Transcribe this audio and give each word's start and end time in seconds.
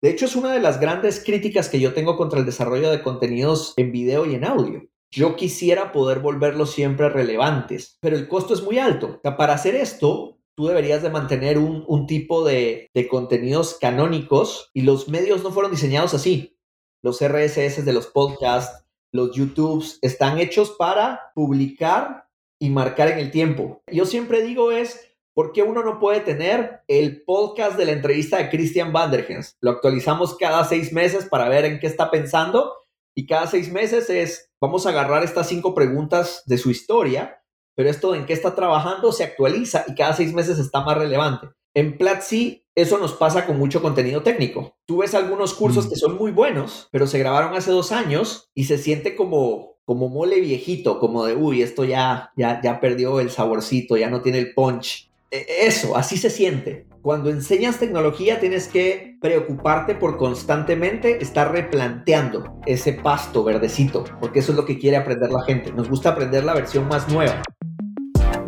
De 0.00 0.10
hecho, 0.10 0.26
es 0.26 0.36
una 0.36 0.52
de 0.52 0.60
las 0.60 0.78
grandes 0.78 1.22
críticas 1.24 1.68
que 1.68 1.80
yo 1.80 1.92
tengo 1.92 2.16
contra 2.16 2.38
el 2.38 2.46
desarrollo 2.46 2.90
de 2.90 3.02
contenidos 3.02 3.74
en 3.76 3.90
video 3.90 4.26
y 4.26 4.34
en 4.34 4.44
audio. 4.44 4.88
Yo 5.10 5.34
quisiera 5.34 5.90
poder 5.90 6.20
volverlos 6.20 6.70
siempre 6.70 7.08
relevantes, 7.08 7.96
pero 8.00 8.16
el 8.16 8.28
costo 8.28 8.54
es 8.54 8.62
muy 8.62 8.78
alto. 8.78 9.20
para 9.22 9.54
hacer 9.54 9.74
esto, 9.74 10.38
tú 10.54 10.66
deberías 10.66 11.02
de 11.02 11.10
mantener 11.10 11.58
un, 11.58 12.06
tipo 12.06 12.44
de, 12.44 12.88
de, 12.94 13.08
contenidos 13.08 13.78
canónicos 13.80 14.70
y 14.72 14.82
los 14.82 15.08
medios 15.08 15.42
no 15.42 15.50
fueron 15.50 15.72
diseñados 15.72 16.14
así. 16.14 16.56
Los 17.02 17.20
RSS 17.20 17.84
de 17.84 17.92
los 17.92 18.06
podcasts, 18.06 18.84
los 19.12 19.34
YouTubes, 19.34 19.98
están 20.02 20.38
hechos 20.38 20.74
para 20.78 21.32
publicar 21.34 22.28
y 22.60 22.70
marcar 22.70 23.08
en 23.08 23.18
el 23.18 23.30
tiempo. 23.30 23.82
Yo 23.90 24.04
siempre 24.04 24.42
digo 24.42 24.70
es, 24.70 25.07
¿por 25.38 25.52
qué 25.52 25.62
uno 25.62 25.84
no 25.84 26.00
puede 26.00 26.18
tener 26.18 26.80
el 26.88 27.22
podcast 27.22 27.78
de 27.78 27.84
la 27.84 27.92
entrevista 27.92 28.38
de 28.38 28.48
Christian 28.48 28.92
Vandergens? 28.92 29.56
Lo 29.60 29.70
actualizamos 29.70 30.36
cada 30.36 30.64
seis 30.64 30.92
meses 30.92 31.26
para 31.26 31.48
ver 31.48 31.64
en 31.64 31.78
qué 31.78 31.86
está 31.86 32.10
pensando 32.10 32.72
y 33.16 33.24
cada 33.24 33.46
seis 33.46 33.70
meses 33.70 34.10
es, 34.10 34.50
vamos 34.60 34.84
a 34.84 34.88
agarrar 34.88 35.22
estas 35.22 35.48
cinco 35.48 35.76
preguntas 35.76 36.42
de 36.46 36.58
su 36.58 36.72
historia, 36.72 37.40
pero 37.76 37.88
esto 37.88 38.16
en 38.16 38.26
qué 38.26 38.32
está 38.32 38.56
trabajando 38.56 39.12
se 39.12 39.22
actualiza 39.22 39.84
y 39.86 39.94
cada 39.94 40.12
seis 40.12 40.34
meses 40.34 40.58
está 40.58 40.80
más 40.80 40.98
relevante. 40.98 41.46
En 41.72 41.96
Platzi 41.96 42.66
eso 42.74 42.98
nos 42.98 43.12
pasa 43.12 43.46
con 43.46 43.60
mucho 43.60 43.80
contenido 43.80 44.24
técnico. 44.24 44.76
Tú 44.86 44.96
ves 44.96 45.14
algunos 45.14 45.54
cursos 45.54 45.86
mm. 45.86 45.90
que 45.90 45.96
son 45.96 46.16
muy 46.16 46.32
buenos, 46.32 46.88
pero 46.90 47.06
se 47.06 47.20
grabaron 47.20 47.54
hace 47.54 47.70
dos 47.70 47.92
años 47.92 48.50
y 48.56 48.64
se 48.64 48.76
siente 48.76 49.14
como, 49.14 49.76
como 49.84 50.08
mole 50.08 50.40
viejito, 50.40 50.98
como 50.98 51.24
de, 51.26 51.36
uy, 51.36 51.62
esto 51.62 51.84
ya, 51.84 52.32
ya, 52.36 52.60
ya 52.60 52.80
perdió 52.80 53.20
el 53.20 53.30
saborcito, 53.30 53.96
ya 53.96 54.10
no 54.10 54.20
tiene 54.20 54.38
el 54.38 54.52
punch. 54.52 55.07
E, 55.30 55.66
eso, 55.66 55.96
así 55.96 56.16
se 56.16 56.30
siente. 56.30 56.86
Cuando 57.02 57.30
enseñas 57.30 57.78
tecnología 57.78 58.40
tienes 58.40 58.66
que 58.66 59.16
preocuparte 59.20 59.94
por 59.94 60.16
constantemente 60.16 61.22
estar 61.22 61.52
replanteando 61.52 62.60
ese 62.66 62.94
pasto 62.94 63.44
verdecito, 63.44 64.04
porque 64.20 64.40
eso 64.40 64.52
es 64.52 64.56
lo 64.56 64.64
que 64.64 64.78
quiere 64.78 64.96
aprender 64.96 65.30
la 65.30 65.42
gente. 65.44 65.72
Nos 65.72 65.88
gusta 65.88 66.10
aprender 66.10 66.44
la 66.44 66.54
versión 66.54 66.88
más 66.88 67.08
nueva. 67.08 67.42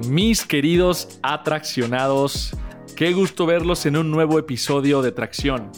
Mis 0.08 0.44
queridos 0.44 1.20
atraccionados, 1.22 2.56
qué 2.96 3.12
gusto 3.12 3.44
verlos 3.44 3.84
en 3.84 3.96
un 3.96 4.10
nuevo 4.10 4.38
episodio 4.38 5.02
de 5.02 5.12
Tracción. 5.12 5.70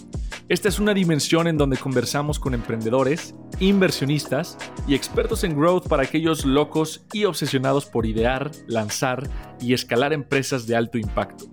Esta 0.48 0.68
es 0.68 0.80
una 0.80 0.92
dimensión 0.92 1.46
en 1.46 1.56
donde 1.56 1.76
conversamos 1.76 2.38
con 2.38 2.52
emprendedores, 2.52 3.34
inversionistas 3.60 4.58
y 4.88 4.94
expertos 4.94 5.44
en 5.44 5.56
growth 5.56 5.86
para 5.86 6.02
aquellos 6.02 6.44
locos 6.44 7.06
y 7.12 7.24
obsesionados 7.24 7.86
por 7.86 8.06
idear, 8.06 8.50
lanzar 8.66 9.28
y 9.60 9.72
escalar 9.72 10.12
empresas 10.12 10.66
de 10.66 10.74
alto 10.74 10.98
impacto. 10.98 11.46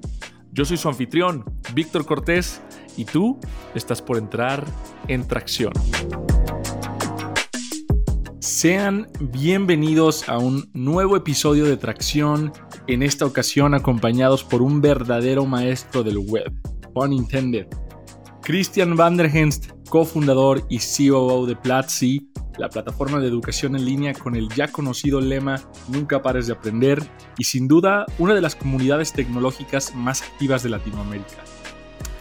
Yo 0.52 0.66
soy 0.66 0.78
su 0.78 0.90
anfitrión, 0.90 1.46
Víctor 1.74 2.06
Cortés, 2.06 2.62
y 2.98 3.06
tú 3.06 3.40
estás 3.76 4.02
por 4.02 4.18
entrar 4.18 4.66
en 5.08 5.28
tracción. 5.28 5.72
Sean 8.40 9.08
bienvenidos 9.20 10.28
a 10.28 10.40
un 10.40 10.70
nuevo 10.74 11.16
episodio 11.16 11.66
de 11.66 11.78
Tracción, 11.78 12.52
en 12.88 13.04
esta 13.04 13.26
ocasión 13.26 13.76
acompañados 13.76 14.44
por 14.44 14.64
un 14.64 14.82
verdadero 14.82 15.46
maestro 15.46 16.04
del 16.04 16.18
web, 16.18 16.52
pun 16.94 17.14
intended. 17.14 17.68
Christian 18.50 18.96
Vanderhenst, 18.96 19.74
cofundador 19.90 20.66
y 20.70 20.80
COO 20.80 21.46
de 21.46 21.56
Platzi, 21.56 22.32
la 22.58 22.68
plataforma 22.68 23.20
de 23.20 23.28
educación 23.28 23.76
en 23.76 23.86
línea 23.86 24.16
con 24.16 24.36
el 24.36 24.50
ya 24.50 24.70
conocido 24.70 25.22
lema 25.22 25.62
Nunca 25.88 26.24
pares 26.24 26.48
de 26.48 26.54
aprender 26.54 27.00
y 27.38 27.44
sin 27.44 27.68
duda 27.68 28.08
una 28.18 28.34
de 28.34 28.42
las 28.42 28.56
comunidades 28.56 29.14
tecnológicas 29.14 29.94
más 29.94 30.24
activas 30.24 30.64
de 30.64 30.70
Latinoamérica. 30.70 31.44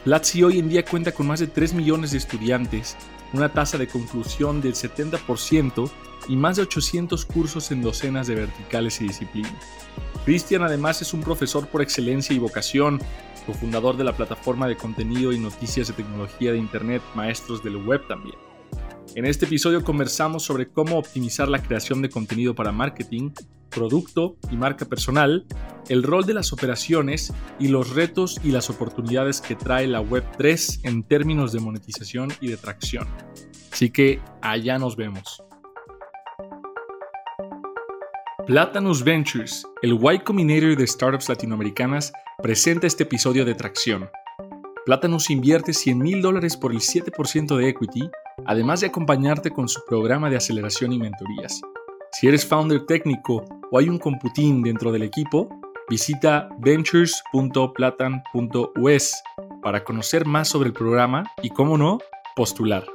Platzi 0.05 0.43
hoy 0.43 0.59
en 0.59 0.69
día 0.69 0.85
cuenta 0.85 1.13
con 1.13 1.29
más 1.29 1.41
de 1.41 1.47
3 1.47 1.73
millones 1.73 2.11
de 2.11 2.19
estudiantes, 2.19 2.99
una 3.33 3.51
tasa 3.51 3.79
de 3.79 3.89
conclusión 3.89 4.61
del 4.61 4.75
70% 4.75 5.91
y 6.29 6.37
más 6.37 6.57
de 6.57 6.63
800 6.65 7.25
cursos 7.25 7.71
en 7.71 7.81
docenas 7.81 8.27
de 8.27 8.35
verticales 8.35 9.01
y 9.01 9.05
disciplinas. 9.05 9.55
Christian 10.27 10.63
además 10.63 11.01
es 11.01 11.15
un 11.15 11.23
profesor 11.23 11.69
por 11.69 11.81
excelencia 11.81 12.37
y 12.37 12.39
vocación, 12.39 13.01
cofundador 13.49 13.97
de 13.97 14.05
la 14.05 14.15
plataforma 14.15 14.69
de 14.69 14.77
contenido 14.77 15.33
y 15.33 15.39
noticias 15.39 15.89
de 15.89 15.95
tecnología 15.95 16.53
de 16.53 16.59
Internet 16.59 17.01
Maestros 17.15 17.65
del 17.65 17.79
Web 17.79 18.07
también. 18.07 18.37
En 19.15 19.25
este 19.25 19.47
episodio 19.47 19.83
conversamos 19.83 20.43
sobre 20.43 20.69
cómo 20.69 20.99
optimizar 20.99 21.49
la 21.49 21.63
creación 21.63 22.03
de 22.03 22.11
contenido 22.11 22.55
para 22.55 22.73
marketing, 22.73 23.31
producto 23.71 24.37
y 24.51 24.57
marca 24.59 24.85
personal, 24.85 25.47
el 25.89 26.03
rol 26.03 26.27
de 26.27 26.35
las 26.35 26.53
operaciones 26.53 27.33
y 27.59 27.69
los 27.69 27.95
retos 27.95 28.39
y 28.45 28.51
las 28.51 28.69
oportunidades 28.69 29.41
que 29.41 29.55
trae 29.55 29.87
la 29.87 30.03
Web 30.03 30.25
3 30.37 30.81
en 30.83 31.03
términos 31.03 31.51
de 31.51 31.61
monetización 31.61 32.31
y 32.43 32.49
de 32.49 32.59
tracción. 32.59 33.09
Así 33.73 33.89
que 33.89 34.21
allá 34.43 34.79
nos 34.79 34.95
vemos. 34.95 35.43
Platanus 38.47 39.03
Ventures, 39.03 39.67
el 39.83 39.95
Y 39.95 40.19
Combinator 40.19 40.77
de 40.77 40.87
startups 40.87 41.31
latinoamericanas, 41.31 42.13
presenta 42.43 42.87
este 42.87 43.03
episodio 43.03 43.45
de 43.45 43.55
Tracción. 43.55 44.11
Platanus 44.87 45.31
invierte 45.31 45.73
100 45.73 45.99
mil 45.99 46.23
dólares 46.23 46.57
por 46.57 46.71
el 46.73 46.79
7% 46.79 47.57
de 47.57 47.69
equity 47.69 48.09
además 48.47 48.81
de 48.81 48.87
acompañarte 48.87 49.51
con 49.51 49.69
su 49.69 49.85
programa 49.85 50.31
de 50.31 50.37
aceleración 50.37 50.93
y 50.93 50.99
mentorías. 50.99 51.61
Si 52.13 52.29
eres 52.29 52.47
founder 52.47 52.87
técnico 52.87 53.45
o 53.71 53.79
hay 53.79 53.89
un 53.89 53.99
computín 53.99 54.63
dentro 54.63 54.93
del 54.93 55.03
equipo, 55.03 55.49
visita 55.89 56.49
ventures.platan.us 56.59 59.15
para 59.63 59.85
conocer 59.85 60.25
más 60.25 60.49
sobre 60.49 60.69
el 60.69 60.73
programa 60.73 61.25
y, 61.43 61.51
cómo 61.51 61.77
no, 61.77 61.99
postular. 62.37 62.87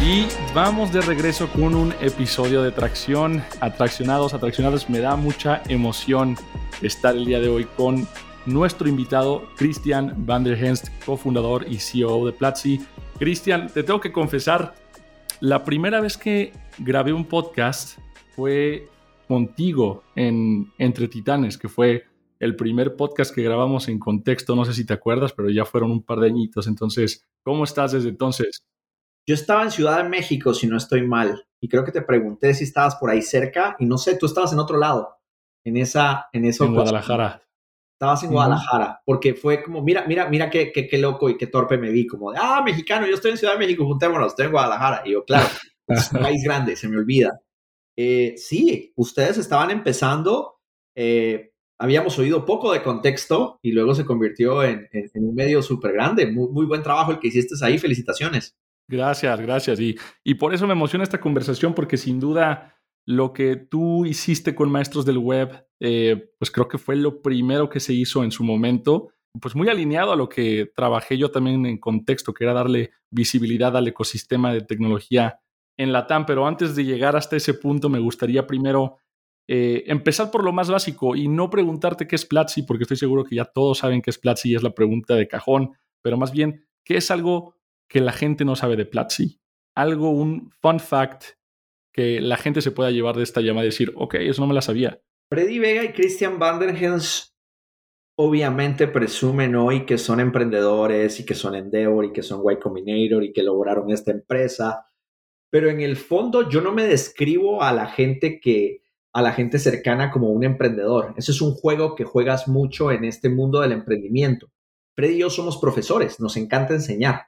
Y 0.00 0.26
vamos 0.54 0.92
de 0.92 1.00
regreso 1.00 1.48
con 1.50 1.74
un 1.74 1.94
episodio 2.00 2.62
de 2.62 2.72
Tracción. 2.72 3.42
Atraccionados, 3.60 4.34
atraccionados, 4.34 4.90
me 4.90 4.98
da 4.98 5.16
mucha 5.16 5.62
emoción 5.68 6.36
estar 6.82 7.16
el 7.16 7.24
día 7.24 7.40
de 7.40 7.48
hoy 7.48 7.64
con 7.76 8.06
nuestro 8.44 8.86
invitado, 8.86 9.48
Christian 9.56 10.26
Van 10.26 10.44
der 10.44 10.62
Henst, 10.62 10.88
cofundador 11.06 11.66
y 11.70 11.78
CEO 11.78 12.26
de 12.26 12.32
Platzi. 12.32 12.80
Christian, 13.18 13.68
te 13.68 13.82
tengo 13.82 14.00
que 14.00 14.12
confesar, 14.12 14.74
la 15.40 15.64
primera 15.64 16.00
vez 16.00 16.18
que 16.18 16.52
grabé 16.78 17.14
un 17.14 17.24
podcast 17.24 17.98
fue 18.36 18.88
contigo 19.28 20.02
en 20.14 20.70
Entre 20.76 21.08
Titanes, 21.08 21.56
que 21.56 21.68
fue 21.68 22.04
el 22.40 22.56
primer 22.56 22.96
podcast 22.96 23.34
que 23.34 23.42
grabamos 23.42 23.88
en 23.88 23.98
contexto, 23.98 24.54
no 24.54 24.66
sé 24.66 24.74
si 24.74 24.84
te 24.84 24.92
acuerdas, 24.92 25.32
pero 25.32 25.48
ya 25.48 25.64
fueron 25.64 25.92
un 25.92 26.02
par 26.02 26.20
de 26.20 26.26
añitos. 26.26 26.66
Entonces, 26.66 27.24
¿cómo 27.42 27.64
estás 27.64 27.92
desde 27.92 28.10
entonces? 28.10 28.66
Yo 29.26 29.34
estaba 29.34 29.62
en 29.62 29.70
Ciudad 29.70 30.02
de 30.02 30.08
México, 30.08 30.54
si 30.54 30.66
no 30.66 30.76
estoy 30.76 31.06
mal, 31.06 31.46
y 31.60 31.68
creo 31.68 31.84
que 31.84 31.92
te 31.92 32.02
pregunté 32.02 32.54
si 32.54 32.64
estabas 32.64 32.96
por 32.96 33.10
ahí 33.10 33.22
cerca, 33.22 33.76
y 33.78 33.86
no 33.86 33.98
sé, 33.98 34.16
tú 34.16 34.26
estabas 34.26 34.52
en 34.52 34.58
otro 34.58 34.78
lado, 34.78 35.16
en 35.64 35.76
esa... 35.76 36.28
En, 36.32 36.44
eso, 36.44 36.64
en 36.64 36.74
Guadalajara 36.74 37.42
estabas 38.02 38.24
en 38.24 38.32
Guadalajara, 38.32 39.00
porque 39.06 39.34
fue 39.34 39.62
como, 39.62 39.80
mira, 39.80 40.04
mira, 40.08 40.28
mira 40.28 40.50
qué, 40.50 40.72
qué, 40.72 40.88
qué, 40.88 40.98
loco 40.98 41.30
y 41.30 41.36
qué 41.36 41.46
torpe 41.46 41.78
me 41.78 41.90
vi, 41.90 42.04
como 42.04 42.32
de, 42.32 42.38
ah, 42.40 42.60
mexicano, 42.64 43.06
yo 43.06 43.14
estoy 43.14 43.30
en 43.30 43.36
Ciudad 43.36 43.52
de 43.52 43.60
México, 43.60 43.84
juntémonos, 43.84 44.32
estoy 44.32 44.46
en 44.46 44.52
Guadalajara. 44.52 45.02
Y 45.04 45.12
yo, 45.12 45.24
claro, 45.24 45.46
es 45.86 46.12
un 46.12 46.20
país 46.20 46.42
grande, 46.42 46.74
se 46.74 46.88
me 46.88 46.96
olvida. 46.96 47.40
Eh, 47.96 48.34
sí, 48.36 48.92
ustedes 48.96 49.38
estaban 49.38 49.70
empezando, 49.70 50.58
eh, 50.96 51.52
habíamos 51.78 52.18
oído 52.18 52.44
poco 52.44 52.72
de 52.72 52.82
contexto 52.82 53.60
y 53.62 53.70
luego 53.70 53.94
se 53.94 54.04
convirtió 54.04 54.64
en, 54.64 54.88
en, 54.92 55.24
un 55.24 55.34
medio 55.36 55.62
súper 55.62 55.92
grande. 55.92 56.26
Muy, 56.26 56.48
muy, 56.50 56.66
buen 56.66 56.82
trabajo 56.82 57.12
el 57.12 57.20
que 57.20 57.28
hiciste 57.28 57.54
ahí, 57.64 57.78
felicitaciones. 57.78 58.56
Gracias, 58.88 59.40
gracias. 59.40 59.80
Y, 59.80 59.96
y 60.24 60.34
por 60.34 60.54
eso 60.54 60.66
me 60.66 60.72
emociona 60.72 61.04
esta 61.04 61.20
conversación, 61.20 61.74
porque 61.74 61.96
sin 61.96 62.20
duda 62.20 62.76
lo 63.06 63.32
que 63.32 63.56
tú 63.56 64.06
hiciste 64.06 64.54
con 64.54 64.70
Maestros 64.70 65.04
del 65.04 65.18
Web, 65.18 65.66
eh, 65.80 66.30
pues 66.38 66.50
creo 66.50 66.68
que 66.68 66.78
fue 66.78 66.96
lo 66.96 67.22
primero 67.22 67.68
que 67.68 67.80
se 67.80 67.92
hizo 67.92 68.22
en 68.22 68.30
su 68.30 68.44
momento, 68.44 69.08
pues 69.40 69.56
muy 69.56 69.68
alineado 69.68 70.12
a 70.12 70.16
lo 70.16 70.28
que 70.28 70.70
trabajé 70.74 71.16
yo 71.16 71.30
también 71.30 71.66
en 71.66 71.78
contexto, 71.78 72.34
que 72.34 72.44
era 72.44 72.52
darle 72.52 72.92
visibilidad 73.10 73.76
al 73.76 73.88
ecosistema 73.88 74.52
de 74.52 74.60
tecnología 74.60 75.40
en 75.78 75.92
la 75.92 76.06
TAM. 76.06 76.26
Pero 76.26 76.46
antes 76.46 76.76
de 76.76 76.84
llegar 76.84 77.16
hasta 77.16 77.36
ese 77.36 77.54
punto, 77.54 77.88
me 77.88 77.98
gustaría 77.98 78.46
primero 78.46 78.98
eh, 79.48 79.84
empezar 79.86 80.30
por 80.30 80.44
lo 80.44 80.52
más 80.52 80.70
básico 80.70 81.16
y 81.16 81.28
no 81.28 81.50
preguntarte 81.50 82.06
qué 82.06 82.14
es 82.16 82.26
Platzi, 82.26 82.62
porque 82.62 82.84
estoy 82.84 82.98
seguro 82.98 83.24
que 83.24 83.36
ya 83.36 83.46
todos 83.46 83.78
saben 83.78 84.02
qué 84.02 84.10
es 84.10 84.18
Platzi 84.18 84.50
y 84.50 84.54
es 84.54 84.62
la 84.62 84.74
pregunta 84.74 85.14
de 85.14 85.26
cajón, 85.26 85.72
pero 86.02 86.16
más 86.16 86.30
bien, 86.30 86.66
¿qué 86.84 86.98
es 86.98 87.10
algo 87.10 87.56
que 87.92 88.00
la 88.00 88.12
gente 88.12 88.46
no 88.46 88.56
sabe 88.56 88.76
de 88.76 88.86
Platzi? 88.86 89.38
Algo, 89.76 90.10
un 90.10 90.50
fun 90.62 90.80
fact 90.80 91.36
que 91.92 92.22
la 92.22 92.38
gente 92.38 92.62
se 92.62 92.70
pueda 92.70 92.90
llevar 92.90 93.14
de 93.16 93.22
esta 93.22 93.42
llamada 93.42 93.66
y 93.66 93.68
decir, 93.68 93.92
ok, 93.96 94.14
eso 94.14 94.40
no 94.40 94.48
me 94.48 94.54
la 94.54 94.62
sabía. 94.62 95.02
Freddy 95.30 95.58
Vega 95.58 95.84
y 95.84 95.92
Christian 95.92 96.38
Vanderhens 96.38 97.36
obviamente 98.16 98.88
presumen 98.88 99.54
hoy 99.56 99.84
que 99.84 99.98
son 99.98 100.20
emprendedores 100.20 101.20
y 101.20 101.26
que 101.26 101.34
son 101.34 101.54
Endeavor 101.54 102.06
y 102.06 102.12
que 102.12 102.22
son 102.22 102.40
White 102.42 102.62
Combinator 102.62 103.24
y 103.24 103.32
que 103.32 103.42
lograron 103.42 103.90
esta 103.90 104.10
empresa, 104.10 104.86
pero 105.50 105.68
en 105.68 105.80
el 105.80 105.96
fondo 105.96 106.48
yo 106.48 106.62
no 106.62 106.72
me 106.72 106.84
describo 106.84 107.62
a 107.62 107.72
la 107.72 107.88
gente 107.88 108.40
que 108.40 108.80
a 109.14 109.20
la 109.20 109.32
gente 109.32 109.58
cercana 109.58 110.10
como 110.10 110.30
un 110.30 110.44
emprendedor. 110.44 111.12
Eso 111.18 111.32
es 111.32 111.42
un 111.42 111.52
juego 111.52 111.94
que 111.94 112.04
juegas 112.04 112.48
mucho 112.48 112.90
en 112.90 113.04
este 113.04 113.28
mundo 113.28 113.60
del 113.60 113.72
emprendimiento. 113.72 114.50
Freddy 114.94 115.16
y 115.16 115.18
yo 115.18 115.28
somos 115.28 115.58
profesores, 115.58 116.20
nos 116.20 116.38
encanta 116.38 116.72
enseñar, 116.72 117.26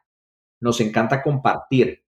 nos 0.65 0.81
encanta 0.81 1.23
compartir. 1.23 2.05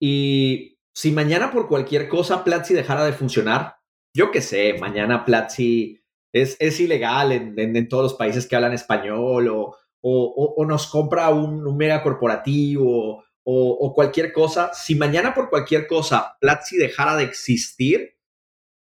Y 0.00 0.78
si 0.94 1.12
mañana 1.12 1.50
por 1.50 1.68
cualquier 1.68 2.08
cosa 2.08 2.44
Platzi 2.44 2.72
dejara 2.72 3.04
de 3.04 3.12
funcionar, 3.12 3.76
yo 4.14 4.30
qué 4.30 4.40
sé, 4.40 4.76
mañana 4.80 5.24
Platzi 5.24 6.02
es, 6.32 6.56
es 6.60 6.80
ilegal 6.80 7.32
en, 7.32 7.58
en, 7.58 7.88
todos 7.88 8.04
los 8.04 8.14
países 8.14 8.46
que 8.46 8.56
hablan 8.56 8.72
español 8.72 9.48
o, 9.48 9.76
o, 10.00 10.54
o 10.56 10.64
nos 10.64 10.86
compra 10.86 11.28
un, 11.30 11.66
un 11.66 11.76
mega 11.76 12.02
corporativo 12.02 13.18
o, 13.18 13.24
o, 13.44 13.94
cualquier 13.94 14.32
cosa, 14.32 14.70
si 14.72 14.94
mañana 14.94 15.34
por 15.34 15.50
cualquier 15.50 15.86
cosa 15.86 16.36
Platzi 16.40 16.76
dejara 16.76 17.16
de 17.16 17.24
existir, 17.24 18.16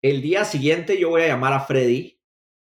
el 0.03 0.21
día 0.23 0.45
siguiente 0.45 0.99
yo 0.99 1.11
voy 1.11 1.23
a 1.23 1.29
llamar 1.29 1.53
a 1.53 1.61
Freddy 1.61 2.21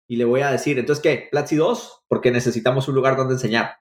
y 0.08 0.16
le 0.16 0.24
voy 0.24 0.42
a 0.42 0.52
decir, 0.52 0.78
entonces, 0.78 1.02
¿qué? 1.02 1.28
Platzi 1.30 1.56
2, 1.56 2.04
porque 2.08 2.30
necesitamos 2.30 2.88
un 2.88 2.94
lugar 2.94 3.16
donde 3.16 3.34
enseñar. 3.34 3.78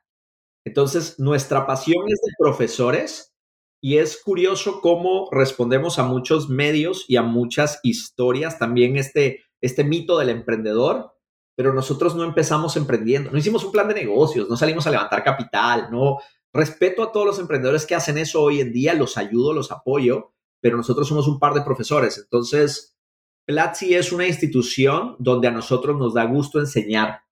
Entonces, 0.66 1.20
nuestra 1.20 1.66
pasión 1.66 2.04
es 2.08 2.20
de 2.22 2.34
profesores 2.38 3.36
y 3.82 3.98
es 3.98 4.22
curioso 4.22 4.82
cómo 4.82 5.30
respondemos 5.32 6.00
a 6.00 6.04
muchos 6.04 6.50
medios 6.50 7.06
y 7.08 7.18
a 7.18 7.22
muchas 7.22 7.80
historias, 7.84 8.58
también 8.58 8.98
este, 8.98 9.44
este 9.62 9.84
mito 9.84 10.18
del 10.18 10.30
emprendedor, 10.30 11.14
pero 11.56 11.74
nosotros 11.74 12.16
no 12.16 12.24
empezamos 12.24 12.76
emprendiendo, 12.78 13.32
no 13.32 13.38
hicimos 13.38 13.64
un 13.64 13.72
plan 13.72 13.88
de 13.88 13.94
negocios, 13.94 14.50
no 14.50 14.58
salimos 14.58 14.88
a 14.88 14.92
levantar 14.92 15.24
capital, 15.24 15.90
no. 15.92 16.18
Respeto 16.52 17.04
a 17.04 17.12
todos 17.12 17.28
los 17.28 17.40
emprendedores 17.40 17.86
que 17.86 17.96
hacen 17.96 18.18
eso 18.18 18.42
hoy 18.42 18.60
en 18.60 18.74
día, 18.74 18.94
los 18.94 19.18
ayudo, 19.18 19.54
los 19.54 19.72
apoyo, 19.72 20.34
pero 20.62 20.78
nosotros 20.78 21.08
somos 21.08 21.28
un 21.28 21.38
par 21.38 21.54
de 21.54 21.62
profesores. 21.62 22.18
Entonces, 22.18 22.98
Platzi 23.46 23.94
es 23.94 24.12
una 24.12 24.26
institución 24.26 25.16
donde 25.20 25.48
a 25.48 25.52
nosotros 25.52 25.96
nos 25.98 26.14
da 26.16 26.24
gusto 26.26 26.60
enseñar. 26.60 27.25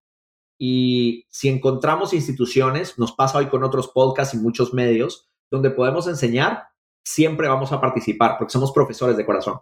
Y 0.57 1.25
si 1.29 1.49
encontramos 1.49 2.13
instituciones, 2.13 2.97
nos 2.97 3.13
pasa 3.13 3.39
hoy 3.39 3.47
con 3.47 3.63
otros 3.63 3.89
podcasts 3.89 4.33
y 4.33 4.37
muchos 4.37 4.73
medios, 4.73 5.29
donde 5.51 5.71
podemos 5.71 6.07
enseñar, 6.07 6.67
siempre 7.03 7.47
vamos 7.47 7.71
a 7.71 7.81
participar 7.81 8.37
porque 8.37 8.53
somos 8.53 8.71
profesores 8.71 9.17
de 9.17 9.25
corazón. 9.25 9.59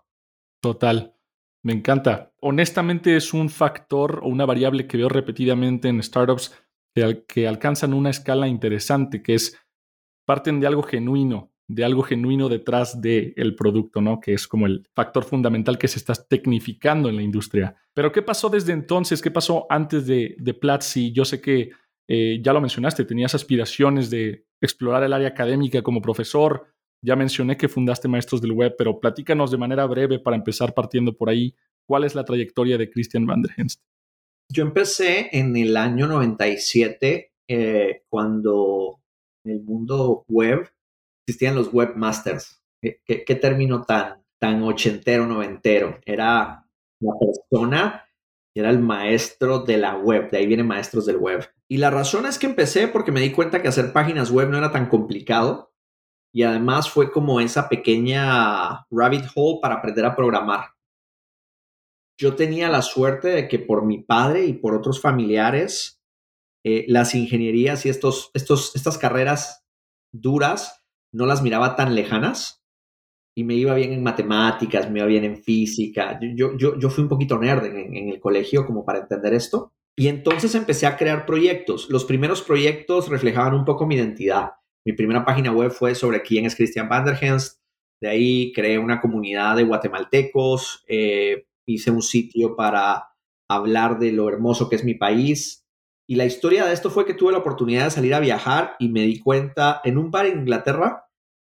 Total. 0.61 1.15
Me 1.63 1.73
encanta. 1.73 2.33
Honestamente 2.41 3.15
es 3.15 3.33
un 3.33 3.49
factor 3.49 4.21
o 4.23 4.27
una 4.27 4.45
variable 4.45 4.87
que 4.87 4.97
veo 4.97 5.09
repetidamente 5.09 5.89
en 5.89 6.01
startups 6.01 6.55
que, 6.93 7.23
que 7.27 7.47
alcanzan 7.47 7.93
una 7.93 8.09
escala 8.09 8.47
interesante, 8.47 9.21
que 9.21 9.35
es 9.35 9.59
parten 10.25 10.59
de 10.59 10.67
algo 10.67 10.83
genuino, 10.83 11.50
de 11.73 11.85
algo 11.85 12.03
genuino 12.03 12.49
detrás 12.49 13.01
del 13.01 13.33
el 13.37 13.55
producto, 13.55 14.01
¿no? 14.01 14.19
Que 14.19 14.33
es 14.33 14.47
como 14.47 14.65
el 14.65 14.87
factor 14.93 15.23
fundamental 15.23 15.77
que 15.77 15.87
se 15.87 15.99
está 15.99 16.13
tecnificando 16.13 17.07
en 17.07 17.15
la 17.15 17.21
industria. 17.21 17.75
Pero 17.93 18.11
¿qué 18.11 18.21
pasó 18.21 18.49
desde 18.49 18.73
entonces? 18.73 19.21
¿Qué 19.21 19.31
pasó 19.31 19.67
antes 19.69 20.05
de, 20.05 20.35
de 20.37 20.53
Platzi? 20.53 21.11
Yo 21.13 21.23
sé 21.23 21.39
que 21.39 21.71
eh, 22.09 22.41
ya 22.43 22.51
lo 22.51 22.59
mencionaste, 22.59 23.05
tenías 23.05 23.33
aspiraciones 23.35 24.09
de 24.09 24.45
explorar 24.59 25.03
el 25.03 25.13
área 25.13 25.29
académica 25.29 25.81
como 25.81 26.01
profesor. 26.01 26.67
Ya 27.01 27.15
mencioné 27.15 27.55
que 27.55 27.69
fundaste 27.69 28.09
Maestros 28.09 28.41
del 28.41 28.51
Web, 28.51 28.75
pero 28.77 28.99
platícanos 28.99 29.49
de 29.49 29.57
manera 29.57 29.85
breve 29.85 30.19
para 30.19 30.35
empezar 30.35 30.73
partiendo 30.73 31.15
por 31.15 31.29
ahí. 31.29 31.55
¿Cuál 31.87 32.03
es 32.03 32.13
la 32.13 32.25
trayectoria 32.25 32.77
de 32.77 32.89
Christian 32.89 33.25
van 33.25 33.41
der 33.41 33.53
Henst? 33.55 33.81
Yo 34.49 34.63
empecé 34.63 35.29
en 35.31 35.55
el 35.55 35.77
año 35.77 36.05
97, 36.07 37.31
eh, 37.47 38.03
cuando 38.09 38.99
el 39.45 39.61
mundo 39.61 40.25
web 40.27 40.69
existían 41.31 41.55
los 41.55 41.73
webmasters. 41.73 42.61
¿Qué, 42.81 43.01
qué, 43.05 43.35
término 43.35 43.83
tan, 43.83 44.23
tan 44.39 44.61
ochentero, 44.63 45.25
noventero? 45.25 45.99
Era 46.05 46.67
la 46.99 47.13
persona, 47.19 48.05
era 48.55 48.69
el 48.69 48.79
maestro 48.79 49.59
de 49.59 49.77
la 49.77 49.95
web, 49.97 50.29
de 50.29 50.39
ahí 50.39 50.45
vienen 50.45 50.67
maestros 50.67 51.05
del 51.05 51.17
web. 51.17 51.47
Y 51.69 51.77
la 51.77 51.89
razón 51.89 52.25
es 52.25 52.37
que 52.37 52.47
empecé 52.47 52.87
porque 52.87 53.11
me 53.11 53.21
di 53.21 53.31
cuenta 53.31 53.61
que 53.61 53.67
hacer 53.67 53.93
páginas 53.93 54.29
web 54.29 54.49
no 54.49 54.57
era 54.57 54.71
tan 54.71 54.89
complicado 54.89 55.71
y 56.33 56.43
además 56.43 56.89
fue 56.89 57.11
como 57.11 57.39
esa 57.39 57.69
pequeña 57.69 58.85
rabbit 58.89 59.25
hole 59.35 59.59
para 59.61 59.75
aprender 59.75 60.05
a 60.05 60.15
programar. 60.15 60.71
Yo 62.19 62.35
tenía 62.35 62.69
la 62.69 62.81
suerte 62.81 63.29
de 63.29 63.47
que 63.47 63.59
por 63.59 63.85
mi 63.85 63.99
padre 63.99 64.45
y 64.45 64.53
por 64.53 64.75
otros 64.75 65.01
familiares, 65.01 66.01
eh, 66.65 66.85
las 66.87 67.15
ingenierías 67.15 67.85
y 67.85 67.89
estos, 67.89 68.31
estos, 68.33 68.75
estas 68.75 68.97
carreras 68.97 69.65
duras 70.13 70.80
no 71.13 71.25
las 71.25 71.41
miraba 71.41 71.75
tan 71.75 71.95
lejanas 71.95 72.61
y 73.35 73.43
me 73.43 73.55
iba 73.55 73.73
bien 73.75 73.93
en 73.93 74.03
matemáticas, 74.03 74.89
me 74.89 74.99
iba 74.99 75.07
bien 75.07 75.23
en 75.23 75.37
física. 75.37 76.19
Yo, 76.21 76.57
yo, 76.57 76.77
yo 76.77 76.89
fui 76.89 77.03
un 77.03 77.09
poquito 77.09 77.37
nerd 77.37 77.65
en, 77.65 78.09
el 78.09 78.19
colegio 78.19 78.65
como 78.65 78.85
para 78.85 78.99
entender 78.99 79.33
esto. 79.33 79.73
Y 79.97 80.07
entonces 80.07 80.55
empecé 80.55 80.87
a 80.87 80.97
crear 80.97 81.25
proyectos. 81.25 81.89
Los 81.89 82.05
primeros 82.05 82.41
proyectos 82.41 83.09
reflejaban 83.09 83.53
un 83.53 83.65
poco 83.65 83.85
mi 83.85 83.95
identidad. 83.95 84.51
Mi 84.85 84.93
primera 84.93 85.25
página 85.25 85.51
web 85.51 85.71
fue 85.71 85.95
sobre 85.95 86.21
quién 86.21 86.45
es 86.45 86.55
Christian 86.55 86.89
van 86.89 87.05
der 87.05 87.17
Henst. 87.21 87.59
De 88.01 88.09
ahí 88.09 88.51
creé 88.53 88.79
una 88.79 88.99
comunidad 88.99 89.55
de 89.55 89.63
guatemaltecos. 89.63 90.83
Eh, 90.87 91.45
hice 91.67 91.91
un 91.91 92.01
sitio 92.01 92.55
para 92.55 93.09
hablar 93.49 93.99
de 93.99 94.11
lo 94.11 94.27
hermoso 94.27 94.69
que 94.69 94.75
es 94.75 94.83
mi 94.83 94.95
país. 94.95 95.60
Y 96.11 96.15
la 96.15 96.25
historia 96.25 96.65
de 96.65 96.73
esto 96.73 96.89
fue 96.89 97.05
que 97.05 97.13
tuve 97.13 97.31
la 97.31 97.37
oportunidad 97.37 97.85
de 97.85 97.91
salir 97.91 98.13
a 98.13 98.19
viajar 98.19 98.75
y 98.79 98.89
me 98.89 99.03
di 99.03 99.17
cuenta 99.21 99.79
en 99.85 99.97
un 99.97 100.11
bar 100.11 100.25
en 100.25 100.39
Inglaterra, 100.39 101.05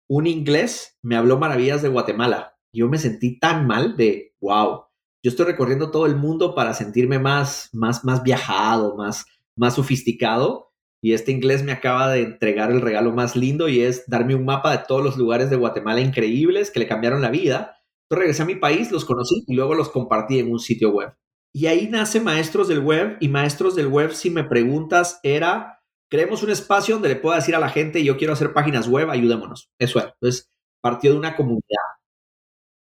un 0.09 0.27
inglés 0.27 0.97
me 1.01 1.15
habló 1.15 1.39
maravillas 1.39 1.81
de 1.81 1.87
Guatemala. 1.87 2.57
Yo 2.73 2.89
me 2.89 2.97
sentí 2.97 3.39
tan 3.39 3.67
mal 3.67 3.95
de, 3.95 4.35
wow, 4.41 4.83
yo 5.23 5.29
estoy 5.29 5.45
recorriendo 5.45 5.91
todo 5.91 6.05
el 6.07 6.17
mundo 6.17 6.55
para 6.55 6.73
sentirme 6.73 7.19
más, 7.19 7.69
más, 7.71 8.03
más 8.03 8.21
viajado, 8.21 8.97
más, 8.97 9.25
más 9.55 9.75
sofisticado. 9.75 10.73
Y 11.01 11.13
este 11.13 11.31
inglés 11.31 11.63
me 11.63 11.71
acaba 11.71 12.09
de 12.09 12.23
entregar 12.23 12.69
el 12.69 12.81
regalo 12.81 13.13
más 13.13 13.37
lindo 13.37 13.69
y 13.69 13.79
es 13.79 14.09
darme 14.09 14.35
un 14.35 14.43
mapa 14.43 14.71
de 14.75 14.83
todos 14.85 15.01
los 15.01 15.15
lugares 15.15 15.49
de 15.49 15.55
Guatemala 15.55 16.01
increíbles 16.01 16.69
que 16.69 16.81
le 16.81 16.87
cambiaron 16.89 17.21
la 17.21 17.29
vida. 17.29 17.77
Entonces 18.09 18.23
regresé 18.23 18.41
a 18.41 18.45
mi 18.45 18.55
país, 18.55 18.91
los 18.91 19.05
conocí 19.05 19.41
y 19.47 19.55
luego 19.55 19.73
los 19.73 19.87
compartí 19.87 20.37
en 20.37 20.51
un 20.51 20.59
sitio 20.59 20.89
web. 20.89 21.13
Y 21.53 21.65
ahí 21.65 21.87
nace 21.89 22.21
Maestros 22.21 22.67
del 22.67 22.79
Web 22.79 23.17
y 23.19 23.27
Maestros 23.27 23.75
del 23.75 23.87
Web, 23.87 24.13
si 24.13 24.29
me 24.29 24.43
preguntas, 24.43 25.19
era, 25.23 25.81
creemos 26.09 26.43
un 26.43 26.51
espacio 26.51 26.95
donde 26.95 27.09
le 27.09 27.15
pueda 27.15 27.37
decir 27.37 27.55
a 27.55 27.59
la 27.59 27.69
gente, 27.69 28.03
yo 28.03 28.17
quiero 28.17 28.33
hacer 28.33 28.53
páginas 28.53 28.87
web, 28.87 29.09
ayudémonos. 29.09 29.69
Eso 29.79 29.99
era. 29.99 30.13
Entonces, 30.21 30.49
partió 30.81 31.11
de 31.11 31.17
una 31.17 31.35
comunidad. 31.35 31.63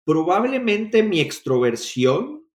Probablemente 0.05 1.01
mi 1.01 1.19
extroversión 1.19 2.45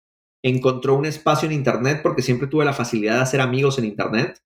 encontró 0.44 0.94
un 0.94 1.06
espacio 1.06 1.46
en 1.46 1.54
Internet 1.54 2.00
porque 2.02 2.22
siempre 2.22 2.46
tuve 2.46 2.64
la 2.64 2.72
facilidad 2.72 3.16
de 3.16 3.22
hacer 3.22 3.40
amigos 3.40 3.78
en 3.78 3.86
Internet. 3.86 4.38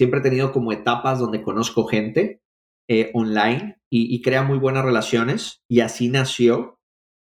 Siempre 0.00 0.20
he 0.20 0.22
tenido 0.22 0.52
como 0.52 0.72
etapas 0.72 1.18
donde 1.18 1.42
conozco 1.42 1.84
gente 1.84 2.40
eh, 2.88 3.10
online 3.12 3.76
y, 3.90 4.14
y 4.14 4.22
crea 4.22 4.42
muy 4.42 4.58
buenas 4.58 4.84
relaciones 4.84 5.60
y 5.68 5.80
así 5.80 6.08
nació. 6.08 6.78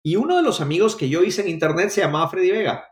Y 0.03 0.17
uno 0.17 0.37
de 0.37 0.43
los 0.43 0.63
amigos 0.63 0.97
que 0.97 1.11
yo 1.11 1.23
hice 1.23 1.43
en 1.43 1.49
Internet 1.49 1.91
se 1.91 2.01
llamaba 2.01 2.31
Freddy 2.31 2.53
Vega 2.53 2.90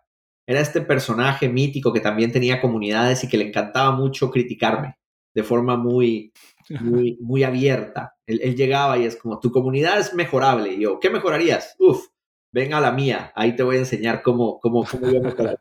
era 0.49 0.61
este 0.61 0.81
personaje 0.81 1.47
mítico 1.47 1.93
que 1.93 2.01
también 2.01 2.33
tenía 2.33 2.59
comunidades 2.59 3.23
y 3.23 3.29
que 3.29 3.37
le 3.37 3.49
encantaba 3.49 3.95
mucho 3.95 4.31
criticarme 4.31 4.97
de 5.35 5.43
forma 5.43 5.77
muy, 5.77 6.33
muy, 6.81 7.19
muy 7.21 7.45
abierta. 7.45 8.17
Él, 8.27 8.57
llegaba 8.57 8.97
y 8.97 9.05
es 9.05 9.17
como, 9.17 9.39
tu 9.41 9.51
comunidad 9.51 10.01
es 10.01 10.15
mejorable. 10.15 10.73
Y 10.73 10.81
yo, 10.81 10.99
¿qué 11.01 11.11
mejorarías? 11.11 11.77
Uf, 11.79 12.07
ven 12.51 12.73
a 12.73 12.81
la 12.81 12.93
mía, 12.93 13.31
ahí 13.37 13.55
te 13.55 13.63
voy 13.63 13.77
a 13.77 13.81
enseñar 13.81 14.23
cómo, 14.23 14.59
cómo, 14.59 14.87
cómo 14.91 15.11
yo 15.11 15.21
mejorar. 15.21 15.61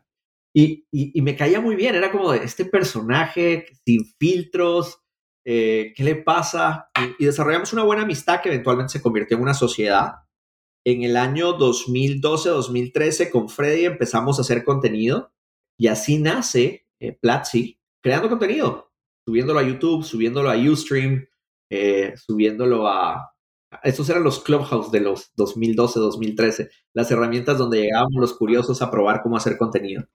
Y, 0.54 0.86
y, 0.90 1.20
me 1.20 1.36
caía 1.36 1.60
muy 1.60 1.76
bien, 1.76 1.94
era 1.94 2.10
como 2.10 2.32
este 2.32 2.64
personaje 2.64 3.66
sin 3.84 4.06
filtros, 4.18 5.02
eh, 5.44 5.92
¿qué 5.94 6.02
le 6.02 6.16
pasa? 6.16 6.88
Y, 6.98 7.24
y 7.24 7.26
desarrollamos 7.26 7.74
una 7.74 7.84
buena 7.84 8.02
amistad 8.02 8.40
que 8.40 8.48
eventualmente 8.48 8.94
se 8.94 9.02
convirtió 9.02 9.36
en 9.36 9.42
una 9.42 9.54
sociedad 9.54 10.12
en 10.90 11.02
el 11.02 11.16
año 11.16 11.58
2012-2013 11.58 13.30
con 13.30 13.48
Freddy 13.48 13.84
empezamos 13.84 14.38
a 14.38 14.42
hacer 14.42 14.64
contenido 14.64 15.32
y 15.78 15.88
así 15.88 16.18
nace 16.18 16.86
eh, 17.00 17.12
Platzi, 17.12 17.78
creando 18.02 18.28
contenido, 18.28 18.90
subiéndolo 19.26 19.60
a 19.60 19.64
YouTube, 19.64 20.02
subiéndolo 20.02 20.50
a 20.50 20.56
Ustream, 20.56 21.26
eh, 21.70 22.14
subiéndolo 22.16 22.88
a... 22.88 23.34
Estos 23.82 24.08
eran 24.08 24.24
los 24.24 24.42
Clubhouse 24.42 24.90
de 24.90 25.00
los 25.00 25.34
2012-2013, 25.36 26.70
las 26.94 27.10
herramientas 27.10 27.58
donde 27.58 27.82
llegábamos 27.82 28.16
los 28.16 28.34
curiosos 28.34 28.80
a 28.80 28.90
probar 28.90 29.22
cómo 29.22 29.36
hacer 29.36 29.58
contenido. 29.58 30.08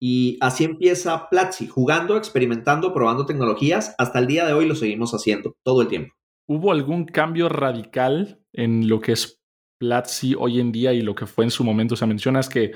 Y 0.00 0.38
así 0.40 0.64
empieza 0.64 1.28
Platzi, 1.28 1.68
jugando, 1.68 2.16
experimentando, 2.16 2.94
probando 2.94 3.26
tecnologías. 3.26 3.94
Hasta 3.98 4.18
el 4.18 4.26
día 4.26 4.46
de 4.46 4.54
hoy 4.54 4.66
lo 4.66 4.74
seguimos 4.74 5.12
haciendo, 5.12 5.54
todo 5.62 5.82
el 5.82 5.88
tiempo. 5.88 6.14
¿Hubo 6.48 6.72
algún 6.72 7.04
cambio 7.04 7.48
radical 7.48 8.42
en 8.52 8.88
lo 8.88 9.00
que 9.00 9.12
es 9.12 9.41
Platzi 9.82 10.36
hoy 10.38 10.60
en 10.60 10.70
día 10.70 10.92
y 10.92 11.02
lo 11.02 11.12
que 11.12 11.26
fue 11.26 11.44
en 11.44 11.50
su 11.50 11.64
momento. 11.64 11.94
O 11.94 11.96
sea, 11.96 12.06
mencionas 12.06 12.48
que 12.48 12.70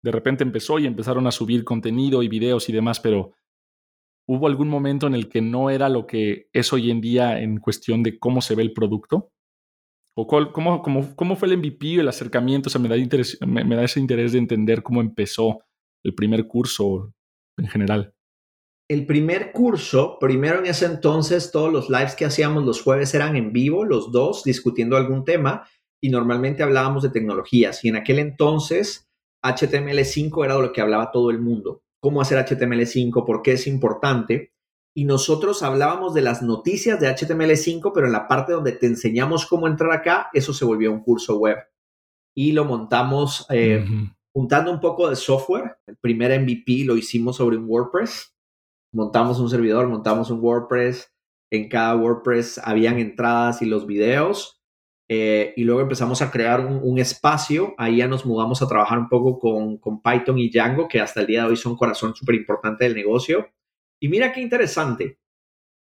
de 0.00 0.12
repente 0.12 0.44
empezó 0.44 0.78
y 0.78 0.86
empezaron 0.86 1.26
a 1.26 1.32
subir 1.32 1.64
contenido 1.64 2.22
y 2.22 2.28
videos 2.28 2.68
y 2.68 2.72
demás, 2.72 3.00
pero 3.00 3.32
¿hubo 4.28 4.46
algún 4.46 4.68
momento 4.68 5.08
en 5.08 5.16
el 5.16 5.28
que 5.28 5.40
no 5.40 5.70
era 5.70 5.88
lo 5.88 6.06
que 6.06 6.48
es 6.52 6.72
hoy 6.72 6.92
en 6.92 7.00
día 7.00 7.40
en 7.40 7.58
cuestión 7.58 8.04
de 8.04 8.16
cómo 8.16 8.40
se 8.40 8.54
ve 8.54 8.62
el 8.62 8.72
producto? 8.72 9.32
¿O 10.16 10.28
cómo, 10.28 10.82
cómo, 10.82 11.16
cómo, 11.16 11.34
fue 11.34 11.48
el 11.48 11.58
MVP, 11.58 11.94
el 11.94 12.06
acercamiento? 12.06 12.68
O 12.68 12.70
sea, 12.70 12.80
me 12.80 12.88
da, 12.88 12.96
interés, 12.96 13.38
me, 13.44 13.64
me 13.64 13.74
da 13.74 13.82
ese 13.82 13.98
interés 13.98 14.30
de 14.30 14.38
entender 14.38 14.84
cómo 14.84 15.00
empezó 15.00 15.64
el 16.04 16.14
primer 16.14 16.46
curso 16.46 17.12
en 17.58 17.66
general. 17.66 18.14
el 18.88 19.04
primer 19.04 19.50
curso, 19.50 20.16
primero 20.20 20.60
en 20.60 20.66
ese 20.66 20.86
entonces, 20.86 21.50
todos 21.50 21.72
los 21.72 21.90
lives 21.90 22.14
que 22.14 22.24
hacíamos 22.24 22.64
los 22.64 22.82
jueves 22.82 23.14
eran 23.14 23.34
en 23.34 23.52
vivo, 23.52 23.84
los 23.84 24.12
dos, 24.12 24.44
discutiendo 24.44 24.96
algún 24.96 25.24
tema, 25.24 25.66
y 26.02 26.10
normalmente 26.10 26.62
hablábamos 26.62 27.02
de 27.02 27.10
tecnologías. 27.10 27.84
Y 27.84 27.88
en 27.88 27.96
aquel 27.96 28.18
entonces, 28.18 29.08
HTML5 29.44 30.44
era 30.44 30.56
de 30.56 30.62
lo 30.62 30.72
que 30.72 30.80
hablaba 30.80 31.12
todo 31.12 31.30
el 31.30 31.38
mundo. 31.38 31.82
Cómo 32.00 32.20
hacer 32.20 32.44
HTML5, 32.44 33.24
por 33.24 33.42
qué 33.42 33.52
es 33.52 33.66
importante. 33.66 34.52
Y 34.94 35.04
nosotros 35.04 35.62
hablábamos 35.62 36.12
de 36.12 36.22
las 36.22 36.42
noticias 36.42 37.00
de 37.00 37.08
HTML5, 37.08 37.92
pero 37.94 38.06
en 38.06 38.12
la 38.12 38.28
parte 38.28 38.52
donde 38.52 38.72
te 38.72 38.86
enseñamos 38.86 39.46
cómo 39.46 39.66
entrar 39.66 39.92
acá, 39.92 40.28
eso 40.32 40.52
se 40.52 40.64
volvió 40.64 40.92
un 40.92 41.02
curso 41.02 41.38
web. 41.38 41.58
Y 42.36 42.52
lo 42.52 42.64
montamos 42.64 43.46
eh, 43.48 43.84
juntando 44.34 44.72
un 44.72 44.80
poco 44.80 45.08
de 45.08 45.16
software. 45.16 45.78
El 45.86 45.96
primer 45.96 46.38
MVP 46.40 46.84
lo 46.84 46.96
hicimos 46.96 47.36
sobre 47.36 47.56
un 47.56 47.66
WordPress 47.68 48.32
montamos 48.92 49.40
un 49.40 49.48
servidor, 49.48 49.88
montamos 49.88 50.30
un 50.30 50.40
WordPress, 50.40 51.12
en 51.50 51.68
cada 51.68 51.96
WordPress 51.96 52.58
habían 52.62 52.98
entradas 52.98 53.62
y 53.62 53.66
los 53.66 53.86
videos, 53.86 54.61
eh, 55.14 55.52
y 55.58 55.64
luego 55.64 55.82
empezamos 55.82 56.22
a 56.22 56.30
crear 56.30 56.64
un, 56.64 56.98
espacio, 56.98 57.74
ahí 57.76 57.98
ya 57.98 58.08
nos 58.08 58.24
mudamos 58.24 58.62
a 58.62 58.66
trabajar 58.66 58.98
un 58.98 59.10
poco 59.10 59.38
con, 59.38 59.76
con 59.76 60.00
Python 60.00 60.38
y 60.38 60.48
Django, 60.48 60.88
que 60.88 61.02
hasta 61.02 61.20
el 61.20 61.26
día 61.26 61.42
de 61.42 61.50
hoy 61.50 61.56
son 61.58 61.76
corazón 61.76 62.14
súper 62.14 62.36
importante 62.36 62.84
del 62.84 62.94
negocio. 62.94 63.46
Y 64.00 64.08
mira 64.08 64.32
qué 64.32 64.40
interesante, 64.40 65.18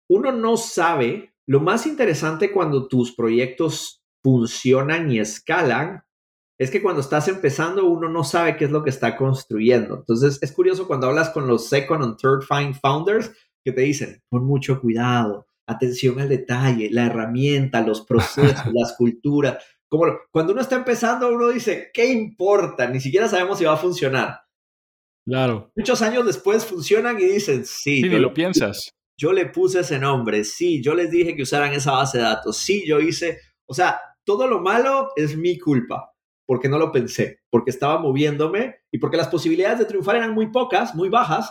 uno 0.10 0.34
no 0.34 0.58
sabe, 0.58 1.34
lo 1.48 1.62
más 1.62 1.88
interesante 1.88 2.52
cuando 2.52 2.90
tus 2.90 3.16
proyectos 3.16 4.04
funcionan 4.22 5.10
y 5.10 5.20
escalan 5.20 6.04
es 6.60 6.70
que 6.70 6.82
cuando 6.82 7.00
estás 7.00 7.30
empezando 7.30 7.86
uno 7.86 8.10
no 8.10 8.26
sabe 8.26 8.58
qué 8.58 8.66
es 8.66 8.72
lo 8.72 8.84
que 8.84 8.90
está 8.90 9.16
construyendo. 9.16 9.96
Entonces 9.96 10.40
es 10.42 10.52
curioso 10.52 10.88
cuando 10.88 11.08
hablas 11.08 11.30
con 11.30 11.48
los 11.48 11.70
second 11.70 12.04
and 12.04 12.18
third 12.18 12.42
find 12.42 12.76
founders 12.76 13.32
que 13.64 13.72
te 13.72 13.80
dicen, 13.80 14.22
pon 14.30 14.44
mucho 14.44 14.82
cuidado, 14.82 15.48
atención 15.68 16.20
al 16.20 16.30
detalle, 16.30 16.90
la 16.92 17.06
herramienta, 17.06 17.82
los 17.82 18.02
procesos, 18.02 18.66
las 18.74 18.96
culturas. 18.98 19.64
Como 19.90 20.06
cuando 20.32 20.54
uno 20.54 20.62
está 20.62 20.76
empezando 20.76 21.30
uno 21.30 21.50
dice, 21.50 21.92
¿qué 21.94 22.12
importa? 22.12 22.88
Ni 22.88 23.00
siquiera 23.00 23.28
sabemos 23.28 23.58
si 23.58 23.66
va 23.66 23.74
a 23.74 23.78
funcionar. 23.78 24.42
Claro. 25.26 25.72
Muchos 25.76 26.02
años 26.02 26.26
después 26.26 26.66
funcionan 26.66 27.20
y 27.20 27.26
dicen, 27.26 27.66
sí. 27.66 28.02
Sí, 28.02 28.10
ni 28.10 28.20
lo 28.20 28.34
piensas. 28.34 28.92
Yo 29.18 29.34
le 29.34 29.46
puse 29.46 29.82
ese 29.82 30.00
nombre, 30.00 30.44
sí, 30.44 30.82
yo 30.82 30.96
les 30.96 31.12
dije 31.12 31.36
que 31.36 31.44
usaran 31.44 31.74
esa 31.74 31.92
base 31.92 32.18
de 32.18 32.24
datos, 32.24 32.58
sí, 32.58 32.84
yo 32.88 33.00
hice, 33.00 33.40
o 33.68 33.74
sea, 33.74 34.02
todo 34.24 34.48
lo 34.48 34.62
malo 34.62 35.10
es 35.16 35.38
mi 35.38 35.60
culpa 35.60 36.12
porque 36.52 36.68
no 36.68 36.78
lo 36.78 36.92
pensé, 36.92 37.40
porque 37.50 37.70
estaba 37.70 37.98
moviéndome 37.98 38.82
y 38.92 38.98
porque 38.98 39.16
las 39.16 39.30
posibilidades 39.30 39.80
de 39.80 39.86
triunfar 39.86 40.18
eran 40.18 40.34
muy 40.34 40.48
pocas, 40.52 40.94
muy 40.94 41.08
bajas, 41.08 41.50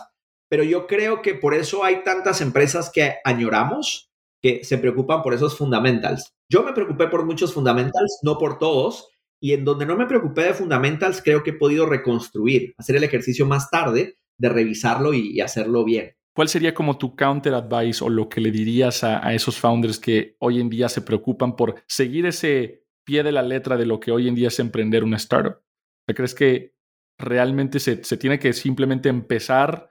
pero 0.51 0.65
yo 0.65 0.85
creo 0.85 1.21
que 1.21 1.33
por 1.33 1.53
eso 1.53 1.85
hay 1.85 2.03
tantas 2.03 2.41
empresas 2.41 2.91
que 2.93 3.15
añoramos 3.23 4.11
que 4.41 4.65
se 4.65 4.77
preocupan 4.77 5.21
por 5.21 5.33
esos 5.33 5.57
fundamentals. 5.57 6.33
Yo 6.49 6.61
me 6.61 6.73
preocupé 6.73 7.07
por 7.07 7.25
muchos 7.25 7.53
fundamentals, 7.53 8.19
no 8.21 8.37
por 8.37 8.59
todos, 8.59 9.07
y 9.41 9.53
en 9.53 9.63
donde 9.63 9.85
no 9.85 9.95
me 9.95 10.07
preocupé 10.07 10.41
de 10.41 10.53
fundamentals, 10.53 11.21
creo 11.21 11.41
que 11.41 11.51
he 11.51 11.53
podido 11.53 11.85
reconstruir, 11.85 12.75
hacer 12.77 12.97
el 12.97 13.05
ejercicio 13.05 13.45
más 13.45 13.69
tarde 13.69 14.17
de 14.37 14.49
revisarlo 14.49 15.13
y, 15.13 15.39
hacerlo 15.39 15.85
bien. 15.85 16.17
¿Cuál 16.35 16.49
sería 16.49 16.73
como 16.73 16.97
tu 16.97 17.15
counter 17.15 17.53
advice 17.53 18.03
o 18.03 18.09
lo 18.09 18.27
que 18.27 18.41
le 18.41 18.51
dirías 18.51 19.05
a, 19.05 19.25
a, 19.25 19.33
esos 19.33 19.57
founders 19.57 19.99
que 19.99 20.35
hoy 20.39 20.59
en 20.59 20.69
día 20.69 20.89
se 20.89 21.01
preocupan 21.01 21.55
por 21.55 21.81
seguir 21.87 22.25
ese 22.25 22.83
pie 23.05 23.23
de 23.23 23.31
la 23.31 23.41
letra 23.41 23.77
de 23.77 23.85
lo 23.85 24.01
que 24.01 24.11
hoy 24.11 24.27
en 24.27 24.35
día 24.35 24.49
es 24.49 24.59
emprender 24.59 25.05
una 25.05 25.15
startup? 25.15 25.61
¿Crees 26.13 26.35
que 26.35 26.73
realmente 27.21 27.79
se, 27.79 27.95
tiene 28.17 28.39
que 28.39 28.53
simplemente 28.53 29.09
empezar 29.09 29.90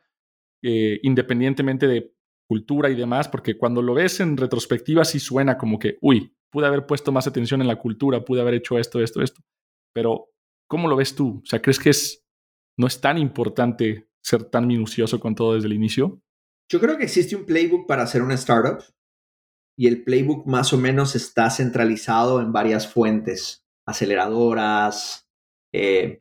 eh, 0.62 1.00
independientemente 1.02 1.87
de 1.87 2.14
cultura 2.49 2.90
y 2.90 2.95
demás? 2.95 3.29
Porque 3.29 3.57
cuando 3.57 3.83
lo 3.83 3.95
ves 3.95 4.21
en 4.21 4.37
retrospectiva 4.37 5.05
sí 5.05 5.21
suena 5.21 5.57
como 5.57 5.79
que, 5.79 5.99
uy, 6.00 6.35
pude 6.50 6.67
haber 6.67 6.87
puesto 6.87 7.12
más 7.12 7.26
atención 7.26 7.61
en 7.61 7.69
la 7.69 7.76
cultura, 7.76 8.25
pude 8.25 8.40
haber 8.40 8.55
hecho 8.55 8.79
esto, 8.79 9.00
esto, 9.00 9.23
esto. 9.23 9.43
Pero, 9.95 10.31
¿cómo 10.69 10.88
lo 10.88 10.97
ves 10.97 11.14
tú? 11.14 11.40
O 11.43 11.47
sea, 11.47 11.62
¿crees 11.62 11.79
que 11.79 11.90
es, 11.90 12.25
no 12.79 12.87
es 12.87 13.00
tan 13.00 13.19
importante 13.19 14.09
ser 14.23 14.45
tan 14.45 14.67
minucioso 14.67 15.21
con 15.21 15.35
todo 15.35 15.55
desde 15.55 15.69
el 15.69 15.75
inicio? 15.75 16.21
Yo 16.71 16.81
creo 16.81 16.97
que 16.97 17.05
existe 17.05 17.35
un 17.35 17.47
playbook 17.47 17.87
para 17.87 18.02
hacer 18.02 18.23
una 18.23 18.35
startup 18.35 18.83
y 19.76 19.87
el 19.87 20.05
playbook 20.05 20.47
más 20.47 20.73
o 20.73 20.79
menos 20.79 21.17
está 21.17 21.50
centralizado 21.50 22.40
en 22.40 22.52
varias 22.52 22.93
fuentes, 22.93 23.64
aceleradoras, 23.87 25.26
eh, 25.73 26.17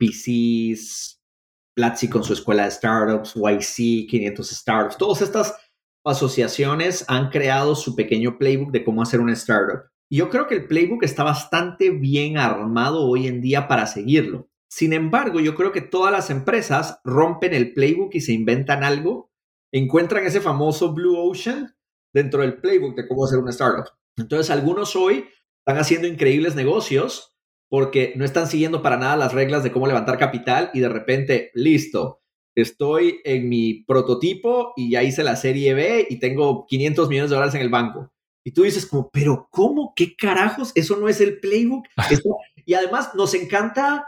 Platzi 1.80 2.10
con 2.10 2.22
su 2.22 2.34
escuela 2.34 2.64
de 2.64 2.72
startups, 2.72 3.34
YC, 3.34 4.06
500 4.06 4.50
startups, 4.50 4.98
todas 4.98 5.22
estas 5.22 5.56
asociaciones 6.04 7.06
han 7.08 7.30
creado 7.30 7.74
su 7.74 7.96
pequeño 7.96 8.36
playbook 8.36 8.70
de 8.70 8.84
cómo 8.84 9.00
hacer 9.00 9.18
una 9.18 9.32
startup. 9.32 9.84
Y 10.10 10.18
yo 10.18 10.28
creo 10.28 10.46
que 10.46 10.56
el 10.56 10.66
playbook 10.66 11.02
está 11.04 11.24
bastante 11.24 11.88
bien 11.88 12.36
armado 12.36 13.08
hoy 13.08 13.28
en 13.28 13.40
día 13.40 13.66
para 13.66 13.86
seguirlo. 13.86 14.50
Sin 14.70 14.92
embargo, 14.92 15.40
yo 15.40 15.54
creo 15.54 15.72
que 15.72 15.80
todas 15.80 16.12
las 16.12 16.28
empresas 16.28 17.00
rompen 17.02 17.54
el 17.54 17.72
playbook 17.72 18.14
y 18.14 18.20
se 18.20 18.34
inventan 18.34 18.84
algo, 18.84 19.30
encuentran 19.72 20.26
ese 20.26 20.42
famoso 20.42 20.92
Blue 20.92 21.16
Ocean 21.16 21.74
dentro 22.12 22.42
del 22.42 22.60
playbook 22.60 22.94
de 22.94 23.08
cómo 23.08 23.24
hacer 23.24 23.38
una 23.38 23.52
startup. 23.52 23.86
Entonces, 24.18 24.50
algunos 24.50 24.96
hoy 24.96 25.24
están 25.64 25.80
haciendo 25.80 26.06
increíbles 26.06 26.54
negocios 26.54 27.29
porque 27.70 28.12
no 28.16 28.24
están 28.24 28.48
siguiendo 28.48 28.82
para 28.82 28.98
nada 28.98 29.16
las 29.16 29.32
reglas 29.32 29.62
de 29.62 29.70
cómo 29.72 29.86
levantar 29.86 30.18
capital 30.18 30.70
y 30.74 30.80
de 30.80 30.88
repente, 30.88 31.50
listo, 31.54 32.20
estoy 32.56 33.20
en 33.24 33.48
mi 33.48 33.84
prototipo 33.84 34.74
y 34.76 34.90
ya 34.90 35.04
hice 35.04 35.22
la 35.22 35.36
serie 35.36 35.72
B 35.72 36.06
y 36.10 36.18
tengo 36.18 36.66
500 36.66 37.08
millones 37.08 37.30
de 37.30 37.36
dólares 37.36 37.54
en 37.54 37.62
el 37.62 37.68
banco. 37.70 38.12
Y 38.44 38.52
tú 38.52 38.64
dices 38.64 38.86
como, 38.86 39.08
pero 39.10 39.48
¿cómo? 39.50 39.92
¿Qué 39.94 40.16
carajos? 40.16 40.72
Eso 40.74 40.96
no 40.96 41.08
es 41.08 41.20
el 41.20 41.40
playbook. 41.40 41.86
Y 42.66 42.74
además 42.74 43.14
nos 43.16 43.34
encanta 43.34 44.06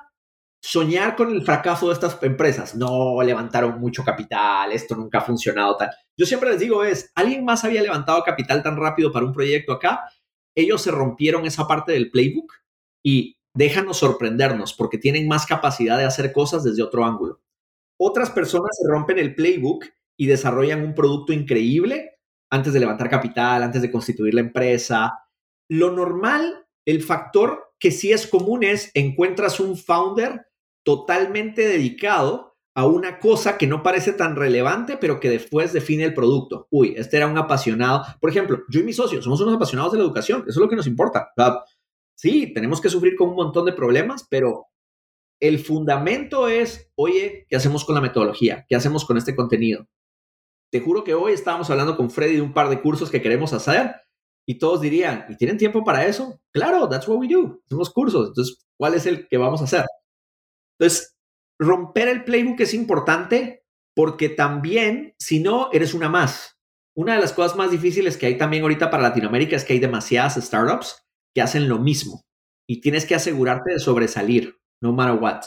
soñar 0.62 1.16
con 1.16 1.34
el 1.34 1.42
fracaso 1.42 1.88
de 1.88 1.94
estas 1.94 2.22
empresas. 2.22 2.76
No 2.76 3.20
levantaron 3.22 3.80
mucho 3.80 4.04
capital, 4.04 4.70
esto 4.70 4.94
nunca 4.94 5.18
ha 5.18 5.22
funcionado 5.22 5.76
tal. 5.76 5.90
Yo 6.16 6.26
siempre 6.26 6.50
les 6.50 6.60
digo 6.60 6.84
es, 6.84 7.10
¿alguien 7.16 7.44
más 7.44 7.64
había 7.64 7.82
levantado 7.82 8.22
capital 8.22 8.62
tan 8.62 8.76
rápido 8.76 9.10
para 9.10 9.26
un 9.26 9.32
proyecto 9.32 9.72
acá? 9.72 10.02
Ellos 10.54 10.82
se 10.82 10.92
rompieron 10.92 11.44
esa 11.44 11.66
parte 11.66 11.92
del 11.92 12.10
playbook 12.10 12.52
y 13.04 13.36
déjanos 13.54 13.98
sorprendernos 13.98 14.74
porque 14.74 14.98
tienen 14.98 15.28
más 15.28 15.46
capacidad 15.46 15.98
de 15.98 16.04
hacer 16.04 16.32
cosas 16.32 16.64
desde 16.64 16.82
otro 16.82 17.04
ángulo. 17.04 17.40
Otras 17.98 18.30
personas 18.30 18.76
se 18.76 18.88
rompen 18.88 19.18
el 19.18 19.34
playbook 19.34 19.86
y 20.16 20.26
desarrollan 20.26 20.82
un 20.82 20.94
producto 20.94 21.32
increíble 21.32 22.18
antes 22.50 22.72
de 22.72 22.80
levantar 22.80 23.08
capital, 23.08 23.62
antes 23.62 23.82
de 23.82 23.90
constituir 23.90 24.34
la 24.34 24.40
empresa. 24.40 25.18
Lo 25.68 25.90
normal, 25.90 26.66
el 26.86 27.02
factor 27.02 27.74
que 27.78 27.90
sí 27.90 28.12
es 28.12 28.26
común 28.26 28.62
es 28.62 28.90
encuentras 28.94 29.58
un 29.58 29.76
founder 29.76 30.46
totalmente 30.84 31.66
dedicado 31.66 32.52
a 32.74 32.86
una 32.86 33.18
cosa 33.18 33.58
que 33.58 33.66
no 33.66 33.82
parece 33.82 34.12
tan 34.12 34.34
relevante, 34.34 34.96
pero 34.96 35.20
que 35.20 35.28
después 35.28 35.72
define 35.72 36.04
el 36.04 36.14
producto. 36.14 36.68
Uy, 36.70 36.94
este 36.96 37.18
era 37.18 37.26
un 37.26 37.36
apasionado. 37.36 38.02
Por 38.20 38.30
ejemplo, 38.30 38.62
yo 38.68 38.80
y 38.80 38.84
mi 38.84 38.92
socio 38.92 39.20
somos 39.20 39.40
unos 39.40 39.54
apasionados 39.54 39.92
de 39.92 39.98
la 39.98 40.04
educación. 40.04 40.42
Eso 40.42 40.50
es 40.50 40.56
lo 40.56 40.68
que 40.68 40.76
nos 40.76 40.86
importa. 40.86 41.32
Sí, 42.22 42.52
tenemos 42.54 42.80
que 42.80 42.88
sufrir 42.88 43.16
con 43.16 43.30
un 43.30 43.34
montón 43.34 43.66
de 43.66 43.72
problemas, 43.72 44.24
pero 44.30 44.68
el 45.40 45.58
fundamento 45.58 46.46
es, 46.46 46.88
oye, 46.94 47.46
¿qué 47.48 47.56
hacemos 47.56 47.84
con 47.84 47.96
la 47.96 48.00
metodología? 48.00 48.64
¿Qué 48.68 48.76
hacemos 48.76 49.04
con 49.04 49.18
este 49.18 49.34
contenido? 49.34 49.88
Te 50.70 50.80
juro 50.80 51.02
que 51.02 51.14
hoy 51.14 51.32
estábamos 51.32 51.68
hablando 51.68 51.96
con 51.96 52.10
Freddy 52.10 52.36
de 52.36 52.42
un 52.42 52.54
par 52.54 52.68
de 52.68 52.80
cursos 52.80 53.10
que 53.10 53.20
queremos 53.20 53.52
hacer 53.52 53.96
y 54.46 54.60
todos 54.60 54.80
dirían, 54.80 55.26
¿y 55.28 55.36
tienen 55.36 55.58
tiempo 55.58 55.82
para 55.82 56.06
eso? 56.06 56.40
Claro, 56.52 56.88
that's 56.88 57.08
what 57.08 57.18
we 57.18 57.26
do. 57.26 57.60
Hacemos 57.66 57.90
cursos. 57.90 58.28
Entonces, 58.28 58.64
¿cuál 58.78 58.94
es 58.94 59.04
el 59.06 59.26
que 59.26 59.36
vamos 59.36 59.60
a 59.60 59.64
hacer? 59.64 59.84
Entonces, 60.78 61.16
romper 61.58 62.06
el 62.06 62.22
playbook 62.22 62.60
es 62.60 62.72
importante 62.72 63.64
porque 63.96 64.28
también, 64.28 65.16
si 65.18 65.40
no, 65.40 65.70
eres 65.72 65.92
una 65.92 66.08
más. 66.08 66.56
Una 66.94 67.16
de 67.16 67.20
las 67.20 67.32
cosas 67.32 67.56
más 67.56 67.72
difíciles 67.72 68.16
que 68.16 68.26
hay 68.26 68.38
también 68.38 68.62
ahorita 68.62 68.90
para 68.90 69.02
Latinoamérica 69.02 69.56
es 69.56 69.64
que 69.64 69.72
hay 69.72 69.80
demasiadas 69.80 70.36
startups 70.36 71.02
que 71.34 71.42
hacen 71.42 71.68
lo 71.68 71.78
mismo 71.78 72.22
y 72.68 72.80
tienes 72.80 73.06
que 73.06 73.14
asegurarte 73.14 73.72
de 73.72 73.78
sobresalir, 73.78 74.56
no 74.80 74.92
matter 74.92 75.20
what. 75.20 75.42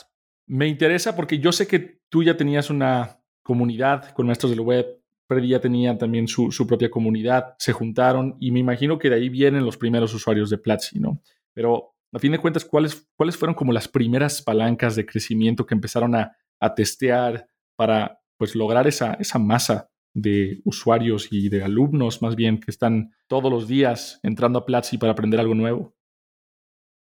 Me 0.47 0.67
interesa 0.67 1.15
porque 1.15 1.39
yo 1.39 1.51
sé 1.51 1.67
que 1.67 1.99
tú 2.09 2.23
ya 2.23 2.37
tenías 2.37 2.69
una 2.69 3.21
comunidad 3.43 4.11
con 4.13 4.27
maestros 4.27 4.51
del 4.51 4.61
web, 4.61 5.01
Freddy 5.27 5.49
ya 5.49 5.59
tenía 5.59 5.97
también 5.97 6.27
su, 6.27 6.51
su, 6.51 6.67
propia 6.67 6.89
comunidad, 6.91 7.55
se 7.57 7.73
juntaron 7.73 8.37
y 8.39 8.51
me 8.51 8.59
imagino 8.59 8.99
que 8.99 9.09
de 9.09 9.15
ahí 9.15 9.29
vienen 9.29 9.65
los 9.65 9.77
primeros 9.77 10.13
usuarios 10.13 10.51
de 10.51 10.59
Platzi, 10.59 10.99
¿no? 10.99 11.21
Pero 11.53 11.95
a 12.13 12.19
fin 12.19 12.31
de 12.31 12.37
cuentas, 12.37 12.63
¿cuáles, 12.63 13.07
cuáles 13.15 13.35
fueron 13.35 13.55
como 13.55 13.73
las 13.73 13.87
primeras 13.87 14.41
palancas 14.41 14.95
de 14.95 15.05
crecimiento 15.05 15.65
que 15.65 15.73
empezaron 15.73 16.15
a, 16.15 16.35
testear 16.75 17.47
para 17.75 18.19
pues, 18.37 18.55
lograr 18.55 18.87
esa, 18.87 19.13
esa 19.15 19.37
masa 19.37 19.91
de 20.15 20.61
usuarios 20.63 21.27
y 21.29 21.49
de 21.49 21.63
alumnos 21.63 22.21
más 22.23 22.35
bien 22.35 22.59
que 22.59 22.71
están 22.71 23.13
todos 23.27 23.51
los 23.51 23.67
días 23.67 24.19
entrando 24.23 24.57
a 24.57 24.65
Platzi 24.65 24.97
para 24.97 25.11
aprender 25.11 25.39
algo 25.39 25.53
nuevo? 25.53 25.93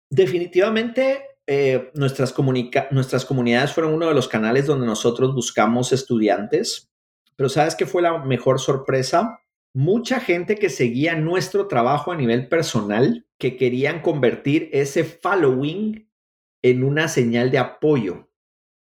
Definitivamente 0.09 1.21
eh, 1.45 1.91
nuestras, 1.93 2.33
nuestras 2.91 3.25
comunidades 3.25 3.73
fueron 3.73 3.93
uno 3.93 4.07
de 4.07 4.13
los 4.13 4.27
canales 4.27 4.65
donde 4.65 4.87
nosotros 4.87 5.35
buscamos 5.35 5.91
estudiantes. 5.91 6.89
Pero 7.35 7.49
¿sabes 7.49 7.75
qué 7.75 7.85
fue 7.85 8.01
la 8.01 8.23
mejor 8.23 8.59
sorpresa? 8.59 9.39
Mucha 9.73 10.19
gente 10.19 10.55
que 10.55 10.69
seguía 10.69 11.15
nuestro 11.15 11.67
trabajo 11.67 12.11
a 12.11 12.15
nivel 12.15 12.47
personal, 12.47 13.25
que 13.37 13.57
querían 13.57 14.01
convertir 14.01 14.69
ese 14.71 15.03
following 15.03 16.09
en 16.61 16.83
una 16.83 17.07
señal 17.07 17.51
de 17.51 17.57
apoyo. 17.57 18.29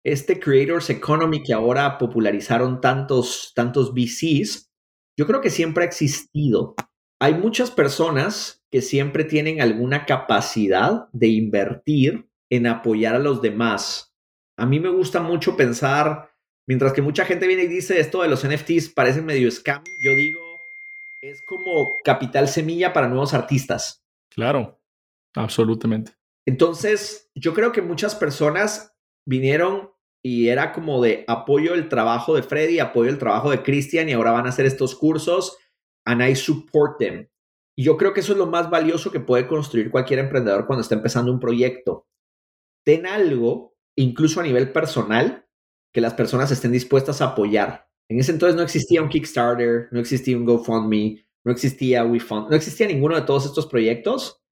Este 0.05 0.39
Creators 0.39 0.91
Economy 0.91 1.43
que 1.43 1.55
ahora 1.55 1.97
popularizaron 1.97 2.81
tantos, 2.81 3.53
tantos 3.55 3.95
VCs, 3.95 4.71
yo 5.17 5.27
creo 5.27 5.41
que 5.41 5.51
siempre 5.51 5.85
ha 5.85 5.87
existido. 5.87 6.75
Hay 7.21 7.35
muchas 7.35 7.71
personas 7.71 8.63
que 8.71 8.83
siempre 8.83 9.25
tienen 9.25 9.63
alguna 9.63 10.05
capacidad 10.05 11.09
de 11.13 11.29
invertir 11.29 12.29
en 12.51 12.67
apoyar 12.67 13.15
a 13.15 13.19
los 13.21 13.41
demás. 13.41 14.15
A 14.59 14.67
mí 14.67 14.79
me 14.79 14.91
gusta 14.91 15.21
mucho 15.21 15.57
pensar, 15.57 16.31
mientras 16.67 16.93
que 16.93 17.01
mucha 17.01 17.25
gente 17.25 17.47
viene 17.47 17.63
y 17.63 17.69
dice 17.69 17.99
esto 17.99 18.23
de 18.23 18.29
los 18.29 18.47
NFTs 18.47 18.91
parece 18.91 19.23
medio 19.23 19.51
scam, 19.51 19.83
yo 20.05 20.15
digo, 20.15 20.41
es 21.23 21.41
como 21.43 21.97
capital 22.05 22.49
semilla 22.49 22.93
para 22.93 23.09
nuevos 23.09 23.33
artistas. 23.33 24.05
Claro, 24.29 24.79
absolutamente. 25.35 26.13
Entonces, 26.47 27.31
yo 27.35 27.55
creo 27.55 27.73
que 27.73 27.81
muchas 27.81 28.15
personas 28.15 28.95
vinieron 29.25 29.94
y 30.27 30.49
era 30.49 30.73
como 30.73 31.03
de 31.03 31.23
apoyo 31.29 31.75
el 31.75 31.91
trabajo 31.91 32.35
de 32.35 32.43
Freddy, 32.43 32.79
apoyo 32.79 33.11
el 33.11 33.19
trabajo 33.19 33.51
de 33.51 33.63
Christian 33.63 34.09
y 34.09 34.13
ahora 34.13 34.31
van 34.31 34.47
a 34.47 34.49
hacer 34.49 34.65
estos 34.65 34.95
cursos 34.95 35.59
and 36.07 36.23
I 36.27 36.35
support 36.35 36.99
them. 36.99 37.29
Y 37.77 37.85
yo 37.85 37.99
creo 37.99 38.15
que 38.15 38.21
eso 38.21 38.33
es 38.33 38.39
lo 38.39 38.47
más 38.47 38.71
valioso 38.71 39.11
que 39.11 39.21
puede 39.21 39.47
construir 39.47 39.91
cualquier 39.91 40.21
emprendedor 40.21 40.67
cuando 40.67 40.81
está 40.81 40.95
empezando 40.95 41.31
un 41.31 41.41
proyecto. 41.41 42.07
Ten 42.87 43.05
algo, 43.07 43.75
incluso 43.97 44.41
a 44.41 44.45
nivel 44.45 44.73
personal, 44.73 45.47
que 45.93 46.01
las 46.01 46.15
personas 46.15 46.51
estén 46.51 46.73
dispuestas 46.73 47.21
a 47.21 47.27
apoyar. 47.27 47.87
En 48.09 48.19
ese 48.19 48.33
entonces 48.33 48.57
no 48.57 48.63
existía 48.63 49.03
un 49.03 49.11
Kickstarter, 49.11 49.89
no 49.93 50.01
existía 50.01 50.39
un 50.39 50.47
GoFundMe, 50.47 51.23
no 51.45 51.53
existía 51.53 52.05
WeFund, 52.05 52.49
no 52.49 52.57
existía 52.57 52.87
ninguno 52.87 53.15
de 53.15 53.23
todos 53.23 53.45
estos 53.45 53.67
proyectos 53.67 54.43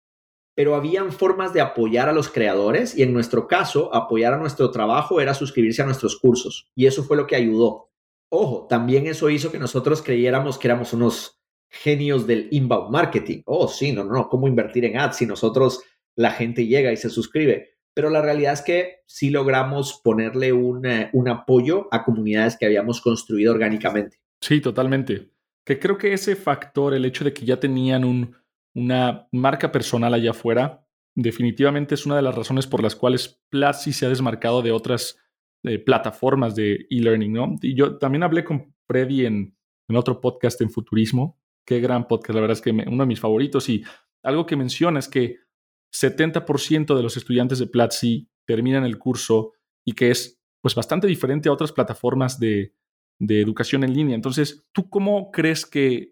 pero 0.55 0.75
habían 0.75 1.13
formas 1.13 1.53
de 1.53 1.61
apoyar 1.61 2.09
a 2.09 2.13
los 2.13 2.29
creadores 2.29 2.97
y 2.97 3.03
en 3.03 3.13
nuestro 3.13 3.47
caso, 3.47 3.95
apoyar 3.95 4.35
a 4.35 4.39
nuestro 4.39 4.71
trabajo 4.71 5.21
era 5.21 5.35
suscribirse 5.35 5.83
a 5.83 5.87
nuestros 5.87 6.17
cursos 6.19 6.69
y 6.75 6.87
eso 6.87 7.03
fue 7.05 7.17
lo 7.17 7.27
que 7.27 7.37
ayudó. 7.37 7.91
Ojo, 8.29 8.67
también 8.69 9.07
eso 9.07 9.29
hizo 9.31 9.53
que 9.53 9.59
nosotros 9.59 10.03
creyéramos 10.03 10.59
que 10.59 10.69
éramos 10.69 10.93
unos 10.93 11.39
genios 11.69 12.27
del 12.27 12.49
inbound 12.51 12.91
marketing. 12.91 13.43
Oh, 13.47 13.69
sí, 13.69 13.93
no, 13.93 14.05
no, 14.05 14.29
¿cómo 14.29 14.49
invertir 14.49 14.85
en 14.85 14.99
ads 14.99 15.17
si 15.17 15.27
nosotros 15.27 15.83
la 16.17 16.31
gente 16.31 16.67
llega 16.67 16.93
y 16.93 16.97
se 16.97 17.11
suscribe? 17.11 17.71
Pero 17.95 18.09
la 18.09 18.23
realidad 18.23 18.55
es 18.55 18.63
que 18.63 19.01
sí 19.07 19.31
logramos 19.31 20.01
ponerle 20.03 20.53
un, 20.53 20.87
un 21.13 21.29
apoyo 21.29 21.89
a 21.91 22.05
comunidades 22.05 22.57
que 22.59 22.65
habíamos 22.65 23.03
construido 23.03 23.53
orgánicamente. 23.53 24.19
Sí, 24.41 24.61
totalmente. 24.61 25.29
Que 25.65 25.79
creo 25.79 25.99
que 25.99 26.15
ese 26.15 26.35
factor, 26.35 26.95
el 26.95 27.05
hecho 27.05 27.25
de 27.25 27.35
que 27.35 27.45
ya 27.45 27.61
tenían 27.61 28.05
un, 28.05 28.35
una 28.75 29.29
marca 29.33 29.73
personal 29.73 30.15
allá 30.15 30.31
afuera, 30.31 30.87
definitivamente 31.15 31.95
es 31.95 32.07
una 32.07 32.17
de 32.17 32.23
las 32.23 32.35
razones 32.35 32.67
por 32.67 32.83
las 32.83 32.97
cuales 32.97 33.41
Platzi 33.51 33.93
se 33.93 34.07
ha 34.07 34.09
desmarcado 34.09 34.63
de 34.63 34.73
otras 34.73 35.19
eh, 35.65 35.79
plataformas 35.79 36.55
de 36.55 36.87
e-learning, 36.91 37.33
¿no? 37.33 37.55
Y 37.61 37.75
yo 37.75 37.99
también 37.99 38.23
hablé 38.23 38.45
con 38.45 38.75
Freddy 38.87 39.27
en, 39.27 39.57
otro 39.95 40.23
podcast 40.23 40.59
en 40.63 40.71
Futurismo. 40.71 41.39
Qué 41.67 41.79
gran 41.79 42.09
podcast, 42.09 42.35
la 42.35 42.41
verdad 42.41 42.57
es 42.57 42.63
que 42.63 42.71
uno 42.71 43.03
de 43.03 43.07
mis 43.07 43.21
favoritos. 43.21 43.69
Y 43.69 43.85
algo 44.23 44.47
que 44.47 44.57
menciona 44.57 44.99
es 44.99 45.07
que 45.07 45.37
70% 45.95 46.97
de 46.97 47.03
los 47.03 47.19
estudiantes 47.19 47.59
de 47.59 47.67
Platzi 47.67 48.31
terminan 48.47 48.85
el 48.85 48.99
curso 48.99 49.53
y 49.85 49.93
que 49.93 50.11
es 50.11 50.41
pues 50.63 50.75
bastante 50.75 51.07
diferente 51.07 51.51
a 51.51 51.53
otras 51.53 51.73
plataformas 51.73 52.39
de 52.39 52.73
educación 53.21 53.85
en 53.85 53.93
línea. 53.93 54.15
Entonces, 54.15 54.67
¿tú 54.73 54.89
cómo 54.89 55.31
crees 55.31 55.67
que 55.67 56.12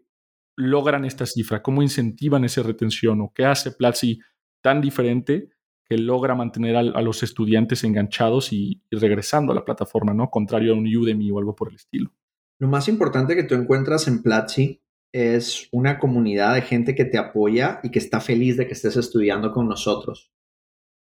logran 0.61 1.05
esta 1.05 1.27
cifra? 1.27 1.63
¿Cómo 1.63 1.83
incentivan 1.83 2.45
esa 2.45 2.63
retención? 2.63 3.21
¿O 3.21 3.33
qué 3.35 3.45
hace 3.45 3.73
Platzi 3.73 4.21
tan 4.63 4.81
diferente 4.81 5.51
que 5.91 5.99
logra 5.99 6.37
mantener 6.37 6.77
a, 6.77 7.03
los 7.03 7.25
estudiantes 7.25 7.83
enganchados 7.83 8.53
y, 8.53 8.81
regresando 8.93 9.51
a 9.51 9.57
la 9.57 9.65
plataforma, 9.65 10.15
¿no? 10.15 10.31
Contrario 10.31 10.73
a 10.73 10.77
un 10.77 10.87
Udemy 10.87 11.33
o 11.33 11.39
algo 11.39 11.57
por 11.57 11.69
el 11.71 11.75
estilo. 11.75 12.13
Lo 12.61 12.69
más 12.69 12.87
importante 12.87 13.35
que 13.35 13.43
tú 13.43 13.57
encuentras 13.57 14.07
en 14.07 14.23
Platzi 14.23 14.81
es 15.13 15.69
una 15.73 15.99
comunidad 15.99 16.55
de 16.55 16.63
gente 16.63 16.95
que 16.95 17.05
te 17.05 17.19
apoya 17.19 17.81
y 17.83 17.91
que 17.91 17.99
está 17.99 18.21
feliz 18.21 18.57
de 18.57 18.69
que 18.69 18.75
estés 18.75 18.97
estudiando 18.97 19.51
con 19.51 19.67
nosotros. 19.67 20.31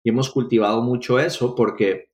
Y 0.02 0.08
hemos 0.08 0.30
cultivado 0.30 0.80
mucho 0.82 1.18
eso 1.18 1.54
porque 1.54 2.08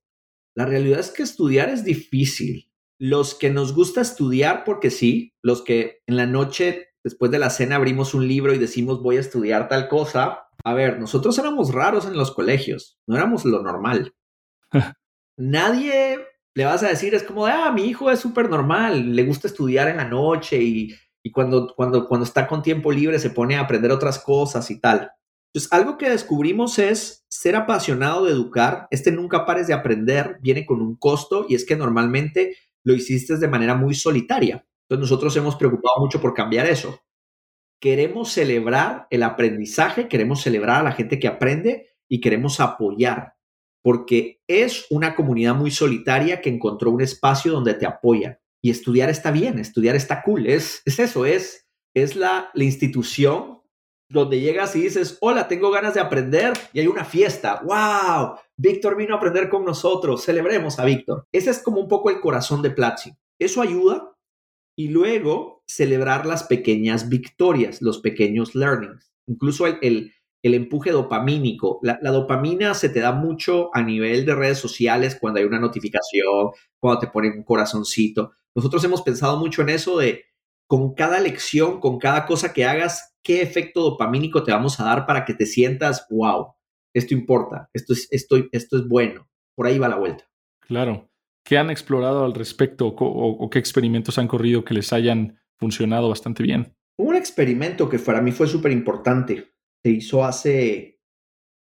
la 0.53 0.65
realidad 0.65 0.99
es 0.99 1.11
que 1.11 1.23
estudiar 1.23 1.69
es 1.69 1.85
difícil. 1.85 2.71
Los 2.99 3.35
que 3.35 3.49
nos 3.49 3.73
gusta 3.73 4.01
estudiar 4.01 4.65
porque 4.65 4.89
sí, 4.89 5.33
los 5.41 5.61
que 5.61 6.01
en 6.07 6.17
la 6.17 6.25
noche 6.25 6.94
después 7.05 7.29
de 7.29 7.37
la 7.37 7.51
cena 7.51 7.75
abrimos 7.75 8.15
un 8.15 8.27
libro 8.27 8.53
y 8.53 8.57
decimos 8.57 9.01
voy 9.01 9.17
a 9.17 9.19
estudiar 9.19 9.69
tal 9.69 9.87
cosa. 9.87 10.47
A 10.63 10.73
ver, 10.73 10.99
nosotros 10.99 11.37
éramos 11.37 11.71
raros 11.71 12.07
en 12.07 12.17
los 12.17 12.31
colegios, 12.31 12.97
no 13.07 13.15
éramos 13.15 13.45
lo 13.45 13.61
normal. 13.61 14.15
Nadie 15.37 16.17
le 16.55 16.65
vas 16.65 16.81
a 16.81 16.89
decir, 16.89 17.13
es 17.13 17.21
como, 17.21 17.45
ah, 17.45 17.71
mi 17.71 17.83
hijo 17.83 18.09
es 18.09 18.19
súper 18.19 18.49
normal, 18.49 19.15
le 19.15 19.23
gusta 19.23 19.47
estudiar 19.47 19.87
en 19.87 19.97
la 19.97 20.05
noche 20.05 20.59
y, 20.59 20.95
y 21.23 21.31
cuando, 21.31 21.73
cuando, 21.75 22.07
cuando 22.07 22.25
está 22.25 22.47
con 22.47 22.63
tiempo 22.63 22.91
libre 22.91 23.19
se 23.19 23.29
pone 23.29 23.55
a 23.55 23.61
aprender 23.61 23.91
otras 23.91 24.17
cosas 24.17 24.71
y 24.71 24.79
tal. 24.79 25.11
Entonces, 25.53 25.71
algo 25.71 25.97
que 25.97 26.09
descubrimos 26.09 26.79
es 26.79 27.23
ser 27.29 27.55
apasionado 27.55 28.25
de 28.25 28.31
educar. 28.31 28.87
Este 28.89 29.11
nunca 29.11 29.45
pares 29.45 29.67
de 29.67 29.73
aprender 29.73 30.39
viene 30.41 30.65
con 30.65 30.81
un 30.81 30.95
costo 30.95 31.45
y 31.47 31.53
es 31.53 31.65
que 31.65 31.75
normalmente 31.75 32.57
lo 32.83 32.95
hiciste 32.95 33.37
de 33.37 33.47
manera 33.47 33.75
muy 33.75 33.93
solitaria. 33.93 34.65
Entonces 34.87 35.09
nosotros 35.09 35.35
hemos 35.35 35.55
preocupado 35.55 35.99
mucho 35.99 36.21
por 36.21 36.33
cambiar 36.33 36.67
eso. 36.67 36.99
Queremos 37.81 38.31
celebrar 38.31 39.07
el 39.09 39.23
aprendizaje, 39.23 40.07
queremos 40.07 40.41
celebrar 40.41 40.81
a 40.81 40.83
la 40.83 40.91
gente 40.91 41.19
que 41.19 41.27
aprende 41.27 41.89
y 42.07 42.21
queremos 42.21 42.59
apoyar, 42.59 43.33
porque 43.83 44.41
es 44.47 44.85
una 44.89 45.15
comunidad 45.15 45.55
muy 45.55 45.71
solitaria 45.71 46.41
que 46.41 46.49
encontró 46.49 46.91
un 46.91 47.01
espacio 47.01 47.51
donde 47.51 47.73
te 47.73 47.85
apoya. 47.85 48.39
Y 48.63 48.69
estudiar 48.69 49.09
está 49.09 49.31
bien, 49.31 49.59
estudiar 49.59 49.95
está 49.95 50.23
cool, 50.23 50.47
es, 50.47 50.81
es 50.85 50.99
eso, 50.99 51.25
es, 51.25 51.67
es 51.93 52.15
la, 52.15 52.49
la 52.53 52.63
institución 52.63 53.61
donde 54.09 54.39
llegas 54.39 54.75
y 54.75 54.81
dices, 54.81 55.17
hola, 55.21 55.47
tengo 55.47 55.71
ganas 55.71 55.95
de 55.95 55.99
aprender 55.99 56.53
y 56.73 56.79
hay 56.79 56.87
una 56.87 57.05
fiesta. 57.05 57.61
¡Wow! 57.63 58.37
Víctor 58.55 58.95
vino 58.95 59.15
a 59.15 59.17
aprender 59.17 59.49
con 59.49 59.65
nosotros, 59.65 60.23
celebremos 60.23 60.79
a 60.79 60.85
Víctor. 60.85 61.27
Ese 61.31 61.49
es 61.49 61.61
como 61.61 61.79
un 61.79 61.87
poco 61.87 62.09
el 62.09 62.19
corazón 62.19 62.61
de 62.61 62.71
Platzi. 62.71 63.11
Eso 63.39 63.61
ayuda 63.61 64.14
y 64.75 64.89
luego 64.89 65.63
celebrar 65.67 66.25
las 66.25 66.43
pequeñas 66.43 67.09
victorias, 67.09 67.81
los 67.81 67.99
pequeños 67.99 68.55
learnings, 68.55 69.11
incluso 69.27 69.67
el, 69.67 70.11
el, 70.43 70.53
empuje 70.53 70.91
dopamínico. 70.91 71.79
La, 71.81 71.97
dopamina 72.11 72.73
se 72.73 72.89
te 72.89 72.99
da 72.99 73.13
mucho 73.13 73.69
a 73.73 73.81
nivel 73.81 74.25
de 74.25 74.35
redes 74.35 74.59
sociales 74.59 75.17
cuando 75.19 75.39
hay 75.39 75.45
una 75.45 75.59
notificación, 75.59 76.51
cuando 76.79 76.99
te 76.99 77.07
ponen 77.07 77.37
un 77.37 77.43
corazoncito. 77.43 78.31
Nosotros 78.53 78.83
hemos 78.83 79.01
pensado 79.01 79.37
mucho 79.39 79.61
en 79.61 79.69
eso 79.69 79.97
de 79.97 80.25
con 80.67 80.93
cada 80.93 81.19
lección, 81.19 81.79
con 81.79 81.99
cada 81.99 82.25
cosa 82.25 82.53
que 82.53 82.65
hagas, 82.65 83.15
qué 83.23 83.41
efecto 83.41 83.81
dopamínico 83.81 84.43
te 84.43 84.51
vamos 84.51 84.79
a 84.79 84.83
dar 84.83 85.05
para 85.05 85.25
que 85.25 85.33
te 85.33 85.45
sientas, 85.45 86.07
wow, 86.09 86.53
esto 86.93 87.13
importa, 87.13 87.69
esto 87.73 87.93
es, 87.93 88.07
esto, 88.11 88.37
esto 88.51 88.77
es 88.77 88.87
bueno. 88.87 89.27
Por 89.55 89.67
ahí 89.67 89.77
va 89.77 89.87
la 89.87 89.97
vuelta. 89.97 90.25
Claro. 90.61 91.09
¿Qué 91.45 91.59
han 91.59 91.69
explorado 91.69 92.25
al 92.25 92.33
respecto 92.33 92.87
o, 92.87 93.49
qué 93.51 93.59
experimentos 93.59 94.17
han 94.17 94.27
corrido 94.27 94.65
que 94.65 94.73
les 94.73 94.91
hayan 94.91 95.37
funcionado 95.59 96.09
bastante 96.09 96.41
bien? 96.41 96.75
Un 96.97 97.15
experimento 97.15 97.87
que 97.87 97.99
para 97.99 98.19
mí 98.19 98.31
fue 98.31 98.47
súper 98.47 98.71
importante. 98.71 99.53
Se 99.83 99.91
hizo 99.91 100.25
hace, 100.25 100.99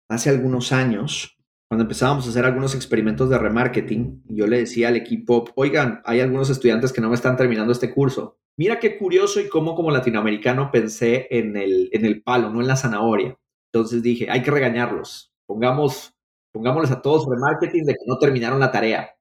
hace 0.09 0.31
algunos 0.31 0.71
años, 0.71 1.37
cuando 1.69 1.83
empezábamos 1.83 2.25
a 2.25 2.31
hacer 2.31 2.45
algunos 2.45 2.77
experimentos 2.77 3.29
de 3.29 3.37
remarketing. 3.37 4.23
Yo 4.29 4.47
le 4.47 4.59
decía 4.59 4.89
al 4.89 4.97
equipo, 4.97 5.45
oigan, 5.57 6.03
hay 6.05 6.21
algunos 6.21 6.51
estudiantes 6.51 6.93
que 6.93 7.01
no 7.01 7.09
me 7.09 7.17
están 7.17 7.37
terminando 7.37 7.73
este 7.73 7.93
curso. 7.93 8.39
Mira 8.57 8.79
qué 8.79 8.97
curioso 8.97 9.41
y 9.41 9.49
cómo 9.49 9.75
como 9.75 9.91
latinoamericano 9.91 10.71
pensé 10.71 11.27
en 11.31 11.57
el, 11.57 11.89
en 11.91 12.05
el 12.05 12.23
palo, 12.23 12.49
no 12.51 12.61
en 12.61 12.69
la 12.69 12.77
zanahoria. 12.77 13.37
Entonces 13.73 14.05
dije, 14.05 14.31
hay 14.31 14.45
que 14.45 14.53
regañarlos. 14.53 15.33
Pongamos, 15.49 16.15
pongámosles 16.53 16.93
a 16.93 17.03
todos 17.03 17.27
remarketing 17.29 17.87
de 17.87 17.95
que 17.95 18.05
no 18.07 18.19
terminaron 18.19 18.61
la 18.61 18.71
tarea 18.71 19.14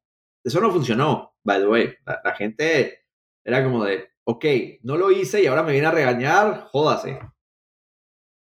eso 0.43 0.59
no 0.59 0.71
funcionó, 0.71 1.35
by 1.43 1.59
the 1.59 1.67
way. 1.67 1.93
La, 2.05 2.35
gente 2.35 3.05
era 3.43 3.63
como 3.63 3.85
de, 3.85 4.09
ok, 4.25 4.45
no 4.83 4.97
lo 4.97 5.11
hice 5.11 5.41
y 5.41 5.47
ahora 5.47 5.63
me 5.63 5.71
viene 5.71 5.87
a 5.87 5.91
regañar, 5.91 6.67
jódase. 6.71 7.19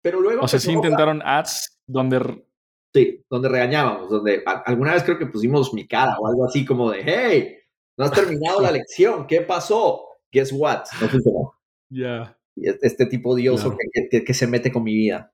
Pero 0.01 0.21
luego... 0.21 0.43
O 0.43 0.47
sea, 0.47 0.59
sí 0.59 0.71
intentaron 0.71 1.21
ads 1.23 1.81
donde... 1.85 2.45
Sí, 2.93 3.23
donde 3.29 3.49
regañábamos, 3.49 4.09
donde 4.09 4.41
alguna 4.65 4.93
vez 4.93 5.03
creo 5.03 5.19
que 5.19 5.27
pusimos 5.27 5.73
mi 5.73 5.87
cara 5.87 6.17
o 6.17 6.27
algo 6.27 6.45
así 6.45 6.65
como 6.65 6.89
de, 6.89 7.03
hey, 7.05 7.57
no 7.97 8.05
has 8.05 8.11
terminado 8.11 8.61
la 8.61 8.71
lección, 8.71 9.27
¿qué 9.27 9.41
pasó? 9.41 10.05
Guess 10.31 10.53
what? 10.53 10.85
No 10.99 11.07
funcionó. 11.07 11.53
Ya. 11.89 12.35
Este 12.55 13.05
tipo 13.05 13.31
odioso 13.31 13.75
que, 14.09 14.23
que 14.23 14.33
se 14.33 14.47
mete 14.47 14.71
con 14.71 14.83
mi 14.83 14.95
vida. 14.95 15.33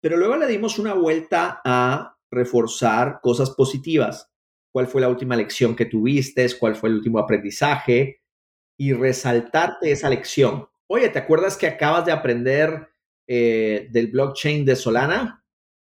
Pero 0.00 0.16
luego 0.16 0.36
le 0.36 0.46
dimos 0.46 0.78
una 0.78 0.94
vuelta 0.94 1.60
a 1.62 2.16
reforzar 2.30 3.20
cosas 3.20 3.50
positivas 3.50 4.29
cuál 4.72 4.86
fue 4.86 5.00
la 5.00 5.08
última 5.08 5.36
lección 5.36 5.74
que 5.76 5.86
tuviste, 5.86 6.46
cuál 6.58 6.76
fue 6.76 6.88
el 6.88 6.96
último 6.96 7.18
aprendizaje. 7.18 8.20
y 8.78 8.94
resaltarte 8.94 9.92
esa 9.92 10.08
lección. 10.08 10.66
Oye, 10.88 11.10
¿te 11.10 11.18
acuerdas 11.18 11.58
que 11.58 11.66
acabas 11.66 12.06
de 12.06 12.12
aprender 12.12 12.88
eh, 13.28 13.88
del 13.90 14.06
blockchain 14.06 14.64
de 14.64 14.74
Solana? 14.74 15.44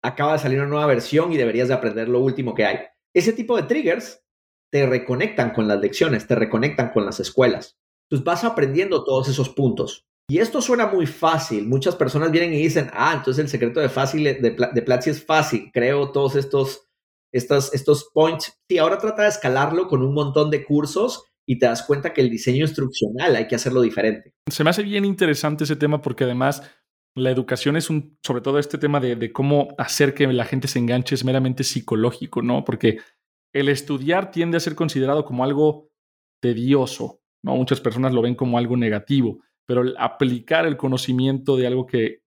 Acaba 0.03 0.33
de 0.33 0.39
salir 0.39 0.59
una 0.59 0.69
nueva 0.69 0.87
versión 0.87 1.31
y 1.31 1.37
deberías 1.37 1.69
de 1.69 1.75
aprender 1.75 2.09
lo 2.09 2.21
último 2.21 2.55
que 2.55 2.65
hay. 2.65 2.79
Ese 3.15 3.35
tipo 3.35 3.57
de 3.57 3.65
triggers 3.65 4.25
te 4.73 4.87
reconectan 4.87 5.51
con 5.51 5.69
las 5.69 5.79
lecciones, 5.81 6.27
te 6.27 6.35
reconectan 6.35 6.91
con 6.91 7.05
las 7.05 7.21
escuelas. 7.21 7.79
Entonces 8.05 8.25
vas 8.25 8.45
aprendiendo 8.45 9.05
todos 9.05 9.29
esos 9.29 9.51
puntos. 9.51 10.07
Y 10.31 10.39
esto 10.39 10.63
suena 10.63 10.87
muy 10.87 11.07
fácil. 11.07 11.67
Muchas 11.67 11.95
personas 11.95 12.31
vienen 12.31 12.55
y 12.55 12.63
dicen, 12.63 12.91
ah, 12.95 13.13
entonces 13.17 13.45
el 13.45 13.51
secreto 13.51 13.81
de, 13.81 13.91
fácil, 13.91 14.25
de, 14.25 14.57
de 14.73 14.83
Platzi 14.83 15.11
es 15.11 15.23
fácil. 15.25 15.71
Creo 15.75 16.11
todos 16.11 16.37
estos, 16.37 16.88
estos, 17.33 18.11
points. 18.13 18.59
Y 18.69 18.79
ahora 18.79 18.99
trata 18.99 19.23
de 19.23 19.29
escalarlo 19.29 19.89
con 19.89 20.03
un 20.03 20.15
montón 20.15 20.51
de 20.51 20.65
cursos 20.65 21.25
y 21.47 21.59
te 21.59 21.67
das 21.67 21.83
cuenta 21.83 22.13
que 22.13 22.21
el 22.21 22.31
diseño 22.31 22.63
instruccional 22.65 23.37
hay 23.37 23.47
que 23.47 23.55
hacerlo 23.55 23.81
diferente. 23.81 24.35
Se 24.51 24.65
me 24.65 24.71
hace 24.71 24.83
bien 24.83 25.05
interesante 25.05 25.65
ese 25.65 25.77
tema 25.77 26.03
porque 26.03 26.25
además 26.25 26.63
la 27.15 27.31
educación 27.31 27.77
es 27.77 27.91
un, 27.91 28.19
sobre 28.23 28.43
todo 28.43 28.59
este 28.59 28.79
tema 28.79 29.01
de, 29.01 29.17
de 29.17 29.33
cómo 29.33 29.69
hacer 29.79 30.15
que 30.15 30.27
la 30.27 30.45
gente 30.45 30.69
se 30.69 30.79
enganche 30.79 31.15
es 31.15 31.25
meramente 31.25 31.65
psicológico, 31.65 32.43
¿no? 32.43 32.65
Porque 32.65 32.99
el 33.53 33.69
estudiar 33.69 34.31
tiende 34.31 34.57
a 34.57 34.61
ser 34.61 34.75
considerado 34.75 35.25
como 35.25 35.43
algo 35.43 35.91
tedioso, 36.41 37.23
¿no? 37.43 37.57
Muchas 37.57 37.81
personas 37.81 38.13
lo 38.13 38.23
ven 38.23 38.35
como 38.35 38.59
algo 38.59 38.77
negativo 38.77 39.41
pero 39.69 39.83
el 39.83 39.95
aplicar 39.99 40.65
el 40.65 40.79
conocimiento 40.79 41.57
de 41.57 41.67
algo 41.67 41.87
que, 41.87 42.23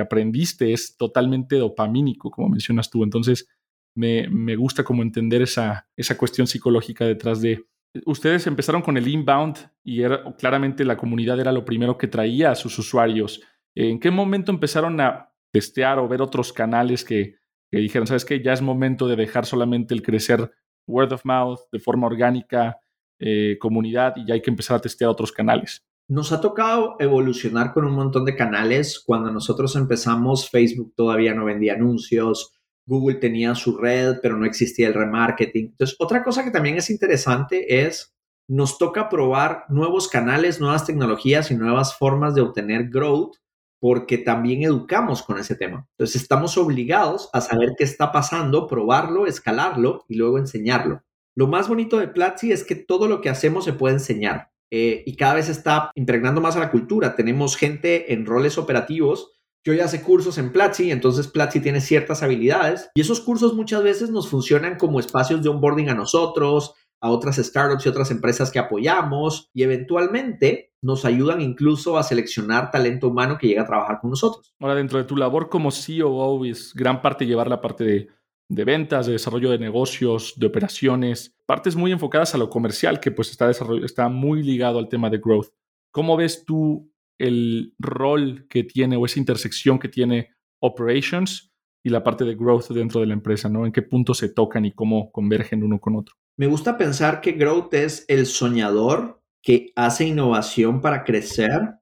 aprendiste 0.00 0.72
es 0.72 0.96
totalmente 0.96 1.56
dopamínico, 1.56 2.30
como 2.30 2.48
mencionas 2.48 2.88
tú. 2.88 3.02
Entonces, 3.02 3.48
me, 3.96 4.56
gusta 4.56 4.84
como 4.84 5.02
entender 5.02 5.42
esa, 5.42 5.88
esa 5.96 6.16
cuestión 6.16 6.46
psicológica 6.46 7.04
detrás 7.04 7.40
de... 7.40 7.64
Ustedes 8.04 8.46
empezaron 8.46 8.82
con 8.82 8.96
el 8.96 9.08
inbound 9.08 9.56
y 9.82 10.02
era, 10.02 10.22
claramente 10.36 10.84
la 10.84 10.98
comunidad 10.98 11.40
era 11.40 11.50
lo 11.50 11.64
primero 11.64 11.96
que 11.96 12.06
traía 12.06 12.50
a 12.50 12.54
sus 12.54 12.78
usuarios. 12.78 13.40
¿En 13.74 13.98
qué 13.98 14.10
momento 14.10 14.52
empezaron 14.52 15.00
a 15.00 15.32
testear 15.50 15.98
o 15.98 16.06
ver 16.06 16.20
otros 16.20 16.52
canales 16.52 17.04
que, 17.04 17.36
que 17.70 17.78
dijeron, 17.78 18.06
sabes 18.06 18.26
qué, 18.26 18.42
ya 18.42 18.52
es 18.52 18.60
momento 18.60 19.08
de 19.08 19.16
dejar 19.16 19.46
solamente 19.46 19.94
el 19.94 20.02
crecer 20.02 20.52
word 20.86 21.12
of 21.12 21.24
mouth 21.24 21.60
de 21.72 21.78
forma 21.78 22.06
orgánica, 22.06 22.78
eh, 23.18 23.56
comunidad, 23.58 24.14
y 24.16 24.26
ya 24.26 24.34
hay 24.34 24.42
que 24.42 24.50
empezar 24.50 24.76
a 24.76 24.80
testear 24.80 25.10
otros 25.10 25.32
canales? 25.32 25.86
Nos 26.08 26.30
ha 26.32 26.40
tocado 26.40 26.96
evolucionar 27.00 27.72
con 27.72 27.84
un 27.84 27.94
montón 27.94 28.24
de 28.24 28.36
canales. 28.36 29.02
Cuando 29.04 29.30
nosotros 29.32 29.74
empezamos, 29.74 30.48
Facebook 30.48 30.92
todavía 30.94 31.34
no 31.34 31.44
vendía 31.44 31.74
anuncios, 31.74 32.55
Google 32.86 33.16
tenía 33.16 33.54
su 33.54 33.76
red, 33.76 34.16
pero 34.22 34.36
no 34.36 34.46
existía 34.46 34.88
el 34.88 34.94
remarketing. 34.94 35.66
Entonces, 35.66 35.96
otra 35.98 36.22
cosa 36.22 36.44
que 36.44 36.50
también 36.50 36.76
es 36.76 36.88
interesante 36.88 37.84
es, 37.84 38.14
nos 38.48 38.78
toca 38.78 39.08
probar 39.08 39.64
nuevos 39.68 40.08
canales, 40.08 40.60
nuevas 40.60 40.86
tecnologías 40.86 41.50
y 41.50 41.56
nuevas 41.56 41.96
formas 41.96 42.34
de 42.34 42.42
obtener 42.42 42.88
growth, 42.88 43.36
porque 43.80 44.18
también 44.18 44.62
educamos 44.62 45.22
con 45.22 45.38
ese 45.38 45.56
tema. 45.56 45.86
Entonces, 45.98 46.22
estamos 46.22 46.56
obligados 46.56 47.28
a 47.32 47.40
saber 47.40 47.70
qué 47.76 47.84
está 47.84 48.12
pasando, 48.12 48.66
probarlo, 48.66 49.26
escalarlo 49.26 50.04
y 50.08 50.16
luego 50.16 50.38
enseñarlo. 50.38 51.02
Lo 51.36 51.46
más 51.46 51.68
bonito 51.68 51.98
de 51.98 52.08
Platzi 52.08 52.52
es 52.52 52.64
que 52.64 52.76
todo 52.76 53.08
lo 53.08 53.20
que 53.20 53.28
hacemos 53.28 53.64
se 53.64 53.74
puede 53.74 53.94
enseñar. 53.94 54.50
Eh, 54.70 55.04
y 55.06 55.16
cada 55.16 55.34
vez 55.34 55.48
está 55.48 55.90
impregnando 55.94 56.40
más 56.40 56.56
a 56.56 56.60
la 56.60 56.70
cultura. 56.70 57.14
Tenemos 57.14 57.56
gente 57.56 58.12
en 58.12 58.26
roles 58.26 58.58
operativos. 58.58 59.35
Yo 59.66 59.74
ya 59.74 59.86
hace 59.86 60.00
cursos 60.00 60.38
en 60.38 60.52
Platzi, 60.52 60.92
entonces 60.92 61.26
Platzi 61.26 61.58
tiene 61.58 61.80
ciertas 61.80 62.22
habilidades 62.22 62.88
y 62.94 63.00
esos 63.00 63.20
cursos 63.20 63.52
muchas 63.52 63.82
veces 63.82 64.10
nos 64.10 64.28
funcionan 64.28 64.76
como 64.76 65.00
espacios 65.00 65.42
de 65.42 65.48
onboarding 65.48 65.88
a 65.88 65.94
nosotros, 65.94 66.74
a 67.00 67.10
otras 67.10 67.34
startups 67.38 67.84
y 67.84 67.88
otras 67.88 68.12
empresas 68.12 68.52
que 68.52 68.60
apoyamos 68.60 69.50
y 69.52 69.64
eventualmente 69.64 70.72
nos 70.82 71.04
ayudan 71.04 71.40
incluso 71.40 71.98
a 71.98 72.04
seleccionar 72.04 72.70
talento 72.70 73.08
humano 73.08 73.38
que 73.38 73.48
llega 73.48 73.62
a 73.62 73.66
trabajar 73.66 73.98
con 74.00 74.10
nosotros. 74.10 74.54
Ahora, 74.60 74.76
dentro 74.76 74.98
de 74.98 75.04
tu 75.04 75.16
labor 75.16 75.48
como 75.48 75.72
CEO, 75.72 76.44
es 76.44 76.72
gran 76.72 77.02
parte 77.02 77.26
llevar 77.26 77.48
la 77.48 77.60
parte 77.60 78.08
de 78.48 78.64
ventas, 78.64 79.06
de 79.06 79.14
desarrollo 79.14 79.50
de 79.50 79.58
negocios, 79.58 80.34
de 80.36 80.46
operaciones, 80.46 81.34
partes 81.44 81.74
muy 81.74 81.90
enfocadas 81.90 82.36
a 82.36 82.38
lo 82.38 82.50
comercial 82.50 83.00
que 83.00 83.10
pues 83.10 83.32
está, 83.32 83.50
está 83.50 84.08
muy 84.08 84.44
ligado 84.44 84.78
al 84.78 84.88
tema 84.88 85.10
de 85.10 85.18
growth. 85.18 85.48
¿Cómo 85.90 86.16
ves 86.16 86.44
tú 86.44 86.88
el 87.18 87.74
rol 87.78 88.46
que 88.48 88.64
tiene 88.64 88.96
o 88.96 89.06
esa 89.06 89.18
intersección 89.18 89.78
que 89.78 89.88
tiene 89.88 90.30
operations 90.60 91.52
y 91.84 91.90
la 91.90 92.02
parte 92.02 92.24
de 92.24 92.34
growth 92.34 92.68
dentro 92.70 93.00
de 93.00 93.06
la 93.06 93.14
empresa, 93.14 93.48
¿no? 93.48 93.64
¿En 93.64 93.72
qué 93.72 93.82
punto 93.82 94.12
se 94.14 94.28
tocan 94.28 94.64
y 94.64 94.72
cómo 94.72 95.12
convergen 95.12 95.62
uno 95.62 95.78
con 95.78 95.96
otro? 95.96 96.16
Me 96.36 96.46
gusta 96.46 96.76
pensar 96.76 97.20
que 97.20 97.32
growth 97.32 97.72
es 97.74 98.04
el 98.08 98.26
soñador 98.26 99.22
que 99.42 99.72
hace 99.76 100.06
innovación 100.06 100.80
para 100.80 101.04
crecer, 101.04 101.76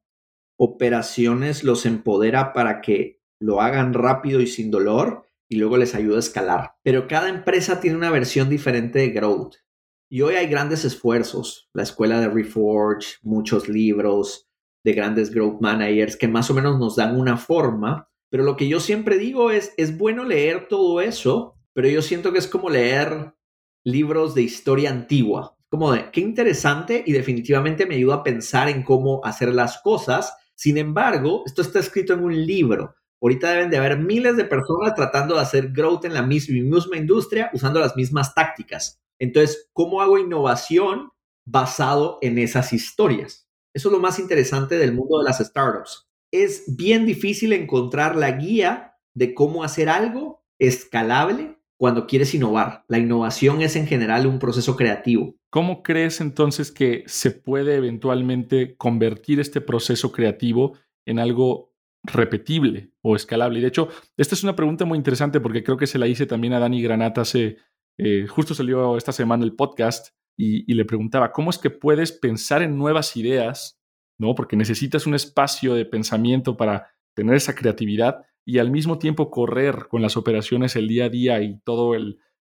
operaciones 0.59 1.65
los 1.65 1.87
empodera 1.87 2.53
para 2.53 2.83
que 2.83 3.23
lo 3.41 3.61
hagan 3.61 3.95
rápido 3.95 4.41
y 4.41 4.47
sin 4.47 4.71
dolor 4.71 5.27
y 5.49 5.57
luego 5.57 5.77
les 5.77 5.95
ayuda 5.95 6.17
a 6.17 6.21
escalar. 6.21 6.75
Pero 6.83 7.09
cada 7.09 7.29
empresa 7.29 7.81
tiene 7.81 7.97
una 7.97 8.11
versión 8.11 8.49
diferente 8.49 8.99
de 8.99 9.11
growth. 9.11 9.55
Y 10.11 10.21
hoy 10.21 10.35
hay 10.35 10.47
grandes 10.47 10.85
esfuerzos, 10.85 11.71
la 11.73 11.83
escuela 11.83 12.21
de 12.21 12.29
Reforge, 12.29 13.17
muchos 13.23 13.69
libros 13.69 14.49
de 14.85 14.93
grandes 14.93 15.33
growth 15.33 15.61
managers 15.61 16.17
que 16.17 16.29
más 16.29 16.51
o 16.51 16.55
menos 16.55 16.79
nos 16.79 16.97
dan 16.97 17.19
una 17.19 17.37
forma, 17.37 18.09
pero 18.31 18.45
lo 18.45 18.57
que 18.57 18.69
yo 18.69 18.81
siempre 18.81 19.19
digo 19.19 19.51
es, 19.51 19.73
es 19.77 19.97
bueno 19.97 20.25
leer 20.25 20.69
todo 20.69 21.01
eso, 21.01 21.57
pero 21.73 21.89
yo 21.89 22.03
siento 22.03 22.33
que 22.33 22.39
es 22.39 22.47
como 22.47 22.69
leer 22.71 23.35
libros 23.85 24.35
de 24.35 24.43
historia 24.43 24.91
antigua, 24.91 25.57
como 25.69 25.93
de, 25.93 26.11
qué 26.11 26.21
interesante 26.21 27.03
y 27.07 27.13
definitivamente 27.13 27.87
me 27.87 27.97
ayuda 27.97 28.17
a 28.17 28.23
pensar 28.23 28.69
en 28.69 28.83
cómo 28.83 29.21
hacer 29.25 29.53
las 29.53 29.81
cosas. 29.83 30.37
Sin 30.55 30.79
embargo, 30.79 31.43
esto 31.47 31.63
está 31.63 31.81
escrito 31.81 32.13
en 32.13 32.23
un 32.23 32.47
libro. 32.47 32.95
Ahorita 33.21 33.51
deben 33.51 33.71
de 33.71 33.79
haber 33.79 33.99
miles 33.99 34.37
de 34.37 34.45
personas 34.45 34.95
tratando 34.95 35.35
de 35.35 35.41
hacer 35.41 35.73
growth 35.73 36.05
en 36.05 36.15
la 36.15 36.23
misma, 36.23 36.97
industria 36.97 37.51
usando 37.53 37.81
las 37.81 37.97
mismas 37.97 38.35
tácticas. 38.35 39.01
Entonces, 39.19 39.71
¿cómo 39.73 40.01
hago 40.03 40.19
innovación 40.19 41.11
basado 41.47 42.19
en 42.21 42.39
esas 42.39 42.73
historias? 42.73 43.44
Eso 43.75 43.89
es 43.89 43.93
lo 43.93 44.01
más 44.01 44.19
interesante 44.19 44.79
del 44.79 44.93
mundo 44.93 45.19
de 45.19 45.25
las 45.25 45.39
startups. 45.39 46.09
Es 46.33 46.77
bien 46.77 47.07
difícil 47.07 47.53
encontrar 47.53 48.17
la 48.17 48.33
guía 48.33 48.97
de 49.15 49.35
cómo 49.35 49.65
hacer 49.65 49.89
algo 49.89 50.45
escalable 50.59 51.59
cuando 51.77 52.07
quieres 52.07 52.35
innovar. 52.35 52.85
La 52.89 52.99
innovación 52.99 53.61
es 53.61 53.77
en 53.77 53.87
general 53.87 54.27
un 54.27 54.39
proceso 54.39 54.77
creativo. 54.77 55.35
¿Cómo 55.51 55.83
crees 55.83 56.21
entonces 56.21 56.73
que 56.73 57.05
se 57.07 57.31
puede 57.31 57.75
eventualmente 57.77 58.77
convertir 58.77 59.41
este 59.41 59.61
proceso 59.61 60.13
creativo 60.13 60.79
en 61.05 61.19
algo 61.19 61.75
repetible 62.05 62.91
o 63.03 63.17
escalable. 63.17 63.59
Y 63.59 63.63
de 63.63 63.69
hecho, 63.69 63.89
esta 64.17 64.35
es 64.35 64.45
una 64.45 64.55
pregunta 64.55 64.85
muy 64.85 64.99
interesante 64.99 65.41
porque 65.41 65.65
creo 65.65 65.77
que 65.77 65.87
se 65.87 65.99
la 65.99 66.07
hice 66.07 66.27
también 66.27 66.53
a 66.53 66.59
Dani 66.59 66.83
Granata 66.83 67.23
hace, 67.23 67.57
eh, 67.99 68.27
justo 68.29 68.55
salió 68.55 68.97
esta 68.97 69.13
semana 69.13 69.45
el 69.45 69.55
podcast 69.55 70.15
y, 70.37 70.73
le 70.73 70.85
preguntaba, 70.85 71.33
¿cómo 71.33 71.51
es 71.51 71.59
que 71.59 71.71
puedes 71.71 72.13
pensar 72.13 72.63
en 72.63 72.77
nuevas 72.77 73.17
ideas? 73.17 73.79
¿No? 74.19 74.35
Porque 74.35 74.57
necesitas 74.57 75.07
un 75.07 75.15
espacio 75.15 75.75
de 75.75 75.85
pensamiento 75.85 76.57
para 76.57 76.89
tener 77.15 77.35
esa 77.35 77.55
creatividad 77.55 78.25
y 78.45 78.59
al 78.59 78.71
mismo 78.71 78.99
tiempo 78.99 79.31
correr 79.31 79.87
con 79.89 80.03
las 80.03 80.17
operaciones 80.17 80.77
el 80.77 80.89
día 80.89 81.07
a 81.07 81.09
día 81.09 81.43
y 81.43 81.59
todos 81.61 81.97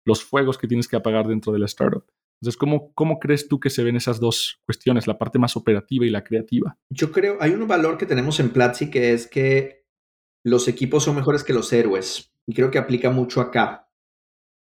los 0.05 0.24
fuegos 0.24 0.59
que 0.59 0.68
tienes 0.68 0.88
que 0.88 0.96
apagar 0.96 1.26
dentro 1.26 1.53
de 1.53 1.59
la 1.59 1.66
startup. 1.66 2.05
Entonces, 2.40 2.57
¿cómo, 2.57 2.92
¿cómo 2.94 3.18
crees 3.18 3.48
tú 3.48 3.61
que 3.61 3.68
se 3.68 3.85
ven 3.85 3.96
esas 3.96 4.18
dos 4.18 4.61
cuestiones, 4.64 5.07
la 5.07 5.18
parte 5.18 5.38
más 5.38 5.57
operativa 5.57 6.07
y 6.07 6.11
la 6.11 6.24
creativa? 6.24 6.79
Yo 6.88 7.12
creo, 7.12 7.37
hay 7.40 7.50
un 7.50 7.68
valor 7.68 7.98
que 7.98 8.07
tenemos 8.07 8.40
en 8.40 8.50
Platzi 8.50 8.90
que 8.90 9.12
es 9.12 9.26
que 9.26 9.85
los 10.42 10.66
equipos 10.66 11.05
son 11.05 11.16
mejores 11.16 11.44
que 11.44 11.53
los 11.53 11.70
héroes. 11.72 12.33
Y 12.46 12.55
creo 12.55 12.70
que 12.70 12.79
aplica 12.79 13.11
mucho 13.11 13.42
acá. 13.42 13.89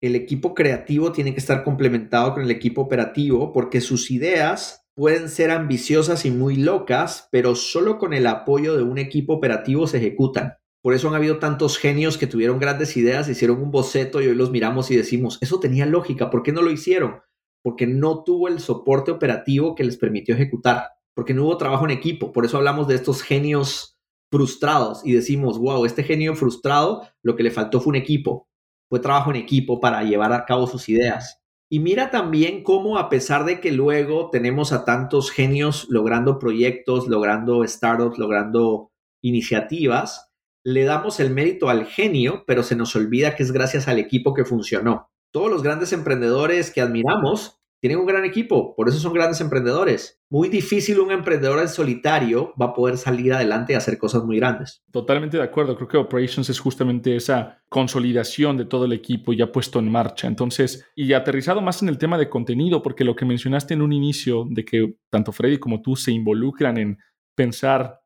El 0.03 0.15
equipo 0.15 0.55
creativo 0.55 1.13
tiene 1.13 1.33
que 1.33 1.41
estar 1.41 1.63
complementado 1.63 2.35
con 2.35 2.43
el 2.43 2.51
equipo 2.51 2.83
operativo 2.83 3.53
porque 3.53 3.81
sus 3.81 4.11
ideas 4.11 4.87
pueden 4.95 5.29
ser 5.29 5.51
ambiciosas 5.51 6.25
y 6.25 6.31
muy 6.31 6.57
locas, 6.57 7.29
pero 7.31 7.55
solo 7.55 7.99
con 7.99 8.13
el 8.13 8.27
apoyo 8.27 8.77
de 8.77 8.83
un 8.83 8.99
equipo 8.99 9.35
operativo 9.35 9.87
se 9.87 9.99
ejecutan. 9.99 10.55
Por 10.83 10.95
eso 10.95 11.09
han 11.09 11.15
habido 11.15 11.39
tantos 11.39 11.79
genios 11.79 12.17
que 12.17 12.27
tuvieron 12.27 12.59
grandes 12.59 12.97
ideas, 12.97 13.29
hicieron 13.29 13.63
un 13.63 13.71
boceto 13.71 14.23
y 14.23 14.29
hoy 14.29 14.35
los 14.35 14.51
miramos 14.51 14.91
y 14.91 14.97
decimos, 14.97 15.39
eso 15.43 15.61
tenía 15.61 15.85
lógica, 15.85 16.31
¿por 16.31 16.43
qué 16.43 16.53
no 16.53 16.63
lo 16.63 16.71
hicieron? 16.71 17.21
porque 17.63 17.87
no 17.87 18.25
tuvo 18.25 18.49
el 18.49 18.61
soporte 18.61 19.11
operativo 19.11 19.75
que 19.75 19.85
les 19.85 19.97
permitió 19.97 20.35
ejecutar, 20.35 20.91
porque 21.15 21.35
no 21.35 21.45
hubo 21.45 21.57
trabajo 21.57 21.85
en 21.85 21.91
equipo. 21.91 22.33
Por 22.33 22.45
eso 22.45 22.57
hablamos 22.57 22.89
de 22.89 22.95
estos 22.95 23.23
genios 23.23 23.99
frustrados 24.31 25.05
y 25.05 25.13
decimos, 25.13 25.59
wow, 25.59 25.85
este 25.85 26.03
genio 26.03 26.35
frustrado, 26.35 27.07
lo 27.23 27.37
que 27.37 27.43
le 27.43 27.51
faltó 27.51 27.81
fue 27.81 27.91
un 27.91 27.97
equipo, 27.97 28.49
fue 28.91 29.01
trabajo 29.01 29.31
en 29.31 29.37
equipo 29.37 29.81
para 29.81 30.03
llevar 30.03 30.35
a 30.35 30.45
cabo 30.45 30.67
sus 30.67 30.91
ideas. 30.91 31.41
Y 31.71 31.79
mira 31.79 32.11
también 32.11 32.63
cómo 32.63 32.99
a 32.99 33.09
pesar 33.09 33.47
de 33.47 33.61
que 33.61 33.73
luego 33.73 34.29
tenemos 34.31 34.73
a 34.73 34.85
tantos 34.85 35.31
genios 35.31 35.87
logrando 35.89 36.39
proyectos, 36.39 37.09
logrando 37.09 37.67
startups, 37.67 38.19
logrando 38.19 38.91
iniciativas, 39.23 40.33
le 40.65 40.85
damos 40.85 41.21
el 41.21 41.31
mérito 41.31 41.71
al 41.71 41.87
genio, 41.87 42.45
pero 42.47 42.63
se 42.63 42.77
nos 42.77 42.95
olvida 42.97 43.37
que 43.37 43.45
es 43.45 43.53
gracias 43.53 43.89
al 43.89 43.99
equipo 43.99 44.35
que 44.35 44.45
funcionó 44.45 45.11
todos 45.33 45.51
los 45.51 45.63
grandes 45.63 45.93
emprendedores 45.93 46.71
que 46.71 46.81
admiramos 46.81 47.60
tienen 47.81 47.99
un 47.99 48.07
gran 48.07 48.25
equipo, 48.25 48.75
por 48.77 48.89
eso 48.89 48.99
son 48.99 49.15
grandes 49.15 49.41
emprendedores. 49.41 50.21
Muy 50.29 50.49
difícil 50.49 51.01
un 51.01 51.11
emprendedor 51.11 51.61
en 51.61 51.69
solitario 51.69 52.53
va 52.61 52.67
a 52.67 52.75
poder 52.75 52.99
salir 52.99 53.33
adelante 53.33 53.73
y 53.73 53.77
hacer 53.77 53.97
cosas 53.97 54.23
muy 54.25 54.37
grandes. 54.37 54.83
Totalmente 54.93 55.39
de 55.39 55.43
acuerdo. 55.43 55.75
Creo 55.77 55.89
que 55.89 55.97
Operations 55.97 56.51
es 56.51 56.61
justamente 56.61 57.17
esa 57.17 57.63
consolidación 57.69 58.57
de 58.59 58.67
todo 58.67 58.85
el 58.85 58.93
equipo 58.93 59.33
ya 59.33 59.51
puesto 59.51 59.79
en 59.79 59.91
marcha. 59.91 60.29
Entonces, 60.29 60.87
y 60.95 61.13
aterrizado 61.15 61.63
más 61.63 61.83
en 61.83 61.89
el 61.89 61.99
tema 61.99 62.19
de 62.19 62.29
contenido, 62.29 62.83
porque 62.83 63.05
lo 63.05 63.17
que 63.17 63.25
mencionaste 63.25 63.75
en 63.75 63.83
un 63.83 63.93
inicio 63.93 64.47
de 64.49 64.65
que 64.65 64.95
tanto 65.11 65.33
Freddy 65.33 65.59
como 65.59 65.81
tú 65.81 65.97
se 65.97 66.13
involucran 66.13 66.77
en 66.77 66.99
pensar 67.35 68.01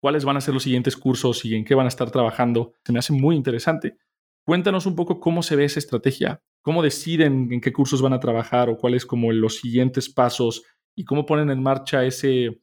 cuáles 0.00 0.24
van 0.24 0.36
a 0.36 0.40
ser 0.40 0.54
los 0.54 0.62
siguientes 0.62 0.96
cursos 0.96 1.44
y 1.44 1.56
en 1.56 1.64
qué 1.64 1.74
van 1.74 1.86
a 1.86 1.88
estar 1.88 2.10
trabajando, 2.12 2.74
se 2.84 2.92
me 2.92 3.00
hace 3.00 3.12
muy 3.12 3.34
interesante. 3.34 3.96
Cuéntanos 4.44 4.86
un 4.86 4.94
poco 4.94 5.18
cómo 5.18 5.42
se 5.42 5.56
ve 5.56 5.64
esa 5.64 5.80
estrategia, 5.80 6.40
cómo 6.66 6.82
deciden 6.82 7.52
en 7.52 7.60
qué 7.60 7.72
cursos 7.72 8.02
van 8.02 8.12
a 8.12 8.18
trabajar 8.18 8.68
o 8.68 8.76
cuáles 8.76 9.06
como 9.06 9.30
los 9.30 9.58
siguientes 9.58 10.08
pasos 10.08 10.64
y 10.96 11.04
cómo 11.04 11.24
ponen 11.24 11.48
en 11.50 11.62
marcha 11.62 12.04
ese, 12.04 12.60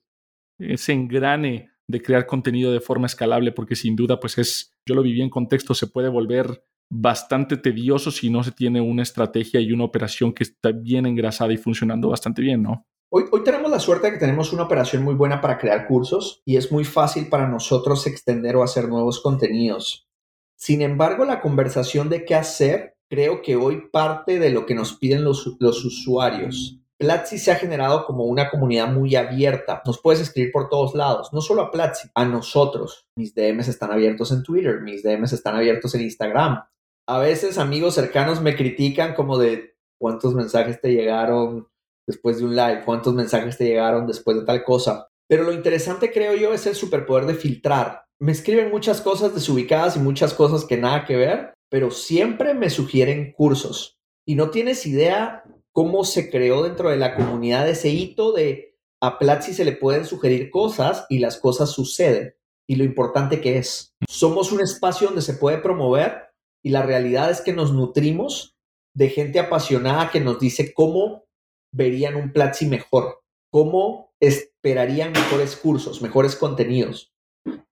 ese 0.59 0.91
engrane 0.91 1.69
de 1.87 2.01
crear 2.01 2.25
contenido 2.25 2.73
de 2.73 2.81
forma 2.81 3.05
escalable, 3.05 3.53
porque 3.53 3.77
sin 3.77 3.95
duda, 3.95 4.19
pues 4.19 4.37
es, 4.37 4.75
yo 4.85 4.93
lo 4.93 5.03
viví 5.03 5.21
en 5.21 5.29
contexto, 5.29 5.73
se 5.73 5.87
puede 5.87 6.09
volver 6.09 6.65
bastante 6.91 7.55
tedioso 7.55 8.11
si 8.11 8.29
no 8.29 8.43
se 8.43 8.51
tiene 8.51 8.81
una 8.81 9.03
estrategia 9.03 9.61
y 9.61 9.71
una 9.71 9.85
operación 9.85 10.33
que 10.33 10.43
está 10.43 10.73
bien 10.73 11.05
engrasada 11.05 11.53
y 11.53 11.57
funcionando 11.57 12.09
bastante 12.09 12.41
bien, 12.41 12.61
¿no? 12.61 12.85
Hoy, 13.09 13.23
hoy, 13.31 13.41
tenemos 13.45 13.71
la 13.71 13.79
suerte 13.79 14.07
de 14.07 14.13
que 14.13 14.19
tenemos 14.19 14.51
una 14.51 14.63
operación 14.63 15.01
muy 15.03 15.15
buena 15.15 15.39
para 15.39 15.57
crear 15.57 15.87
cursos 15.87 16.41
y 16.43 16.57
es 16.57 16.73
muy 16.73 16.83
fácil 16.83 17.29
para 17.29 17.47
nosotros 17.47 18.05
extender 18.05 18.57
o 18.57 18.63
hacer 18.63 18.89
nuevos 18.89 19.21
contenidos. 19.21 20.09
Sin 20.57 20.81
embargo, 20.81 21.23
la 21.23 21.39
conversación 21.39 22.09
de 22.09 22.25
qué 22.25 22.35
hacer 22.35 22.92
creo 23.13 23.43
que 23.43 23.55
hoy 23.55 23.89
parte 23.91 24.39
de 24.39 24.49
lo 24.49 24.65
que 24.65 24.73
nos 24.73 24.93
piden 24.93 25.23
los, 25.23 25.45
usuarios. 25.45 26.79
Platzi 26.97 27.37
se 27.37 27.51
ha 27.51 27.55
generado 27.55 28.07
como 28.07 28.23
una 28.23 28.49
comunidad 28.49 28.91
muy 28.91 29.15
abierta. 29.15 29.83
Nos 29.85 30.01
puedes 30.01 30.19
escribir 30.19 30.51
por 30.51 30.67
todos 30.67 30.95
lados, 30.95 31.29
no 31.31 31.39
solo 31.39 31.61
a 31.61 31.69
Platzi, 31.69 32.07
a 32.15 32.25
nosotros. 32.25 33.05
Mis 33.15 33.35
DMs 33.35 33.67
están 33.67 33.91
abiertos 33.91 34.31
en 34.31 34.41
Twitter, 34.41 34.81
mis 34.81 35.03
DMs 35.03 35.31
están 35.31 35.55
abiertos 35.55 35.93
en 35.93 36.01
Instagram. 36.01 36.63
A 37.07 37.19
veces 37.19 37.59
amigos 37.59 37.93
cercanos 37.93 38.41
me 38.41 38.55
critican 38.55 39.13
como 39.13 39.37
de 39.37 39.75
cuántos 40.01 40.33
mensajes 40.33 40.81
te 40.81 40.91
llegaron 40.91 41.67
después 42.07 42.39
de 42.39 42.45
un 42.45 42.55
live, 42.55 42.81
cuántos 42.83 43.13
mensajes 43.13 43.59
te 43.59 43.65
llegaron 43.65 44.07
después 44.07 44.37
de 44.37 44.43
tal 44.43 44.63
cosa. 44.63 45.07
Pero 45.29 45.43
lo 45.43 45.53
interesante 45.53 46.11
creo 46.11 46.33
yo 46.33 46.51
es 46.51 46.65
el 46.65 46.73
superpoder 46.73 47.27
de 47.27 47.35
filtrar 47.35 48.03
me 48.23 48.31
escriben 48.31 48.71
muchas 48.71 49.01
cosas 49.01 49.33
desubicadas 49.35 49.97
y 49.97 49.99
muchas 49.99 50.33
cosas 50.33 50.63
que 50.63 50.77
nada 50.77 51.03
que 51.03 51.17
ver, 51.17 51.53
pero 51.73 51.89
siempre 51.89 52.53
me 52.53 52.69
sugieren 52.69 53.33
cursos. 53.33 53.97
Y 54.27 54.35
no 54.35 54.51
tienes 54.51 54.85
idea 54.85 55.43
cómo 55.71 56.03
se 56.03 56.29
creó 56.29 56.61
dentro 56.61 56.91
de 56.91 56.97
la 56.97 57.15
comunidad 57.15 57.67
ese 57.67 57.89
hito 57.89 58.31
de 58.31 58.77
a 59.01 59.17
Platzi 59.17 59.55
se 59.55 59.65
le 59.65 59.71
pueden 59.71 60.05
sugerir 60.05 60.51
cosas 60.51 61.07
y 61.09 61.17
las 61.17 61.39
cosas 61.39 61.71
suceden. 61.71 62.35
Y 62.69 62.75
lo 62.75 62.83
importante 62.83 63.41
que 63.41 63.57
es, 63.57 63.95
somos 64.07 64.51
un 64.51 64.61
espacio 64.61 65.07
donde 65.07 65.23
se 65.23 65.33
puede 65.33 65.57
promover 65.57 66.35
y 66.63 66.69
la 66.69 66.83
realidad 66.83 67.31
es 67.31 67.41
que 67.41 67.53
nos 67.53 67.73
nutrimos 67.73 68.55
de 68.95 69.09
gente 69.09 69.39
apasionada 69.39 70.11
que 70.11 70.19
nos 70.19 70.39
dice 70.39 70.75
cómo 70.75 71.25
verían 71.73 72.15
un 72.17 72.33
Platzi 72.33 72.67
mejor, 72.67 73.23
cómo 73.51 74.13
esperarían 74.19 75.11
mejores 75.11 75.55
cursos, 75.55 76.03
mejores 76.03 76.35
contenidos 76.35 77.15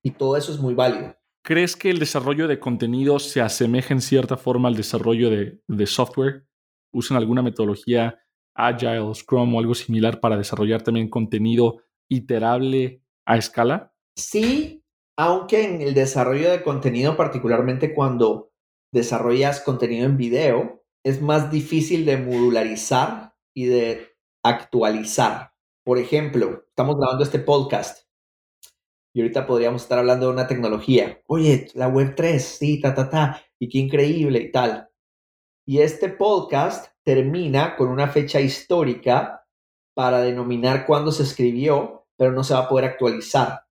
y 0.03 0.09
todo 0.09 0.37
eso 0.37 0.51
es 0.51 0.57
muy 0.57 0.73
válido. 0.73 1.20
¿Crees 1.43 1.75
que 1.75 1.89
el 1.89 1.97
desarrollo 1.97 2.47
de 2.47 2.59
contenido 2.59 3.17
se 3.17 3.41
asemeja 3.41 3.95
en 3.95 4.01
cierta 4.01 4.37
forma 4.37 4.67
al 4.67 4.75
desarrollo 4.75 5.31
de, 5.31 5.87
software? 5.87 6.45
¿Usan 6.93 7.17
alguna 7.17 7.41
metodología 7.41 8.19
Agile, 8.53 9.15
Scrum 9.15 9.55
o 9.55 9.59
algo 9.59 9.73
similar 9.73 10.19
para 10.19 10.37
desarrollar 10.37 10.83
también 10.83 11.09
contenido 11.09 11.77
iterable 12.07 13.01
a 13.25 13.37
escala? 13.37 13.91
Sí, 14.15 14.83
aunque 15.17 15.63
en 15.63 15.81
el 15.81 15.95
desarrollo 15.95 16.51
de 16.51 16.61
contenido, 16.61 17.17
particularmente 17.17 17.95
cuando 17.95 18.51
desarrollas 18.93 19.61
contenido 19.61 20.05
en 20.05 20.17
video, 20.17 20.83
es 21.03 21.23
más 21.23 21.49
difícil 21.49 22.05
de 22.05 22.17
modularizar 22.17 23.33
y 23.55 23.65
de 23.65 24.09
actualizar. 24.43 25.53
Por 25.83 25.97
ejemplo, 25.97 26.65
estamos 26.67 26.97
grabando 26.97 27.23
este 27.23 27.39
podcast 27.39 28.10
y 29.13 29.21
ahorita 29.21 29.45
podríamos 29.45 29.83
estar 29.83 29.99
hablando 29.99 30.27
de 30.27 30.33
una 30.33 30.47
tecnología. 30.47 31.21
Oye, 31.27 31.67
la 31.73 31.87
web 31.87 32.15
3, 32.15 32.43
sí, 32.43 32.79
ta, 32.79 32.93
ta, 32.93 33.09
ta, 33.09 33.43
y 33.59 33.69
qué 33.69 33.79
increíble 33.79 34.39
y 34.39 34.51
tal. 34.51 34.89
Y 35.65 35.79
este 35.79 36.09
podcast 36.09 36.93
termina 37.03 37.75
con 37.75 37.89
una 37.89 38.07
fecha 38.07 38.39
histórica 38.39 39.45
para 39.93 40.21
denominar 40.21 40.85
cuándo 40.85 41.11
se 41.11 41.23
escribió, 41.23 42.07
pero 42.17 42.31
no 42.31 42.43
se 42.43 42.53
va 42.53 42.61
a 42.61 42.69
poder 42.69 42.85
actualizar. 42.85 43.65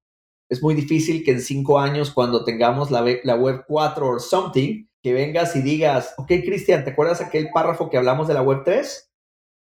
Es 0.48 0.62
muy 0.62 0.74
difícil 0.74 1.24
que 1.24 1.32
en 1.32 1.40
cinco 1.40 1.78
años, 1.78 2.10
cuando 2.10 2.44
tengamos 2.44 2.90
la, 2.90 3.04
la 3.24 3.36
web 3.36 3.64
4 3.66 4.08
o 4.08 4.18
something, 4.18 4.86
que 5.02 5.12
vengas 5.14 5.56
y 5.56 5.62
digas, 5.62 6.14
ok, 6.18 6.26
Cristian, 6.44 6.84
¿te 6.84 6.90
acuerdas 6.90 7.20
aquel 7.20 7.48
párrafo 7.54 7.88
que 7.88 7.96
hablamos 7.96 8.28
de 8.28 8.34
la 8.34 8.42
web 8.42 8.62
3? 8.64 9.10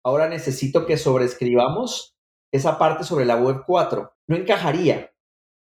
Ahora 0.03 0.27
necesito 0.27 0.85
que 0.85 0.97
sobreescribamos 0.97 2.15
esa 2.51 2.79
parte 2.79 3.03
sobre 3.03 3.25
la 3.25 3.35
web 3.35 3.63
4. 3.67 4.11
No 4.27 4.35
encajaría 4.35 5.11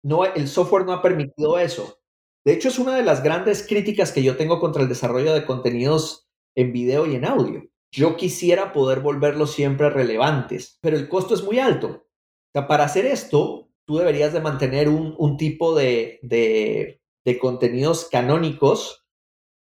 no, 0.03 0.25
el 0.25 0.47
software 0.47 0.85
no 0.85 0.93
ha 0.93 1.01
permitido 1.01 1.57
eso. 1.57 1.99
De 2.45 2.53
hecho, 2.53 2.67
es 2.67 2.77
una 2.77 2.95
de 2.95 3.03
las 3.03 3.23
grandes 3.23 3.65
críticas 3.65 4.11
que 4.11 4.21
yo 4.21 4.35
tengo 4.35 4.59
contra 4.59 4.83
el 4.83 4.89
desarrollo 4.89 5.33
de 5.33 5.45
contenidos 5.45 6.27
en 6.55 6.73
video 6.73 7.05
y 7.05 7.15
en 7.15 7.25
audio. 7.25 7.63
Yo 7.91 8.17
quisiera 8.17 8.73
poder 8.73 8.99
volverlos 8.99 9.53
siempre 9.53 9.89
relevantes, 9.89 10.77
pero 10.81 10.97
el 10.97 11.07
costo 11.07 11.33
es 11.33 11.43
muy 11.43 11.59
alto. 11.59 12.05
Para 12.51 12.83
hacer 12.83 13.05
esto, 13.05 13.69
tú 13.85 13.97
deberías 13.97 14.33
de 14.33 14.41
mantener 14.41 14.89
un, 14.89 15.37
tipo 15.37 15.73
de, 15.73 16.19
de, 16.21 17.01
de 17.23 17.39
contenidos 17.39 18.09
canónicos 18.11 19.05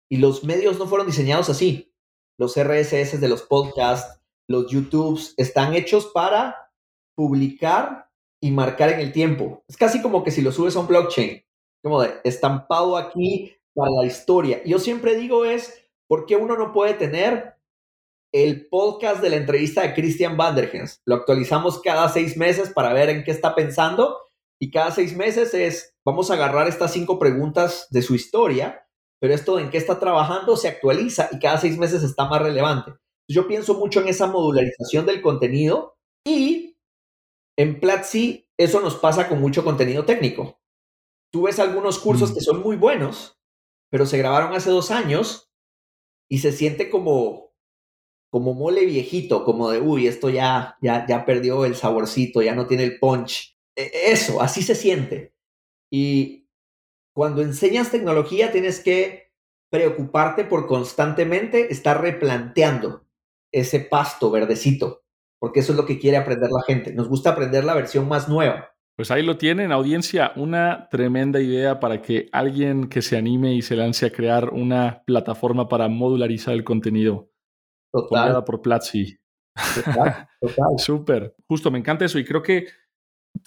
y 0.10 0.18
los 0.18 0.44
medios 0.44 0.80
no 0.80 0.88
fueron 0.88 1.08
diseñados 1.08 1.50
así. 1.50 1.94
Los 2.38 2.56
RSS 2.60 3.22
de 3.22 3.28
los 3.30 3.44
podcasts, 3.44 4.20
los 4.48 4.72
YouTubes, 4.72 5.36
están 5.38 5.74
hechos 5.74 6.08
para 6.08 6.72
publicar 7.16 8.11
y 8.42 8.52
marcar 8.52 8.90
en 8.90 9.00
el 9.00 9.12
tiempo. 9.12 9.64
Es 9.68 9.78
casi 9.78 10.02
como 10.02 10.24
que 10.24 10.32
si 10.32 10.42
lo 10.42 10.52
subes 10.52 10.76
a 10.76 10.80
un 10.80 10.88
blockchain, 10.88 11.44
como 11.84 12.02
de 12.02 12.14
estampado 12.24 12.98
aquí 12.98 13.56
para 13.74 13.92
la 14.02 14.06
historia. 14.06 14.62
Yo 14.66 14.80
siempre 14.80 15.16
digo 15.16 15.46
es, 15.46 15.86
¿por 16.08 16.26
qué 16.26 16.36
uno 16.36 16.58
no 16.58 16.74
puede 16.74 16.96
tener 16.96 17.56
el 18.34 18.68
podcast 18.68 19.22
de 19.22 19.30
la 19.30 19.36
entrevista 19.36 19.82
de 19.82 19.94
Christian 19.94 20.38
Vandergens? 20.38 21.02
Lo 21.06 21.16
actualizamos 21.16 21.82
cada 21.82 22.10
seis 22.10 22.36
meses 22.36 22.70
para 22.70 22.94
ver 22.94 23.10
en 23.10 23.24
qué 23.24 23.32
está 23.32 23.56
pensando 23.56 24.18
y 24.60 24.72
cada 24.72 24.92
seis 24.92 25.16
meses 25.16 25.54
es, 25.54 25.96
vamos 26.06 26.30
a 26.30 26.36
agarrar 26.36 26.68
estas 26.68 26.94
cinco 26.94 27.18
preguntas 27.20 27.88
de 27.90 28.02
su 28.02 28.16
historia, 28.16 28.88
pero 29.20 29.34
esto 29.34 29.60
en 29.60 29.70
qué 29.70 29.78
está 29.78 30.00
trabajando 30.00 30.58
se 30.58 30.68
actualiza 30.68 31.30
y 31.32 31.40
cada 31.40 31.58
seis 31.58 31.78
meses 31.78 32.04
está 32.04 32.26
más 32.26 32.42
relevante. 32.42 32.94
Yo 33.30 33.48
pienso 33.48 33.76
mucho 33.76 34.02
en 34.02 34.10
esa 34.10 34.28
modularización 34.28 35.06
del 35.06 35.22
contenido 35.22 35.96
y 36.28 36.71
en 37.58 37.80
Platzi, 37.80 38.48
eso 38.58 38.80
nos 38.82 38.96
pasa 38.96 39.28
con 39.28 39.40
mucho 39.40 39.64
contenido 39.64 40.06
técnico. 40.06 40.62
Tú 41.32 41.44
ves 41.44 41.60
algunos 41.60 42.00
cursos 42.00 42.32
mm. 42.32 42.34
que 42.34 42.42
son 42.42 42.62
muy 42.62 42.76
buenos, 42.76 43.40
pero 43.90 44.06
se 44.06 44.18
grabaron 44.18 44.54
hace 44.54 44.70
dos 44.70 44.92
años 44.92 45.52
y 46.30 46.40
se 46.40 46.52
siente 46.52 46.90
como, 46.90 47.54
como 48.30 48.54
mole 48.54 48.86
viejito, 48.86 49.44
como 49.44 49.70
de, 49.70 49.82
uy, 49.82 50.08
esto 50.08 50.30
ya, 50.30 50.78
ya, 50.82 51.06
ya 51.08 51.26
perdió 51.26 51.66
el 51.66 51.76
saborcito, 51.76 52.42
ya 52.42 52.56
no 52.56 52.68
tiene 52.68 52.84
el 52.84 53.00
punch. 53.00 53.58
E, 53.76 53.92
eso, 54.12 54.42
así 54.42 54.62
se 54.62 54.76
siente. 54.76 55.34
Y 55.92 56.48
cuando 57.14 57.42
enseñas 57.42 57.92
tecnología 57.92 58.52
tienes 58.52 58.80
que 58.80 59.32
preocuparte 59.70 60.46
por 60.46 60.68
constantemente 60.68 61.72
estar 61.72 62.02
replanteando 62.02 63.06
ese 63.52 63.82
pasto 63.82 64.32
verdecito 64.32 65.02
porque 65.42 65.62
eso 65.62 65.74
es 65.74 65.78
lo 65.78 65.88
que 65.88 65.98
quiere 65.98 66.18
aprender 66.18 66.52
la 66.52 66.62
gente. 66.62 66.94
Nos 66.94 67.10
gusta 67.10 67.32
aprender 67.32 67.64
la 67.64 67.74
versión 67.74 68.08
más 68.08 68.30
nueva. 68.30 68.70
Pues 68.96 69.10
ahí 69.10 69.24
lo 69.24 69.38
tienen, 69.38 69.72
audiencia, 69.72 70.34
una 70.36 70.88
tremenda 70.92 71.42
idea 71.42 71.80
para 71.80 72.00
que 72.00 72.30
alguien 72.32 72.88
que 72.88 73.02
se 73.02 73.18
anime 73.18 73.56
y 73.56 73.64
se 73.64 73.76
lance 73.76 74.06
a 74.06 74.12
crear 74.12 74.52
una 74.52 75.02
plataforma 75.04 75.68
para 75.68 75.88
modularizar 75.88 76.54
el 76.54 76.64
contenido. 76.64 77.32
Total. 77.92 78.44
por 78.44 78.62
Platzi. 78.62 79.18
Total, 79.84 80.28
total. 80.40 80.68
Súper. 80.78 81.36
Justo, 81.48 81.72
me 81.72 81.80
encanta 81.80 82.06
eso 82.06 82.20
y 82.20 82.24
creo 82.24 82.44
que 82.44 82.68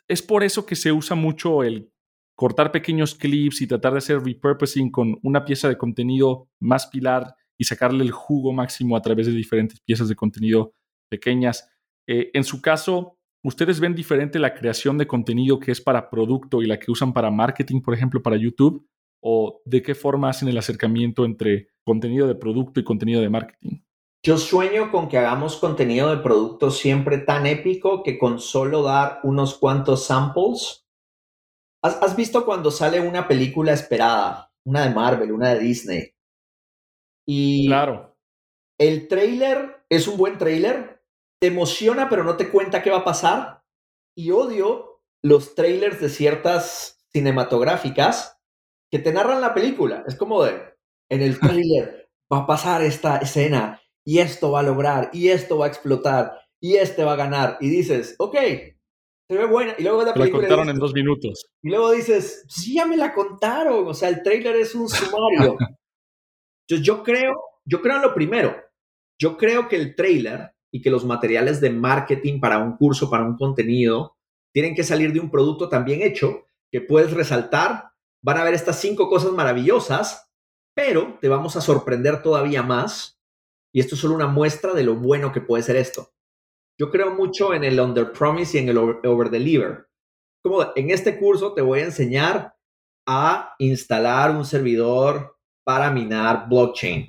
es 0.08 0.20
por 0.20 0.42
eso 0.42 0.66
que 0.66 0.74
se 0.74 0.90
usa 0.90 1.14
mucho 1.14 1.62
el 1.62 1.92
cortar 2.36 2.72
pequeños 2.72 3.14
clips 3.14 3.62
y 3.62 3.68
tratar 3.68 3.92
de 3.92 3.98
hacer 3.98 4.20
repurposing 4.20 4.90
con 4.90 5.20
una 5.22 5.44
pieza 5.44 5.68
de 5.68 5.78
contenido 5.78 6.48
más 6.58 6.88
pilar 6.88 7.36
y 7.56 7.64
sacarle 7.64 8.02
el 8.02 8.10
jugo 8.10 8.52
máximo 8.52 8.96
a 8.96 9.00
través 9.00 9.26
de 9.26 9.32
diferentes 9.32 9.80
piezas 9.80 10.08
de 10.08 10.16
contenido 10.16 10.74
pequeñas. 11.08 11.70
Eh, 12.06 12.30
en 12.34 12.44
su 12.44 12.60
caso, 12.60 13.18
¿ustedes 13.42 13.80
ven 13.80 13.94
diferente 13.94 14.38
la 14.38 14.54
creación 14.54 14.98
de 14.98 15.06
contenido 15.06 15.58
que 15.58 15.72
es 15.72 15.80
para 15.80 16.10
producto 16.10 16.62
y 16.62 16.66
la 16.66 16.78
que 16.78 16.90
usan 16.90 17.12
para 17.12 17.30
marketing, 17.30 17.80
por 17.80 17.94
ejemplo, 17.94 18.22
para 18.22 18.36
YouTube? 18.36 18.86
¿O 19.22 19.62
de 19.64 19.82
qué 19.82 19.94
forma 19.94 20.28
hacen 20.28 20.48
el 20.48 20.58
acercamiento 20.58 21.24
entre 21.24 21.68
contenido 21.84 22.26
de 22.28 22.34
producto 22.34 22.78
y 22.80 22.84
contenido 22.84 23.22
de 23.22 23.30
marketing? 23.30 23.80
Yo 24.22 24.38
sueño 24.38 24.90
con 24.90 25.08
que 25.08 25.18
hagamos 25.18 25.56
contenido 25.56 26.14
de 26.14 26.22
producto 26.22 26.70
siempre 26.70 27.18
tan 27.18 27.46
épico 27.46 28.02
que 28.02 28.18
con 28.18 28.38
solo 28.38 28.82
dar 28.82 29.20
unos 29.22 29.58
cuantos 29.58 30.06
samples. 30.06 30.86
¿Has, 31.82 32.02
has 32.02 32.16
visto 32.16 32.44
cuando 32.46 32.70
sale 32.70 33.00
una 33.00 33.28
película 33.28 33.72
esperada? 33.72 34.50
Una 34.66 34.86
de 34.86 34.94
Marvel, 34.94 35.32
una 35.32 35.54
de 35.54 35.60
Disney. 35.60 36.10
Y 37.26 37.66
Claro. 37.66 38.16
el 38.78 39.08
trailer 39.08 39.84
es 39.88 40.08
un 40.08 40.16
buen 40.16 40.38
trailer, 40.38 40.93
te 41.44 41.48
emociona 41.48 42.08
pero 42.08 42.24
no 42.24 42.38
te 42.38 42.48
cuenta 42.48 42.82
qué 42.82 42.90
va 42.90 42.98
a 43.00 43.04
pasar. 43.04 43.60
Y 44.16 44.30
odio 44.30 45.02
los 45.22 45.54
trailers 45.54 46.00
de 46.00 46.08
ciertas 46.08 47.04
cinematográficas 47.12 48.38
que 48.90 48.98
te 48.98 49.12
narran 49.12 49.42
la 49.42 49.52
película. 49.52 50.04
Es 50.06 50.16
como 50.16 50.42
de, 50.42 50.74
en 51.10 51.20
el 51.20 51.38
trailer 51.40 52.08
va 52.32 52.38
a 52.38 52.46
pasar 52.46 52.82
esta 52.82 53.18
escena 53.18 53.78
y 54.06 54.20
esto 54.20 54.52
va 54.52 54.60
a 54.60 54.62
lograr 54.62 55.10
y 55.12 55.28
esto 55.28 55.58
va 55.58 55.66
a 55.66 55.68
explotar 55.68 56.32
y 56.62 56.76
este 56.76 57.04
va 57.04 57.12
a 57.12 57.16
ganar. 57.16 57.58
Y 57.60 57.68
dices, 57.68 58.14
ok, 58.18 58.36
se 59.28 59.36
ve 59.36 59.44
buena. 59.44 59.74
Y 59.76 59.82
luego 59.82 60.00
la 60.00 60.06
la 60.06 60.14
película 60.14 60.44
y 60.44 60.48
contaron 60.48 60.64
dices- 60.66 60.74
en 60.74 60.80
dos 60.80 60.94
minutos. 60.94 61.46
y 61.62 61.68
luego 61.68 61.90
dices, 61.90 62.46
sí, 62.48 62.76
ya 62.76 62.86
me 62.86 62.96
la 62.96 63.12
contaron. 63.12 63.86
O 63.86 63.92
sea, 63.92 64.08
el 64.08 64.22
trailer 64.22 64.56
es 64.56 64.74
un 64.74 64.88
sumario. 64.88 65.58
yo, 66.70 66.78
yo 66.78 67.02
creo, 67.02 67.34
yo 67.66 67.82
creo 67.82 67.96
en 67.96 68.02
lo 68.02 68.14
primero. 68.14 68.56
Yo 69.20 69.36
creo 69.36 69.68
que 69.68 69.76
el 69.76 69.94
trailer 69.94 70.53
y 70.74 70.82
que 70.82 70.90
los 70.90 71.04
materiales 71.04 71.60
de 71.60 71.70
marketing 71.70 72.40
para 72.40 72.58
un 72.58 72.76
curso, 72.76 73.08
para 73.08 73.24
un 73.24 73.36
contenido, 73.36 74.16
tienen 74.52 74.74
que 74.74 74.82
salir 74.82 75.12
de 75.12 75.20
un 75.20 75.30
producto 75.30 75.68
tan 75.68 75.84
bien 75.84 76.02
hecho 76.02 76.48
que 76.72 76.80
puedes 76.80 77.12
resaltar. 77.12 77.92
Van 78.22 78.38
a 78.38 78.44
ver 78.44 78.54
estas 78.54 78.80
cinco 78.80 79.08
cosas 79.08 79.30
maravillosas, 79.32 80.30
pero 80.74 81.18
te 81.20 81.28
vamos 81.28 81.56
a 81.56 81.60
sorprender 81.60 82.22
todavía 82.22 82.62
más. 82.62 83.20
Y 83.72 83.80
esto 83.80 83.94
es 83.94 84.00
solo 84.00 84.14
una 84.14 84.26
muestra 84.26 84.72
de 84.72 84.82
lo 84.82 84.96
bueno 84.96 85.32
que 85.32 85.40
puede 85.40 85.62
ser 85.62 85.76
esto. 85.76 86.10
Yo 86.78 86.90
creo 86.90 87.14
mucho 87.14 87.54
en 87.54 87.62
el 87.62 87.78
under 87.78 88.10
promise 88.12 88.58
y 88.58 88.60
en 88.62 88.68
el 88.68 88.78
over 88.78 89.30
deliver 89.30 89.86
como 90.44 90.62
en 90.76 90.90
este 90.90 91.18
curso 91.18 91.54
te 91.54 91.62
voy 91.62 91.80
a 91.80 91.84
enseñar 91.84 92.54
a 93.08 93.54
instalar 93.58 94.30
un 94.30 94.44
servidor 94.44 95.38
para 95.64 95.90
minar 95.90 96.48
blockchain. 96.48 97.08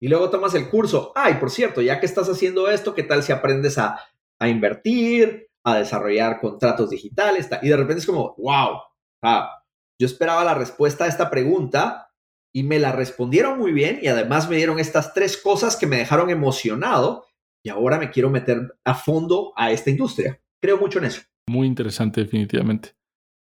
Y 0.00 0.08
luego 0.08 0.30
tomas 0.30 0.54
el 0.54 0.68
curso. 0.68 1.12
Ay, 1.14 1.34
por 1.34 1.50
cierto, 1.50 1.80
ya 1.82 1.98
que 2.00 2.06
estás 2.06 2.28
haciendo 2.28 2.68
esto, 2.68 2.94
¿qué 2.94 3.02
tal 3.02 3.22
si 3.22 3.32
aprendes 3.32 3.78
a, 3.78 3.98
a 4.38 4.48
invertir, 4.48 5.48
a 5.64 5.76
desarrollar 5.78 6.40
contratos 6.40 6.90
digitales? 6.90 7.48
ta- 7.48 7.60
Y 7.62 7.68
de 7.68 7.76
repente 7.76 8.00
es 8.00 8.06
como, 8.06 8.34
wow, 8.38 8.78
ah, 9.22 9.62
yo 9.98 10.06
esperaba 10.06 10.44
la 10.44 10.54
respuesta 10.54 11.04
a 11.04 11.08
esta 11.08 11.30
pregunta 11.30 12.12
y 12.54 12.62
me 12.62 12.78
la 12.78 12.92
respondieron 12.92 13.58
muy 13.58 13.72
bien 13.72 13.98
y 14.02 14.08
además 14.08 14.48
me 14.48 14.56
dieron 14.56 14.78
estas 14.78 15.14
tres 15.14 15.36
cosas 15.38 15.76
que 15.76 15.86
me 15.86 15.96
dejaron 15.96 16.28
emocionado 16.30 17.24
y 17.64 17.70
ahora 17.70 17.98
me 17.98 18.10
quiero 18.10 18.30
meter 18.30 18.76
a 18.84 18.94
fondo 18.94 19.52
a 19.56 19.72
esta 19.72 19.90
industria. 19.90 20.40
Creo 20.60 20.78
mucho 20.78 20.98
en 20.98 21.06
eso. 21.06 21.22
Muy 21.48 21.66
interesante, 21.66 22.20
definitivamente. 22.22 22.94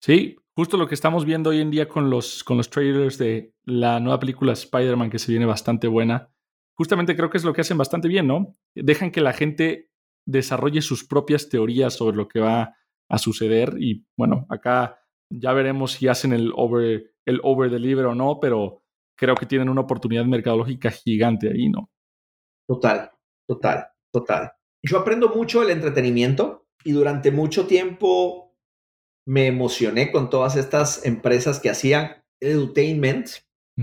Sí, 0.02 0.38
justo 0.56 0.78
lo 0.78 0.88
que 0.88 0.96
estamos 0.96 1.26
viendo 1.26 1.50
hoy 1.50 1.62
en 1.62 1.72
día 1.72 1.88
con 1.88 2.10
los, 2.10 2.44
con 2.44 2.58
los 2.58 2.70
trailers 2.70 3.18
de 3.18 3.54
la 3.64 4.00
nueva 4.00 4.20
película 4.20 4.54
Spider-Man, 4.54 5.10
que 5.10 5.20
se 5.20 5.32
viene 5.32 5.46
bastante 5.46 5.88
buena. 5.88 6.30
Justamente 6.78 7.16
creo 7.16 7.30
que 7.30 7.38
es 7.38 7.44
lo 7.44 7.54
que 7.54 7.62
hacen 7.62 7.78
bastante 7.78 8.08
bien, 8.08 8.28
¿no? 8.28 8.58
Dejan 8.76 9.12
que 9.12 9.22
la 9.22 9.34
gente 9.34 9.90
desarrolle 10.28 10.82
sus 10.82 11.08
propias 11.08 11.50
teorías 11.50 11.94
sobre 11.94 12.18
lo 12.18 12.28
que 12.28 12.40
va 12.40 12.76
a 13.10 13.18
suceder. 13.18 13.76
Y 13.80 14.06
bueno, 14.18 14.46
acá 14.50 15.00
ya 15.30 15.54
veremos 15.54 15.94
si 15.94 16.08
hacen 16.08 16.34
el 16.34 16.52
over, 16.56 17.14
el 17.26 17.40
over 17.44 17.70
deliver 17.70 18.06
o 18.06 18.16
no, 18.16 18.40
pero 18.40 18.84
creo 19.18 19.36
que 19.36 19.46
tienen 19.46 19.70
una 19.70 19.82
oportunidad 19.82 20.26
mercadológica 20.26 20.92
gigante 20.92 21.50
ahí, 21.50 21.70
¿no? 21.70 21.90
Total, 22.68 23.12
total, 23.48 23.88
total. 24.12 24.52
Yo 24.84 25.00
aprendo 25.00 25.30
mucho 25.30 25.62
del 25.62 25.72
entretenimiento 25.72 26.68
y 26.84 26.92
durante 26.92 27.32
mucho 27.32 27.68
tiempo 27.68 28.56
me 29.28 29.48
emocioné 29.48 30.12
con 30.12 30.30
todas 30.30 30.56
estas 30.56 31.06
empresas 31.06 31.60
que 31.60 31.70
hacían 31.70 32.24
edutainment. 32.40 33.30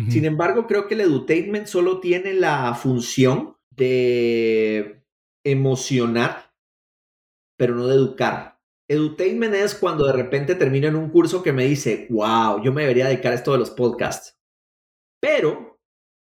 Sin 0.09 0.25
embargo, 0.25 0.67
creo 0.67 0.89
que 0.89 0.95
el 0.95 1.03
edutainment 1.03 1.67
solo 1.67 2.01
tiene 2.01 2.33
la 2.33 2.75
función 2.75 3.57
de 3.71 5.03
emocionar, 5.45 6.55
pero 7.59 7.75
no 7.75 7.87
de 7.87 7.97
educar. 7.97 8.59
Edutainment 8.89 9.55
es 9.55 9.75
cuando 9.75 10.07
de 10.07 10.13
repente 10.15 10.55
termino 10.55 10.89
en 10.89 10.97
un 10.97 11.11
curso 11.11 11.43
que 11.43 11.53
me 11.53 11.65
dice, 11.67 12.07
wow, 12.11 12.63
yo 12.63 12.73
me 12.73 12.83
debería 12.83 13.07
dedicar 13.07 13.33
a 13.33 13.35
esto 13.37 13.53
de 13.53 13.59
los 13.59 13.71
podcasts. 13.71 14.39
Pero 15.21 15.81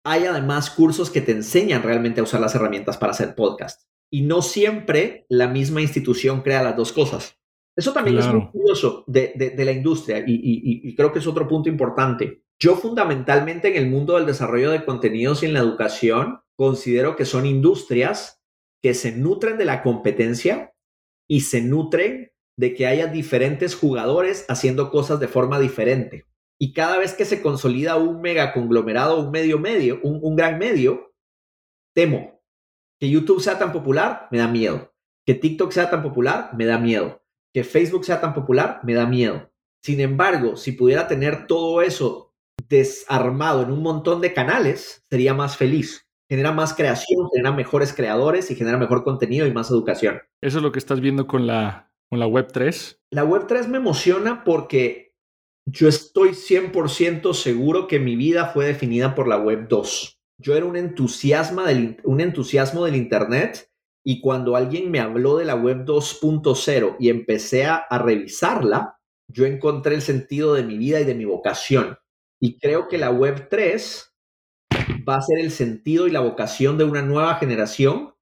hay 0.05 0.25
además 0.25 0.69
cursos 0.69 1.09
que 1.09 1.21
te 1.21 1.31
enseñan 1.31 1.81
realmente 1.81 2.19
a 2.21 2.23
usar 2.23 2.41
las 2.41 2.53
herramientas 2.55 2.97
para 2.97 3.13
hacer 3.13 3.33
podcast. 3.35 3.89
Y 4.11 4.21
no 4.21 4.43
siempre 4.43 5.25
la 5.27 5.47
misma 5.47 5.81
institución 5.81 6.41
crea 6.41 6.61
las 6.63 6.77
dos 6.77 6.93
cosas. 6.93 7.39
Eso 7.75 7.91
también 7.93 8.17
es 8.19 8.25
muy 8.27 8.47
curioso 8.51 9.03
de, 9.07 9.33
de- 9.35 9.49
de 9.49 9.65
la 9.65 9.71
industria 9.71 10.19
y, 10.19 10.33
y- 10.35 10.87
y 10.87 10.95
creo 10.95 11.11
que 11.11 11.19
es 11.19 11.27
otro 11.27 11.47
punto 11.47 11.67
importante. 11.67 12.44
Yo 12.59 12.75
fundamentalmente 12.75 13.67
en 13.67 13.75
el 13.75 13.89
mundo 13.89 14.15
del 14.15 14.25
desarrollo 14.25 14.71
de 14.71 14.85
contenidos 14.85 15.43
y 15.43 15.47
en 15.47 15.53
la 15.53 15.59
educación 15.59 16.41
considero 16.55 17.15
que 17.15 17.25
son 17.25 17.45
industrias 17.45 18.41
que 18.81 18.93
se 18.93 19.11
nutren 19.11 19.57
de 19.57 19.65
la 19.65 19.83
competencia 19.83 20.73
y 21.27 21.41
se 21.41 21.61
nutren 21.61 22.31
de 22.57 22.73
que 22.73 22.87
haya 22.87 23.07
diferentes 23.07 23.75
jugadores 23.75 24.45
haciendo 24.47 24.89
cosas 24.89 25.19
de 25.19 25.27
forma 25.27 25.59
diferente. 25.59 26.25
Y 26.57 26.71
cada 26.71 26.97
vez 26.97 27.13
que 27.13 27.25
se 27.25 27.41
consolida 27.41 27.97
un 27.97 28.21
mega 28.21 28.53
conglomerado, 28.53 29.19
un 29.19 29.31
medio 29.31 29.59
medio, 29.59 29.99
un, 30.03 30.19
un 30.21 30.35
gran 30.37 30.57
medio, 30.57 31.13
temo 31.93 32.41
que 32.99 33.09
YouTube 33.09 33.41
sea 33.41 33.59
tan 33.59 33.73
popular, 33.73 34.27
me 34.31 34.37
da 34.37 34.47
miedo. 34.47 34.93
Que 35.25 35.33
TikTok 35.33 35.71
sea 35.71 35.89
tan 35.89 36.01
popular, 36.01 36.51
me 36.55 36.65
da 36.65 36.77
miedo. 36.77 37.21
Que 37.53 37.63
Facebook 37.63 38.05
sea 38.05 38.21
tan 38.21 38.33
popular, 38.33 38.79
me 38.83 38.93
da 38.93 39.05
miedo. 39.05 39.51
Sin 39.83 39.99
embargo, 39.99 40.55
si 40.55 40.71
pudiera 40.71 41.07
tener 41.07 41.47
todo 41.47 41.81
eso 41.81 42.24
desarmado 42.67 43.63
en 43.63 43.71
un 43.71 43.81
montón 43.81 44.21
de 44.21 44.33
canales, 44.33 45.03
sería 45.09 45.33
más 45.33 45.57
feliz. 45.57 46.05
Genera 46.27 46.51
más 46.51 46.73
creación, 46.73 47.29
genera 47.31 47.51
mejores 47.51 47.93
creadores 47.93 48.49
y 48.49 48.55
genera 48.55 48.77
mejor 48.77 49.03
contenido 49.03 49.45
y 49.45 49.53
más 49.53 49.69
educación. 49.69 50.21
Eso 50.41 50.57
es 50.57 50.63
lo 50.63 50.71
que 50.71 50.79
estás 50.79 50.99
viendo 50.99 51.27
con 51.27 51.45
la, 51.45 51.91
con 52.09 52.19
la 52.19 52.25
Web 52.25 52.47
3. 52.51 52.99
La 53.11 53.23
Web 53.23 53.45
3 53.47 53.67
me 53.67 53.77
emociona 53.77 54.43
porque 54.43 55.13
yo 55.67 55.87
estoy 55.87 56.29
100% 56.29 57.33
seguro 57.33 57.87
que 57.87 57.99
mi 57.99 58.15
vida 58.15 58.47
fue 58.47 58.65
definida 58.65 59.13
por 59.13 59.27
la 59.27 59.37
Web 59.37 59.67
2. 59.67 60.19
Yo 60.37 60.55
era 60.55 60.65
un 60.65 60.77
entusiasmo 60.77 61.61
del, 61.61 61.97
un 62.03 62.21
entusiasmo 62.21 62.85
del 62.85 62.95
Internet 62.95 63.69
y 64.03 64.19
cuando 64.19 64.55
alguien 64.55 64.89
me 64.89 64.99
habló 64.99 65.37
de 65.37 65.45
la 65.45 65.55
Web 65.55 65.85
2.0 65.85 66.95
y 66.99 67.09
empecé 67.09 67.65
a, 67.65 67.75
a 67.75 67.99
revisarla, 67.99 68.99
yo 69.27 69.45
encontré 69.45 69.95
el 69.95 70.01
sentido 70.01 70.53
de 70.53 70.63
mi 70.63 70.77
vida 70.77 71.01
y 71.01 71.05
de 71.05 71.15
mi 71.15 71.25
vocación. 71.25 71.97
Y 72.45 72.59
creo 72.59 72.87
que 72.87 72.99
la 72.99 73.09
Web 73.09 73.47
3 73.49 74.15
va 75.09 75.15
a 75.15 75.21
ser 75.21 75.39
el 75.39 75.49
sentido 75.49 76.05
y 76.05 76.11
la 76.11 76.19
vocación 76.19 76.77
de 76.77 76.83
una 76.83 77.01
nueva 77.01 77.33
generación 77.37 78.13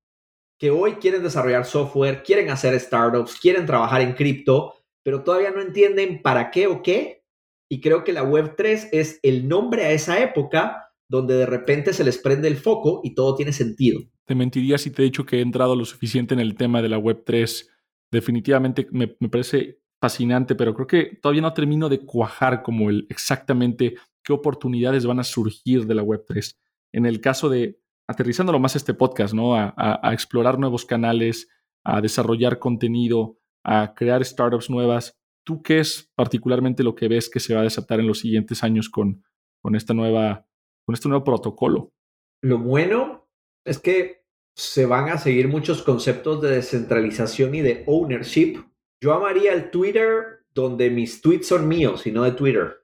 que 0.58 0.72
hoy 0.72 0.94
quieren 0.94 1.24
desarrollar 1.24 1.66
software, 1.66 2.24
quieren 2.24 2.50
hacer 2.50 2.80
startups, 2.80 3.38
quieren 3.38 3.66
trabajar 3.66 4.00
en 4.00 4.14
cripto, 4.14 4.76
pero 5.04 5.26
todavía 5.26 5.52
no 5.52 5.60
entienden 5.60 6.22
para 6.22 6.52
qué 6.52 6.68
o 6.68 6.82
qué. 6.82 7.26
Y 7.70 7.82
creo 7.82 8.06
que 8.06 8.14
la 8.14 8.24
Web 8.24 8.54
3 8.56 8.92
es 8.94 9.20
el 9.24 9.50
nombre 9.50 9.84
a 9.84 9.92
esa 9.92 10.24
época 10.24 10.90
donde 11.10 11.36
de 11.36 11.46
repente 11.46 11.92
se 11.92 12.06
les 12.06 12.18
prende 12.18 12.48
el 12.48 12.56
foco 12.56 13.02
y 13.04 13.16
todo 13.16 13.36
tiene 13.36 13.52
sentido. 13.52 14.00
Te 14.24 14.36
mentiría 14.36 14.78
si 14.78 14.90
te 14.90 15.02
he 15.02 15.06
dicho 15.06 15.26
que 15.26 15.40
he 15.40 15.42
entrado 15.42 15.76
lo 15.76 15.84
suficiente 15.84 16.34
en 16.34 16.40
el 16.40 16.56
tema 16.56 16.82
de 16.82 16.88
la 16.88 16.98
Web 16.98 17.24
3. 17.26 17.70
Definitivamente 18.10 18.88
me, 18.90 19.18
me 19.20 19.28
parece 19.28 19.82
fascinante, 20.00 20.56
pero 20.56 20.74
creo 20.74 20.88
que 20.88 21.18
todavía 21.22 21.42
no 21.42 21.54
termino 21.54 21.90
de 21.90 22.00
cuajar 22.06 22.64
como 22.64 22.90
el 22.90 23.06
exactamente 23.10 23.96
qué 24.24 24.34
oportunidades 24.34 25.06
van 25.06 25.20
a 25.20 25.24
surgir 25.24 25.86
de 25.86 25.96
la 25.96 26.04
Web 26.04 26.24
3. 26.28 26.60
En 26.94 27.06
el 27.06 27.22
caso 27.22 27.50
de, 27.50 27.80
aterrizándolo 28.08 28.60
más 28.60 28.76
este 28.76 28.94
podcast, 28.94 29.34
¿no? 29.34 29.56
A 29.56 30.14
explorar 30.14 30.60
nuevos 30.60 30.86
canales, 30.86 31.48
a 31.84 32.02
desarrollar 32.02 32.60
contenido, 32.60 33.38
a 33.64 33.94
crear 33.96 34.24
startups 34.24 34.70
nuevas. 34.70 35.18
¿Tú 35.46 35.62
qué 35.62 35.80
es 35.80 36.12
particularmente 36.16 36.84
lo 36.84 36.96
que 36.96 37.08
ves 37.08 37.30
que 37.30 37.40
se 37.40 37.54
va 37.54 37.62
a 37.62 37.66
desatar 37.66 38.00
en 38.00 38.08
los 38.08 38.20
siguientes 38.20 38.64
años 38.64 38.90
con, 38.90 39.24
con, 39.62 39.76
esta 39.76 39.94
nueva, 39.94 40.48
con 40.86 40.94
este 40.94 41.10
nuevo 41.10 41.24
protocolo? 41.24 41.94
Lo 42.42 42.60
bueno 42.60 43.28
es 43.66 43.80
que 43.80 44.24
se 44.56 44.86
van 44.86 45.10
a 45.10 45.18
seguir 45.18 45.48
muchos 45.48 45.82
conceptos 45.82 46.42
de 46.42 46.52
descentralización 46.52 47.56
y 47.56 47.62
de 47.62 47.84
ownership. 47.88 48.64
Yo 49.02 49.14
amaría 49.14 49.54
el 49.54 49.72
Twitter 49.72 50.46
donde 50.54 50.90
mis 50.90 51.22
tweets 51.22 51.48
son 51.48 51.68
míos 51.68 52.06
y 52.06 52.12
no 52.12 52.24
de 52.24 52.34
Twitter, 52.34 52.83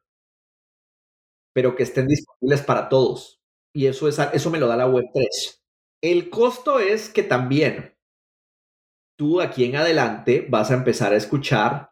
pero 1.60 1.76
que 1.76 1.84
estén 1.84 2.08
disponibles 2.08 2.62
para 2.62 2.88
todos. 2.88 3.42
Y 3.76 3.88
eso, 3.88 4.08
es, 4.08 4.18
eso 4.32 4.50
me 4.50 4.60
lo 4.60 4.68
da 4.68 4.78
la 4.78 4.88
Web3. 4.88 5.60
El 6.02 6.30
costo 6.30 6.80
es 6.80 7.10
que 7.10 7.22
también 7.22 7.98
tú 9.18 9.42
aquí 9.42 9.66
en 9.66 9.76
adelante 9.76 10.48
vas 10.50 10.72
a 10.72 10.76
empezar 10.76 11.12
a 11.12 11.18
escuchar 11.18 11.92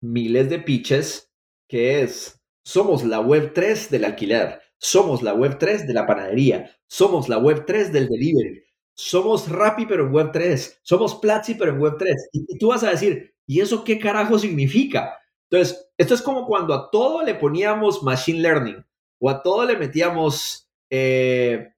miles 0.00 0.48
de 0.48 0.60
pitches 0.60 1.28
que 1.68 2.02
es, 2.02 2.40
somos 2.64 3.02
la 3.02 3.18
web 3.18 3.52
3 3.52 3.90
del 3.90 4.04
alquiler, 4.04 4.60
somos 4.78 5.24
la 5.24 5.34
web 5.34 5.58
3 5.58 5.88
de 5.88 5.92
la 5.92 6.06
panadería, 6.06 6.70
somos 6.86 7.28
la 7.28 7.38
web 7.38 7.64
3 7.66 7.92
del 7.92 8.06
delivery, 8.06 8.62
somos 8.94 9.48
Rappi 9.48 9.86
pero 9.86 10.06
en 10.06 10.12
Web3, 10.12 10.78
somos 10.82 11.16
Platzi 11.16 11.56
pero 11.56 11.72
en 11.72 11.80
Web3. 11.80 12.14
Y, 12.30 12.58
tú 12.58 12.68
vas 12.68 12.84
a 12.84 12.90
decir, 12.90 13.34
¿y 13.44 13.60
eso 13.60 13.82
qué 13.82 13.98
carajo 13.98 14.38
significa? 14.38 15.18
Entonces, 15.50 15.90
esto 15.98 16.14
es 16.14 16.22
como 16.22 16.46
cuando 16.46 16.74
a 16.74 16.88
todo 16.92 17.24
le 17.24 17.34
poníamos 17.34 18.04
machine 18.04 18.38
learning 18.38 18.84
o 19.20 19.28
a 19.30 19.42
todo 19.42 19.64
le 19.64 19.76
metíamos 19.76 20.68
eh, 20.90 21.72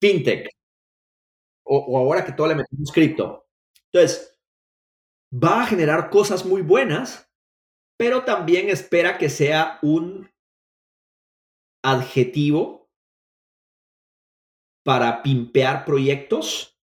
fintech 0.00 0.48
o, 1.66 1.78
o 1.78 1.98
ahora 1.98 2.24
que 2.24 2.32
todo 2.32 2.46
le 2.48 2.54
metemos 2.54 2.92
cripto. 2.92 3.46
Entonces, 3.92 4.38
va 5.32 5.62
a 5.62 5.66
generar 5.66 6.10
cosas 6.10 6.44
muy 6.44 6.62
buenas, 6.62 7.30
pero 7.98 8.24
también 8.24 8.68
espera 8.68 9.18
que 9.18 9.28
sea 9.28 9.78
un 9.82 10.30
adjetivo 11.82 12.90
para 14.84 15.22
pimpear 15.22 15.84
proyectos 15.84 16.78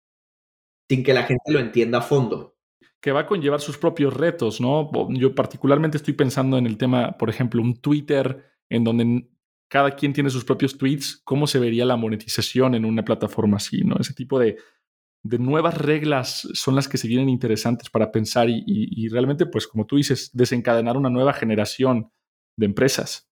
sin 0.89 1.03
que 1.03 1.13
la 1.13 1.23
gente 1.23 1.51
lo 1.51 1.59
entienda 1.59 1.99
a 1.99 2.01
fondo. 2.01 2.57
Que 3.01 3.11
va 3.11 3.21
a 3.21 3.25
conllevar 3.25 3.61
sus 3.61 3.77
propios 3.77 4.13
retos, 4.13 4.59
¿no? 4.59 4.89
Yo 5.11 5.35
particularmente 5.35 5.97
estoy 5.97 6.13
pensando 6.13 6.57
en 6.57 6.65
el 6.65 6.77
tema, 6.77 7.17
por 7.17 7.29
ejemplo, 7.29 7.61
un 7.61 7.79
Twitter 7.79 8.45
en 8.69 8.83
donde 8.83 9.27
cada 9.69 9.95
quien 9.95 10.13
tiene 10.13 10.29
sus 10.29 10.43
propios 10.43 10.77
tweets, 10.77 11.21
¿cómo 11.23 11.47
se 11.47 11.59
vería 11.59 11.85
la 11.85 11.95
monetización 11.95 12.75
en 12.75 12.85
una 12.85 13.03
plataforma 13.03 13.57
así, 13.57 13.83
¿no? 13.83 13.97
Ese 13.99 14.13
tipo 14.13 14.39
de, 14.39 14.57
nuevas 15.23 15.77
reglas 15.77 16.47
son 16.53 16.75
las 16.75 16.87
que 16.87 16.97
se 16.97 17.07
vienen 17.07 17.29
interesantes 17.29 17.89
para 17.89 18.11
pensar 18.11 18.47
y, 18.49 19.07
realmente, 19.09 19.45
pues 19.45 19.67
como 19.67 19.85
tú 19.85 19.97
dices, 19.97 20.31
desencadenar 20.33 20.97
una 20.97 21.09
nueva 21.09 21.33
generación 21.33 22.11
de 22.57 22.65
empresas. 22.65 23.29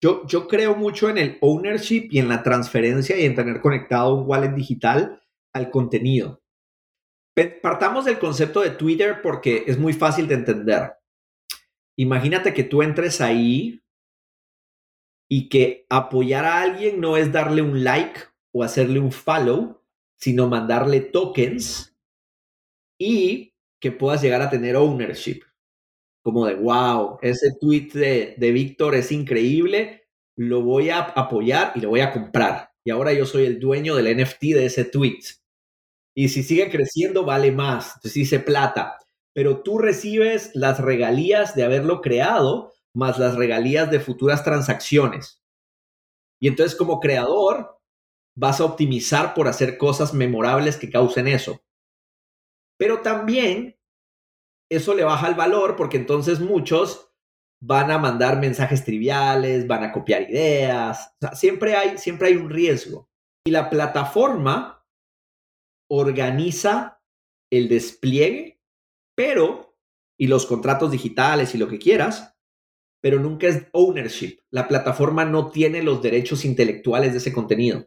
Yo, 0.00 0.26
yo 0.26 0.46
creo 0.46 0.76
mucho 0.76 1.08
en 1.08 1.18
el 1.18 1.38
ownership 1.40 2.08
y 2.10 2.18
en 2.18 2.28
la 2.28 2.42
transferencia 2.42 3.18
y 3.18 3.24
en 3.24 3.34
tener 3.34 3.60
conectado 3.60 4.14
un 4.14 4.28
wallet 4.28 4.54
digital 4.54 5.22
al 5.52 5.70
contenido. 5.70 6.42
Partamos 7.62 8.04
del 8.04 8.18
concepto 8.18 8.60
de 8.60 8.70
Twitter 8.70 9.20
porque 9.22 9.64
es 9.66 9.78
muy 9.78 9.92
fácil 9.92 10.26
de 10.26 10.34
entender. 10.34 10.92
Imagínate 11.96 12.52
que 12.52 12.64
tú 12.64 12.82
entres 12.82 13.20
ahí 13.20 13.82
y 15.28 15.48
que 15.48 15.86
apoyar 15.90 16.44
a 16.44 16.62
alguien 16.62 17.00
no 17.00 17.16
es 17.16 17.30
darle 17.30 17.62
un 17.62 17.84
like 17.84 18.20
o 18.52 18.64
hacerle 18.64 18.98
un 18.98 19.12
follow, 19.12 19.82
sino 20.16 20.48
mandarle 20.48 21.00
tokens 21.00 21.96
y 22.98 23.54
que 23.80 23.92
puedas 23.92 24.22
llegar 24.22 24.42
a 24.42 24.50
tener 24.50 24.76
ownership 24.76 25.42
como 26.28 26.44
de, 26.44 26.56
wow, 26.56 27.18
ese 27.22 27.52
tweet 27.58 27.90
de, 27.94 28.34
de 28.36 28.52
Víctor 28.52 28.94
es 28.94 29.12
increíble, 29.12 30.08
lo 30.36 30.62
voy 30.62 30.90
a 30.90 30.98
apoyar 31.00 31.72
y 31.74 31.80
lo 31.80 31.88
voy 31.88 32.00
a 32.00 32.12
comprar. 32.12 32.70
Y 32.84 32.90
ahora 32.90 33.14
yo 33.14 33.24
soy 33.24 33.46
el 33.46 33.58
dueño 33.58 33.96
del 33.96 34.14
NFT 34.14 34.42
de 34.42 34.66
ese 34.66 34.84
tweet. 34.84 35.20
Y 36.14 36.28
si 36.28 36.42
sigue 36.42 36.70
creciendo, 36.70 37.24
vale 37.24 37.50
más. 37.50 37.94
Entonces 37.96 38.14
dice 38.14 38.40
plata. 38.40 38.98
Pero 39.32 39.62
tú 39.62 39.78
recibes 39.78 40.50
las 40.54 40.80
regalías 40.80 41.54
de 41.54 41.64
haberlo 41.64 42.02
creado 42.02 42.74
más 42.98 43.18
las 43.18 43.36
regalías 43.36 43.90
de 43.90 44.00
futuras 44.00 44.42
transacciones. 44.42 45.40
Y 46.40 46.48
entonces 46.48 46.76
como 46.76 47.00
creador 47.00 47.80
vas 48.36 48.60
a 48.60 48.64
optimizar 48.64 49.34
por 49.34 49.48
hacer 49.48 49.78
cosas 49.78 50.12
memorables 50.12 50.76
que 50.76 50.90
causen 50.90 51.28
eso. 51.28 51.62
Pero 52.76 53.00
también 53.00 53.78
eso 54.70 54.94
le 54.94 55.04
baja 55.04 55.28
el 55.28 55.34
valor 55.34 55.76
porque 55.76 55.96
entonces 55.96 56.40
muchos 56.40 57.12
van 57.60 57.90
a 57.90 57.98
mandar 57.98 58.38
mensajes 58.38 58.84
triviales, 58.84 59.66
van 59.66 59.84
a 59.84 59.92
copiar 59.92 60.22
ideas, 60.22 61.16
siempre, 61.34 61.74
hay, 61.74 61.98
siempre 61.98 62.28
hay 62.28 62.36
un 62.36 62.50
riesgo. 62.50 63.08
Y 63.44 63.50
la 63.50 63.70
plataforma 63.70 64.84
organiza 65.88 67.00
el 67.50 67.68
despliegue, 67.68 68.60
pero, 69.16 69.76
y 70.18 70.26
los 70.26 70.46
contratos 70.46 70.90
digitales 70.90 71.54
y 71.54 71.58
lo 71.58 71.68
que 71.68 71.78
quieras, 71.78 72.37
pero 73.00 73.20
nunca 73.20 73.46
es 73.46 73.66
ownership. 73.72 74.38
La 74.50 74.68
plataforma 74.68 75.24
no 75.24 75.50
tiene 75.50 75.82
los 75.82 76.02
derechos 76.02 76.44
intelectuales 76.44 77.12
de 77.12 77.18
ese 77.18 77.32
contenido. 77.32 77.86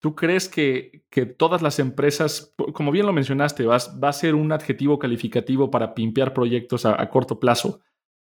¿Tú 0.00 0.14
crees 0.14 0.48
que, 0.48 1.02
todas 1.36 1.60
las 1.60 1.80
empresas, 1.80 2.54
como 2.72 2.92
bien 2.92 3.06
lo 3.06 3.12
mencionaste, 3.12 3.66
va, 3.66 3.76
a 3.76 4.12
ser 4.12 4.36
un 4.36 4.52
adjetivo 4.52 4.98
calificativo 4.98 5.70
para 5.70 5.92
pimpear 5.92 6.32
proyectos 6.32 6.86
a, 6.86 7.08
corto 7.10 7.40
plazo? 7.40 7.80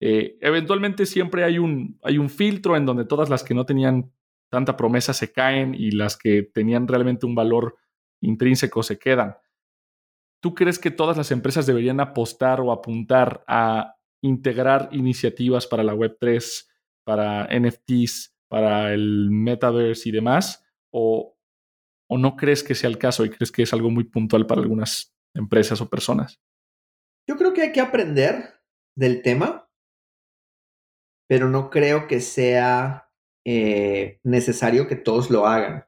Eh, 0.02 0.38
eventualmente 0.42 1.06
siempre 1.06 1.44
hay 1.44 1.60
un, 1.60 2.00
hay 2.02 2.18
un 2.18 2.30
filtro 2.30 2.76
en 2.76 2.86
donde 2.86 3.06
todas 3.06 3.30
las 3.30 3.44
que 3.44 3.54
no 3.54 3.66
tenían 3.66 4.12
tanta 4.50 4.76
promesa 4.76 5.14
se 5.14 5.32
caen 5.32 5.76
y 5.76 5.92
las 5.92 6.18
que 6.18 6.42
tenían 6.42 6.88
realmente 6.88 7.28
un 7.28 7.36
valor 7.36 7.76
intrínseco 8.20 8.82
se 8.82 8.98
quedan. 8.98 9.36
¿Tú 10.42 10.56
crees 10.56 10.80
que 10.80 10.90
todas 10.90 11.18
las 11.18 11.32
empresas 11.32 11.68
deberían 11.68 12.00
apostar 12.00 12.62
o 12.62 12.72
apuntar 12.72 13.44
a 13.46 13.99
integrar 14.22 14.90
iniciativas 14.92 15.68
para 15.68 15.84
la 15.84 15.94
Web3, 15.94 16.68
para 17.04 17.48
NFTs, 17.48 18.36
para 18.48 18.94
el 18.94 19.30
metaverse 19.32 20.10
y 20.10 20.12
demás? 20.12 20.66
¿O, 20.92 21.38
¿O 22.10 22.18
no 22.18 22.36
crees 22.36 22.64
que 22.64 22.76
sea 22.76 22.90
el 22.90 22.98
caso 22.98 23.26
y 23.26 23.30
crees 23.30 23.52
que 23.52 23.64
es 23.64 23.74
algo 23.74 23.90
muy 23.90 24.04
puntual 24.04 24.48
para 24.48 24.62
algunas 24.62 25.16
empresas 25.36 25.82
o 25.82 25.90
personas? 25.90 26.42
Yo 27.28 27.38
creo 27.38 27.54
que 27.54 27.62
hay 27.62 27.72
que 27.72 27.82
aprender 27.82 28.62
del 28.98 29.22
tema, 29.22 29.70
pero 31.28 31.48
no 31.48 31.70
creo 31.70 32.08
que 32.08 32.22
sea 32.22 33.12
eh, 33.46 34.20
necesario 34.24 34.88
que 34.88 34.96
todos 34.96 35.30
lo 35.30 35.46
hagan. 35.46 35.86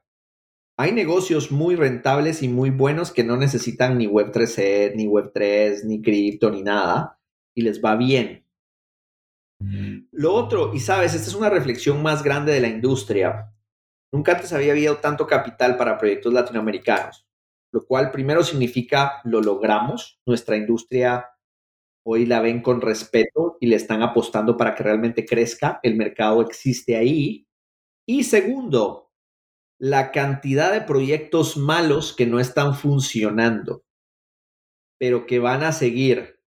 Hay 0.78 0.92
negocios 0.92 1.52
muy 1.52 1.76
rentables 1.76 2.42
y 2.42 2.48
muy 2.48 2.70
buenos 2.70 3.12
que 3.12 3.24
no 3.24 3.36
necesitan 3.36 3.98
ni 3.98 4.06
Web3, 4.06 4.94
ni 4.94 5.06
Web3, 5.06 5.84
ni 5.84 6.00
cripto, 6.00 6.50
ni 6.50 6.62
nada, 6.62 7.20
y 7.54 7.62
les 7.62 7.82
va 7.82 7.96
bien. 7.96 8.46
Lo 10.10 10.34
otro, 10.34 10.74
y 10.74 10.80
sabes, 10.80 11.14
esta 11.14 11.28
es 11.28 11.34
una 11.34 11.50
reflexión 11.50 12.02
más 12.02 12.22
grande 12.22 12.52
de 12.52 12.60
la 12.60 12.68
industria. 12.68 13.52
Nunca 14.12 14.32
antes 14.32 14.52
había 14.52 14.72
habido 14.72 14.98
tanto 14.98 15.26
capital 15.26 15.76
para 15.76 15.98
proyectos 15.98 16.32
latinoamericanos, 16.32 17.26
lo 17.72 17.86
cual 17.86 18.10
primero 18.10 18.42
significa 18.42 19.20
lo 19.24 19.40
logramos, 19.40 20.20
nuestra 20.26 20.56
industria 20.56 21.28
hoy 22.04 22.26
la 22.26 22.40
ven 22.40 22.62
con 22.62 22.80
respeto 22.80 23.56
y 23.60 23.66
le 23.66 23.76
están 23.76 24.02
apostando 24.02 24.56
para 24.56 24.74
que 24.74 24.82
realmente 24.82 25.24
crezca, 25.24 25.78
el 25.82 25.96
mercado 25.96 26.42
existe 26.42 26.96
ahí. 26.96 27.46
Y 28.06 28.24
segundo, 28.24 29.12
la 29.78 30.10
cantidad 30.10 30.72
de 30.72 30.80
proyectos 30.80 31.56
malos 31.56 32.14
que 32.14 32.26
no 32.26 32.40
están 32.40 32.74
funcionando, 32.74 33.84
pero 34.98 35.26
que 35.26 35.38
van 35.38 35.62
a 35.62 35.72
seguir 35.72 36.41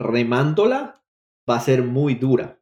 remándola, 0.00 1.04
va 1.48 1.56
a 1.56 1.60
ser 1.60 1.82
muy 1.82 2.14
dura. 2.14 2.60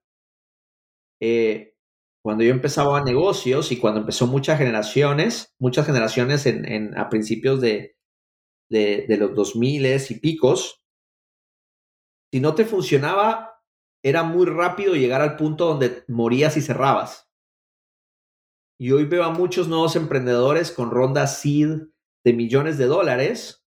Eh, 1.20 1.76
cuando 2.22 2.44
yo 2.44 2.50
empezaba 2.50 3.02
negocios 3.02 3.72
y 3.72 3.78
cuando 3.78 4.00
empezó 4.00 4.26
muchas 4.26 4.58
generaciones, 4.58 5.54
muchas 5.58 5.86
generaciones 5.86 6.44
en, 6.46 6.98
a 6.98 7.08
principios 7.08 7.60
de, 7.60 7.96
de, 8.70 9.06
de 9.08 9.16
los 9.16 9.34
2000 9.34 9.86
y 10.10 10.14
picos, 10.14 10.82
si 12.32 12.40
no 12.40 12.54
te 12.54 12.64
funcionaba, 12.64 13.62
era 14.04 14.22
muy 14.22 14.46
rápido 14.46 14.94
llegar 14.94 15.22
al 15.22 15.36
punto 15.36 15.66
donde 15.66 16.04
morías 16.08 16.56
y 16.56 16.60
cerrabas. 16.60 17.30
Y 18.80 18.92
hoy 18.92 19.06
veo 19.06 19.24
a 19.24 19.30
muchos 19.30 19.68
nuevos 19.68 19.96
emprendedores 19.96 20.70
con 20.70 20.90
rondas 20.90 21.40
seed 21.40 21.88
de 22.24 22.32
millones 22.32 22.78
de 22.78 22.86
dólares 22.86 23.64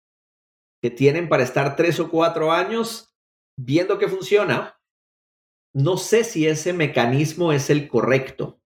que 0.83 0.91
tienen 0.91 1.29
para 1.29 1.43
estar 1.43 1.77
tres 1.77 2.01
o 2.01 2.11
cuatro 2.11 2.53
años 2.53 3.16
viendo 3.57 3.99
que 3.99 4.09
funciona 4.09 4.77
no 5.77 5.99
sé 5.99 6.25
si 6.25 6.47
ese 6.47 6.73
mecanismo 6.73 7.53
es 7.53 7.69
el 7.69 7.87
correcto. 7.87 8.63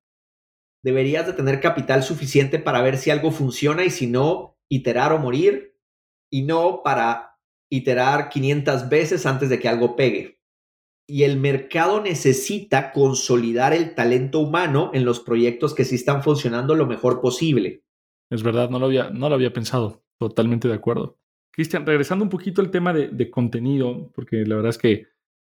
Deberías 0.85 1.27
de 1.27 1.33
tener 1.33 1.61
capital 1.61 2.05
suficiente 2.05 2.61
para 2.61 2.83
ver 2.83 2.99
si 2.99 3.11
algo 3.11 3.33
funciona 3.33 3.85
y 3.85 3.91
si 3.91 4.07
no, 4.07 4.57
iterar 4.71 5.13
o 5.13 5.19
morir 5.19 5.77
y 6.31 6.43
no 6.43 6.83
para 6.85 7.37
iterar 7.69 8.29
500 8.29 8.89
veces 8.89 9.27
antes 9.27 9.49
de 9.49 9.59
que 9.59 9.69
algo 9.69 9.97
pegue. 9.97 10.41
Y 11.09 11.25
el 11.25 11.37
mercado 11.37 12.01
necesita 12.01 12.93
consolidar 12.93 13.73
el 13.73 13.97
talento 13.97 14.39
humano 14.39 14.93
en 14.95 15.05
los 15.05 15.19
proyectos 15.19 15.75
que 15.75 15.85
sí 15.85 15.97
están 15.97 16.23
funcionando 16.23 16.77
lo 16.77 16.87
mejor 16.87 17.21
posible. 17.21 17.83
Es 18.31 18.45
verdad, 18.45 18.71
no 18.71 18.79
lo 18.79 18.87
había, 18.87 19.11
no 19.11 19.29
lo 19.29 19.35
había 19.35 19.53
pensado. 19.53 20.05
Totalmente 20.17 20.69
de 20.69 20.75
acuerdo. 20.75 21.19
Cristian, 21.61 21.85
regresando 21.85 22.25
un 22.25 22.31
poquito 22.31 22.63
al 22.63 22.71
tema 22.71 22.95
de, 22.95 23.31
contenido, 23.31 24.11
porque 24.15 24.47
la 24.47 24.57
verdad 24.57 24.71
es 24.71 24.79
que 24.79 25.09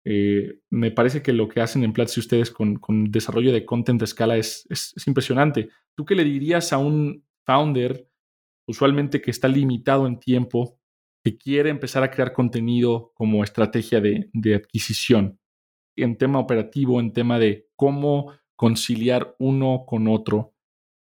eh, 0.03 0.59
me 0.69 0.91
parece 0.91 1.21
que 1.21 1.31
lo 1.31 1.47
que 1.47 1.61
hacen 1.61 1.85
en 1.85 1.93
Platzi 1.93 2.19
ustedes 2.19 2.51
con, 2.51 2.81
desarrollo 3.09 3.53
de 3.53 3.65
content 3.65 3.99
de 3.99 4.03
escala 4.03 4.35
es, 4.35 4.67
es, 4.69 5.07
impresionante. 5.07 5.69
¿Tú 5.95 6.03
qué 6.03 6.15
le 6.15 6.25
dirías 6.25 6.73
a 6.73 6.77
un 6.77 7.25
founder, 7.45 8.05
usualmente 8.67 9.21
que 9.21 9.31
está 9.31 9.47
limitado 9.47 10.05
en 10.05 10.19
tiempo, 10.19 10.77
que 11.23 11.37
quiere 11.37 11.69
empezar 11.69 12.03
a 12.03 12.11
crear 12.11 12.33
contenido 12.33 13.13
como 13.13 13.41
estrategia 13.41 14.01
de 14.01 14.55
adquisición, 14.55 15.39
en 15.95 16.17
tema 16.17 16.39
operativo, 16.39 16.99
en 16.99 17.13
tema 17.13 17.39
de 17.39 17.69
cómo 17.77 18.33
conciliar 18.57 19.37
uno 19.39 19.85
con 19.87 20.09
otro, 20.09 20.53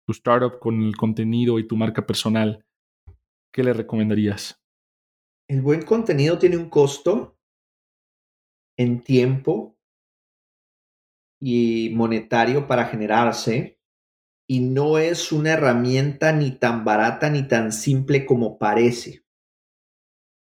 tu 0.07 0.13
startup 0.13 0.59
con 0.59 0.81
el 0.81 0.97
contenido 0.97 1.59
y 1.59 1.67
tu 1.67 1.77
marca 1.77 2.07
personal? 2.07 2.65
¿qué 3.53 3.63
le 3.63 3.73
recomendarías? 3.73 4.58
El 5.49 5.63
buen 5.63 5.81
contenido 5.83 6.39
tiene 6.39 6.59
un 6.59 6.69
costo 6.69 7.35
en 8.79 9.03
tiempo 9.03 9.77
y 11.41 11.91
monetario 11.95 12.67
para 12.67 12.87
generarse 12.87 13.79
y 14.49 14.61
no 14.61 14.99
es 14.99 15.33
una 15.33 15.53
herramienta 15.55 16.33
ni 16.33 16.53
tan 16.53 16.85
barata 16.85 17.31
ni 17.31 17.49
tan 17.49 17.73
simple 17.73 18.27
como 18.27 18.59
parece. 18.59 19.25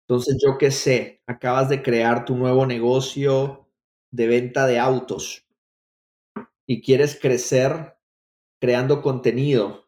Entonces, 0.08 0.38
yo 0.46 0.58
qué 0.60 0.70
sé, 0.72 1.22
acabas 1.26 1.70
de 1.70 1.82
crear 1.82 2.26
tu 2.26 2.36
nuevo 2.36 2.66
negocio 2.68 3.68
de 4.12 4.28
venta 4.28 4.68
de 4.68 4.78
autos 4.78 5.46
y 6.66 6.82
quieres 6.82 7.20
crecer 7.20 7.98
creando 8.60 9.02
contenido. 9.02 9.88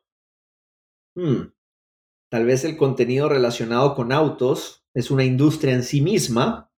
Hmm, 1.16 1.52
tal 2.30 2.46
vez 2.46 2.66
el 2.66 2.78
contenido 2.78 3.30
relacionado 3.30 3.96
con 3.96 4.12
autos 4.12 4.83
es 4.96 5.12
una 5.12 5.24
industria 5.24 5.74
en 5.74 5.84
sí 5.84 6.02
misma 6.02 6.72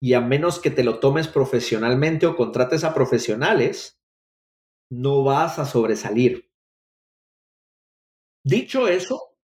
y 0.00 0.14
a 0.14 0.20
menos 0.20 0.58
que 0.58 0.70
te 0.70 0.84
lo 0.84 0.98
tomes 1.00 1.28
profesionalmente 1.28 2.26
o 2.26 2.36
contrates 2.36 2.84
a 2.84 2.94
profesionales, 2.94 4.00
no 4.90 5.24
vas 5.24 5.58
a 5.58 5.64
sobresalir. 5.64 6.50
Dicho 8.44 8.88
eso, 8.88 9.36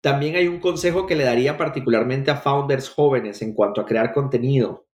también 0.00 0.36
hay 0.36 0.48
un 0.48 0.60
consejo 0.60 1.06
que 1.06 1.16
le 1.16 1.24
daría 1.24 1.56
particularmente 1.56 2.30
a 2.30 2.36
founders 2.36 2.88
jóvenes 2.88 3.42
en 3.42 3.52
cuanto 3.52 3.80
a 3.80 3.86
crear 3.86 4.12
contenido. 4.12 4.88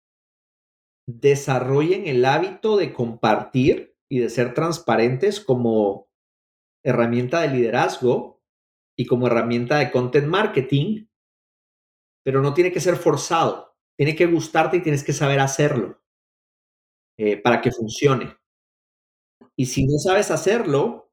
Desarrollen 1.07 2.07
el 2.07 2.25
hábito 2.25 2.77
de 2.77 2.93
compartir 2.93 3.95
y 4.09 4.19
de 4.19 4.29
ser 4.29 4.53
transparentes 4.53 5.39
como 5.39 6.09
herramienta 6.83 7.41
de 7.41 7.49
liderazgo 7.49 8.41
y 8.97 9.05
como 9.05 9.27
herramienta 9.27 9.77
de 9.77 9.91
content 9.91 10.27
marketing, 10.27 11.07
pero 12.23 12.41
no 12.41 12.53
tiene 12.53 12.71
que 12.71 12.79
ser 12.79 12.95
forzado. 12.95 13.75
Tiene 13.97 14.15
que 14.15 14.25
gustarte 14.25 14.77
y 14.77 14.81
tienes 14.81 15.03
que 15.03 15.13
saber 15.13 15.39
hacerlo 15.39 16.01
eh, 17.17 17.37
para 17.37 17.61
que 17.61 17.71
funcione. 17.71 18.35
Y 19.55 19.67
si 19.67 19.85
no 19.85 19.97
sabes 19.99 20.31
hacerlo, 20.31 21.11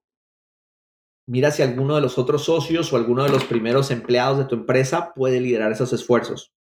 mira 1.27 1.51
si 1.51 1.63
alguno 1.63 1.95
de 1.97 2.01
los 2.01 2.19
otros 2.19 2.45
socios 2.45 2.93
o 2.93 2.97
alguno 2.97 3.25
de 3.25 3.31
los 3.31 3.45
primeros 3.45 3.91
empleados 3.91 4.39
de 4.39 4.45
tu 4.47 4.55
empresa 4.55 5.13
puede 5.15 5.41
liderar 5.41 5.73
esos 5.73 5.93
esfuerzos. 5.93 6.55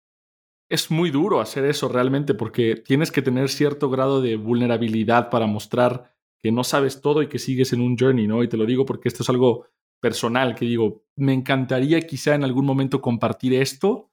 Es 0.68 0.90
muy 0.90 1.10
duro 1.10 1.40
hacer 1.40 1.64
eso 1.64 1.88
realmente 1.88 2.34
porque 2.34 2.74
tienes 2.74 3.12
que 3.12 3.22
tener 3.22 3.48
cierto 3.48 3.88
grado 3.88 4.20
de 4.20 4.34
vulnerabilidad 4.34 5.30
para 5.30 5.46
mostrar 5.46 6.16
que 6.42 6.50
no 6.50 6.64
sabes 6.64 7.00
todo 7.00 7.22
y 7.22 7.28
que 7.28 7.38
sigues 7.38 7.72
en 7.72 7.80
un 7.80 7.96
journey, 7.96 8.26
¿no? 8.26 8.42
Y 8.42 8.48
te 8.48 8.56
lo 8.56 8.66
digo 8.66 8.84
porque 8.84 9.08
esto 9.08 9.22
es 9.22 9.28
algo 9.28 9.68
personal, 10.00 10.54
que 10.54 10.64
digo, 10.64 11.04
me 11.14 11.32
encantaría 11.32 12.00
quizá 12.00 12.34
en 12.34 12.44
algún 12.44 12.66
momento 12.66 13.00
compartir 13.00 13.54
esto, 13.54 14.10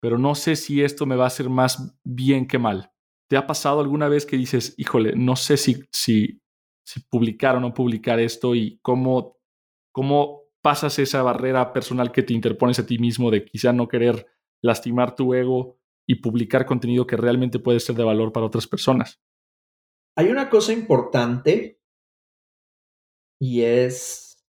pero 0.00 0.18
no 0.18 0.34
sé 0.34 0.56
si 0.56 0.82
esto 0.82 1.06
me 1.06 1.16
va 1.16 1.24
a 1.24 1.28
hacer 1.28 1.48
más 1.48 1.98
bien 2.04 2.46
que 2.46 2.58
mal. 2.58 2.92
¿Te 3.28 3.36
ha 3.36 3.46
pasado 3.46 3.80
alguna 3.80 4.08
vez 4.08 4.24
que 4.26 4.36
dices, 4.36 4.74
híjole, 4.78 5.14
no 5.16 5.36
sé 5.36 5.56
si, 5.56 5.84
si, 5.92 6.40
si 6.84 7.00
publicar 7.10 7.56
o 7.56 7.60
no 7.60 7.74
publicar 7.74 8.20
esto 8.20 8.54
y 8.54 8.78
cómo 8.82 9.38
¿Cómo 9.98 10.44
pasas 10.62 10.96
esa 11.00 11.24
barrera 11.24 11.72
personal 11.72 12.12
que 12.12 12.22
te 12.22 12.32
interpones 12.32 12.78
a 12.78 12.86
ti 12.86 12.98
mismo 12.98 13.32
de 13.32 13.44
quizá 13.44 13.72
no 13.72 13.88
querer 13.88 14.28
lastimar 14.62 15.16
tu 15.16 15.34
ego 15.34 15.80
y 16.06 16.16
publicar 16.16 16.66
contenido 16.66 17.04
que 17.04 17.16
realmente 17.16 17.58
puede 17.58 17.80
ser 17.80 17.96
de 17.96 18.04
valor 18.04 18.32
para 18.32 18.46
otras 18.46 18.68
personas? 18.68 19.20
Hay 20.16 20.28
una 20.28 20.48
cosa 20.50 20.72
importante 20.72 21.80
y 23.40 23.62
es 23.62 24.46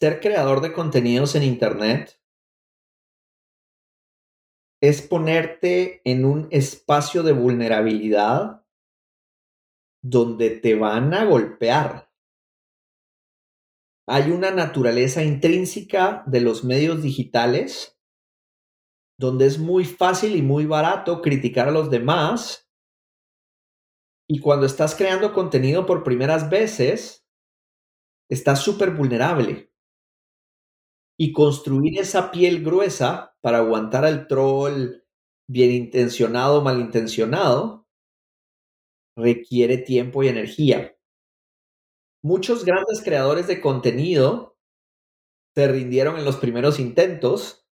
ser 0.00 0.20
creador 0.20 0.60
de 0.60 0.72
contenidos 0.72 1.34
en 1.34 1.42
Internet 1.42 2.20
es 4.88 5.02
ponerte 5.02 6.00
en 6.04 6.24
un 6.24 6.48
espacio 6.50 7.22
de 7.22 7.32
vulnerabilidad 7.32 8.64
donde 10.02 10.50
te 10.50 10.74
van 10.74 11.14
a 11.14 11.24
golpear 11.24 12.14
hay 14.06 14.30
una 14.30 14.50
naturaleza 14.50 15.22
intrínseca 15.22 16.22
de 16.26 16.40
los 16.40 16.64
medios 16.64 17.02
digitales 17.02 17.98
donde 19.18 19.46
es 19.46 19.58
muy 19.58 19.84
fácil 19.84 20.36
y 20.36 20.42
muy 20.42 20.66
barato 20.66 21.22
criticar 21.22 21.68
a 21.68 21.72
los 21.72 21.90
demás. 21.90 22.68
Y 24.28 24.40
cuando 24.40 24.66
estás 24.66 24.94
creando 24.94 25.32
contenido 25.32 25.86
por 25.86 26.02
primeras 26.02 26.50
veces, 26.50 27.26
estás 28.28 28.60
súper 28.60 28.90
vulnerable. 28.90 29.72
Y 31.16 31.32
construir 31.32 31.98
esa 31.98 32.30
piel 32.30 32.64
gruesa 32.64 33.36
para 33.40 33.58
aguantar 33.58 34.04
al 34.04 34.26
troll 34.26 35.02
bien 35.48 35.70
intencionado 35.70 36.60
o 36.60 36.62
malintencionado 36.62 37.86
requiere 39.16 39.78
tiempo 39.78 40.22
y 40.22 40.28
energía 40.28 40.94
muchos 42.24 42.64
grandes 42.64 43.02
creadores 43.04 43.46
de 43.46 43.60
contenido 43.60 44.56
se 45.54 45.68
rindieron 45.68 46.16
en 46.18 46.24
los 46.24 46.36
primeros 46.36 46.80
intentos 46.80 47.68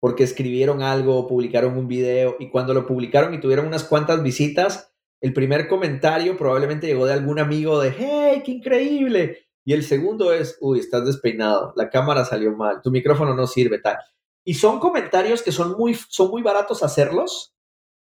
porque 0.00 0.24
escribieron 0.24 0.82
algo, 0.82 1.26
publicaron 1.28 1.76
un 1.76 1.86
video 1.86 2.36
y 2.40 2.48
cuando 2.48 2.72
lo 2.72 2.86
publicaron 2.86 3.34
y 3.34 3.40
tuvieron 3.40 3.66
unas 3.66 3.84
cuantas 3.84 4.22
visitas, 4.22 4.94
el 5.20 5.34
primer 5.34 5.68
comentario 5.68 6.38
probablemente 6.38 6.86
llegó 6.86 7.04
de 7.04 7.12
algún 7.12 7.38
amigo 7.38 7.78
de, 7.78 7.94
hey, 7.96 8.42
qué 8.42 8.52
increíble. 8.52 9.49
Y 9.64 9.72
el 9.72 9.84
segundo 9.84 10.32
es, 10.32 10.56
uy, 10.60 10.78
estás 10.78 11.04
despeinado, 11.04 11.72
la 11.76 11.90
cámara 11.90 12.24
salió 12.24 12.56
mal, 12.56 12.80
tu 12.82 12.90
micrófono 12.90 13.34
no 13.34 13.46
sirve, 13.46 13.78
tal. 13.78 13.98
Y 14.44 14.54
son 14.54 14.80
comentarios 14.80 15.42
que 15.42 15.52
son 15.52 15.76
muy, 15.76 15.94
son 15.94 16.30
muy 16.30 16.42
baratos 16.42 16.82
hacerlos, 16.82 17.54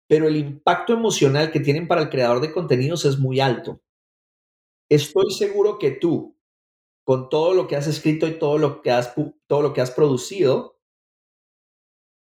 pero 0.07 0.27
el 0.27 0.37
impacto 0.37 0.93
emocional 0.93 1.51
que 1.51 1.59
tienen 1.59 1.87
para 1.87 2.01
el 2.01 2.09
creador 2.09 2.39
de 2.41 2.53
contenidos 2.53 3.05
es 3.05 3.19
muy 3.19 3.39
alto. 3.39 3.81
Estoy 4.89 5.31
seguro 5.31 5.79
que 5.79 5.91
tú, 5.91 6.37
con 7.03 7.29
todo 7.29 7.53
lo 7.53 7.67
que 7.67 7.75
has 7.75 7.87
escrito 7.87 8.27
y 8.27 8.39
todo 8.39 8.57
lo 8.57 8.81
que 8.81 8.91
has, 8.91 9.13
todo 9.47 9.61
lo 9.61 9.73
que 9.73 9.81
has 9.81 9.91
producido, 9.91 10.79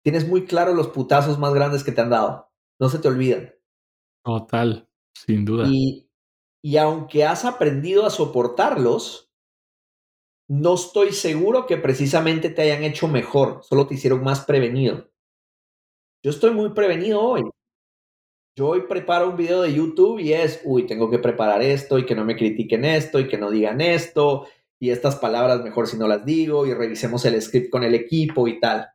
tienes 0.03 0.28
muy 0.28 0.45
claro 0.45 0.74
los 0.74 0.88
putazos 0.88 1.38
más 1.38 1.53
grandes 1.53 1.84
que 1.84 1.91
te 1.91 2.01
han 2.01 2.09
dado. 2.09 2.51
No 2.80 2.89
se 2.89 2.99
te 2.99 3.07
olvidan. 3.07 3.53
Total, 4.24 4.89
sin 5.13 5.45
duda. 5.45 5.67
Y, 5.67 6.11
y 6.64 6.78
aunque 6.78 7.26
has 7.26 7.45
aprendido 7.45 8.05
a 8.05 8.09
soportarlos, 8.09 9.32
no 10.47 10.76
estoy 10.76 11.14
seguro 11.14 11.66
que 11.66 11.78
precisamente 11.78 12.49
te 12.49 12.62
hayan 12.62 12.84
hecho 12.84 13.07
mejor, 13.07 13.62
solo 13.64 13.88
te 13.88 13.95
hicieron 13.95 14.24
más 14.24 14.45
prevenido. 14.45 15.09
Yo 16.24 16.30
estoy 16.30 16.51
muy 16.51 16.74
prevenido 16.74 17.22
hoy. 17.22 17.41
Yo 18.57 18.68
hoy 18.68 18.82
preparo 18.82 19.30
un 19.30 19.38
video 19.38 19.62
de 19.62 19.74
YouTube 19.74 20.20
y 20.20 20.34
es, 20.34 20.62
uy, 20.66 20.86
tengo 20.86 21.09
que 21.09 21.20
preparar 21.20 21.62
esto 21.62 21.97
y 21.97 22.05
que 22.05 22.16
no 22.16 22.26
me 22.26 22.36
critiquen 22.36 22.84
esto 22.84 23.20
y 23.20 23.28
que 23.28 23.38
no 23.38 23.49
digan 23.49 23.80
esto 23.80 24.45
y 24.78 24.89
estas 24.89 25.16
palabras 25.16 25.64
mejor 25.64 25.88
si 25.88 25.97
no 25.97 26.07
las 26.07 26.26
digo 26.26 26.66
y 26.66 26.74
revisemos 26.74 27.24
el 27.26 27.41
script 27.41 27.70
con 27.70 27.84
el 27.84 27.95
equipo 27.95 28.47
y 28.47 28.59
tal. 28.59 28.89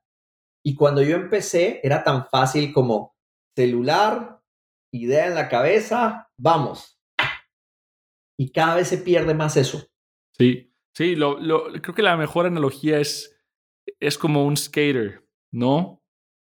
Y 0.62 0.74
cuando 0.74 1.00
yo 1.00 1.16
empecé 1.16 1.80
era 1.82 2.04
tan 2.04 2.26
fácil 2.26 2.72
como 2.72 3.14
celular, 3.56 4.42
idea 4.92 5.26
en 5.26 5.34
la 5.34 5.48
cabeza, 5.48 6.28
vamos. 6.36 6.95
Y 8.38 8.50
cada 8.50 8.76
vez 8.76 8.88
se 8.88 8.98
pierde 8.98 9.34
más 9.34 9.56
eso. 9.56 9.86
Sí, 10.38 10.72
sí, 10.94 11.16
lo, 11.16 11.38
creo 11.80 11.94
que 11.94 12.02
la 12.02 12.16
mejor 12.16 12.46
analogía 12.46 13.00
es, 13.00 13.36
es 14.00 14.18
como 14.18 14.44
un 14.44 14.56
skater, 14.56 15.26
¿no? 15.52 16.02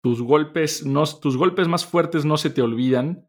tus 0.08 0.22
golpes, 0.22 0.86
no, 0.86 1.04
tus 1.06 1.36
golpes 1.36 1.68
más 1.68 1.86
fuertes 1.86 2.24
no 2.24 2.38
se 2.38 2.50
te 2.50 2.62
olvidan 2.62 3.28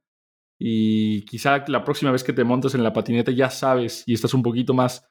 y 0.61 1.25
quizá 1.25 1.65
la 1.67 1.85
próxima 1.85 2.13
vez 2.13 2.23
que 2.23 2.33
te 2.33 2.45
montas 2.45 2.75
en 2.75 2.83
la 2.83 2.93
patineta 2.93 3.33
ya 3.33 3.51
sabes 3.51 4.05
y 4.07 4.15
estás 4.15 4.35
un 4.35 4.43
poquito 4.43 4.75
más, 4.75 5.05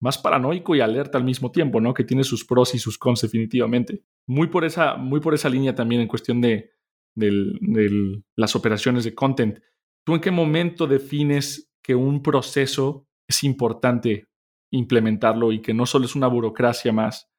más 0.00 0.16
paranoico 0.16 0.74
y 0.74 0.80
alerta 0.80 1.18
al 1.18 1.24
mismo 1.24 1.50
tiempo, 1.50 1.82
¿no? 1.82 1.92
Que 1.92 2.04
tiene 2.04 2.24
sus 2.24 2.44
pros 2.46 2.74
y 2.74 2.78
sus 2.78 2.98
cons 2.98 3.20
definitivamente. 3.20 4.04
Muy 4.26 4.48
por 4.48 4.64
esa, 4.64 4.96
muy 4.96 5.20
por 5.20 5.34
esa 5.34 5.48
línea 5.48 5.74
también 5.74 6.00
en 6.00 6.08
cuestión 6.08 6.40
de, 6.40 6.70
de 7.14 8.22
las 8.36 8.56
operaciones 8.56 9.04
de 9.04 9.14
content. 9.14 9.58
¿Tú 10.04 10.14
en 10.14 10.20
qué 10.20 10.30
momento 10.30 10.86
defines 10.86 11.71
que 11.82 11.94
un 11.94 12.22
proceso 12.22 13.06
es 13.26 13.44
importante 13.44 14.28
implementarlo 14.70 15.52
y 15.52 15.60
que 15.60 15.74
no 15.74 15.86
solo 15.86 16.04
es 16.06 16.14
una 16.14 16.28
burocracia 16.28 16.92
más? 16.92 17.30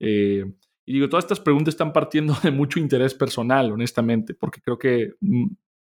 Eh, 0.00 0.44
y 0.86 0.94
digo, 0.94 1.08
todas 1.08 1.24
estas 1.24 1.40
preguntas 1.40 1.74
están 1.74 1.92
partiendo 1.92 2.34
de 2.42 2.50
mucho 2.50 2.80
interés 2.80 3.14
personal, 3.14 3.70
honestamente, 3.72 4.34
porque 4.34 4.60
creo 4.60 4.78
que 4.78 5.12
mm, 5.20 5.46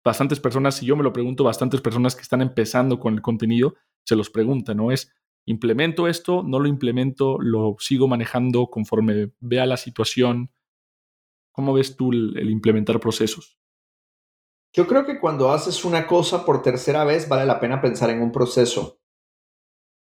bastantes 0.04 0.40
personas, 0.40 0.76
si 0.76 0.86
yo 0.86 0.96
me 0.96 1.02
lo 1.02 1.12
pregunto, 1.12 1.44
bastantes 1.44 1.80
personas 1.80 2.16
que 2.16 2.22
están 2.22 2.42
empezando 2.42 2.98
con 2.98 3.14
el 3.14 3.22
contenido, 3.22 3.74
se 4.04 4.16
los 4.16 4.30
preguntan, 4.30 4.78
¿no? 4.78 4.90
Es, 4.90 5.12
¿implemento 5.46 6.08
esto? 6.08 6.42
¿No 6.42 6.58
lo 6.58 6.66
implemento? 6.66 7.38
¿Lo 7.40 7.76
sigo 7.78 8.08
manejando 8.08 8.68
conforme 8.68 9.30
vea 9.40 9.66
la 9.66 9.76
situación? 9.76 10.50
¿Cómo 11.52 11.74
ves 11.74 11.96
tú 11.96 12.12
el, 12.12 12.50
implementar 12.50 12.98
procesos? 13.00 13.58
Yo 14.72 14.86
creo 14.86 15.04
que 15.04 15.20
cuando 15.20 15.50
haces 15.50 15.84
una 15.84 16.06
cosa 16.06 16.46
por 16.46 16.62
tercera 16.62 17.04
vez 17.04 17.28
vale 17.28 17.44
la 17.44 17.60
pena 17.60 17.82
pensar 17.82 18.08
en 18.08 18.22
un 18.22 18.32
proceso. 18.32 18.98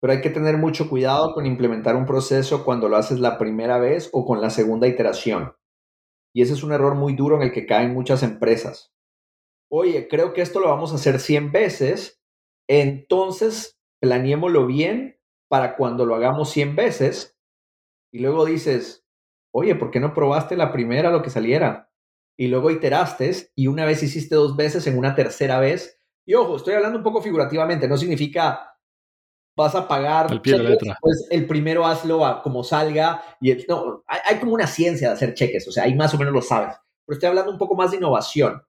pero 0.01 0.13
hay 0.13 0.21
que 0.21 0.29
tener 0.29 0.57
mucho 0.57 0.89
cuidado 0.89 1.33
con 1.33 1.45
implementar 1.45 1.95
un 1.95 2.05
proceso 2.05 2.63
cuando 2.63 2.89
lo 2.89 2.97
haces 2.97 3.19
la 3.19 3.37
primera 3.37 3.77
vez 3.79 4.09
o 4.13 4.25
con 4.25 4.41
la 4.41 4.49
segunda 4.49 4.87
iteración. 4.87 5.53
Y 6.33 6.41
ese 6.41 6.53
es 6.53 6.63
un 6.63 6.73
error 6.73 6.95
muy 6.95 7.15
duro 7.15 7.37
en 7.37 7.43
el 7.43 7.51
que 7.53 7.65
caen 7.65 7.93
muchas 7.93 8.23
empresas. 8.23 8.93
Oye, 9.71 10.07
creo 10.09 10.33
que 10.33 10.41
esto 10.41 10.59
lo 10.59 10.69
vamos 10.69 10.91
a 10.91 10.95
hacer 10.95 11.19
100 11.19 11.51
veces, 11.51 12.21
entonces 12.69 13.79
planeémoslo 14.01 14.67
bien 14.67 15.19
para 15.49 15.75
cuando 15.77 16.05
lo 16.05 16.15
hagamos 16.15 16.51
100 16.51 16.75
veces. 16.75 17.37
Y 18.13 18.19
luego 18.19 18.45
dices, 18.45 19.05
oye, 19.53 19.75
¿por 19.75 19.91
qué 19.91 19.99
no 19.99 20.13
probaste 20.13 20.57
la 20.57 20.73
primera 20.73 21.11
lo 21.11 21.23
que 21.23 21.31
saliera? 21.31 21.91
Y 22.37 22.47
luego 22.47 22.71
iteraste 22.71 23.49
y 23.55 23.67
una 23.67 23.85
vez 23.85 24.03
hiciste 24.03 24.35
dos 24.35 24.55
veces 24.55 24.85
en 24.87 24.97
una 24.97 25.15
tercera 25.15 25.59
vez. 25.59 25.99
Y 26.25 26.33
ojo, 26.33 26.57
estoy 26.57 26.73
hablando 26.73 26.97
un 26.97 27.03
poco 27.03 27.21
figurativamente, 27.21 27.87
no 27.87 27.97
significa 27.97 28.75
vas 29.55 29.75
a 29.75 29.87
pagar. 29.87 30.31
El 30.31 30.41
pie. 30.41 30.57
Pues 30.99 31.27
el 31.29 31.47
primero 31.47 31.85
hazlo 31.85 32.25
a 32.25 32.41
como 32.41 32.63
salga. 32.63 33.23
Y 33.41 33.53
no, 33.67 34.03
hay, 34.07 34.39
como 34.39 34.53
una 34.53 34.67
ciencia 34.67 35.09
de 35.09 35.13
hacer 35.13 35.33
cheques, 35.33 35.67
o 35.67 35.71
sea, 35.71 35.83
ahí 35.83 35.95
más 35.95 36.13
o 36.13 36.17
menos 36.17 36.33
lo 36.33 36.41
sabes. 36.41 36.75
Pero 37.05 37.15
estoy 37.15 37.29
hablando 37.29 37.51
un 37.51 37.57
poco 37.57 37.75
más 37.75 37.91
de 37.91 37.97
innovación. 37.97 38.61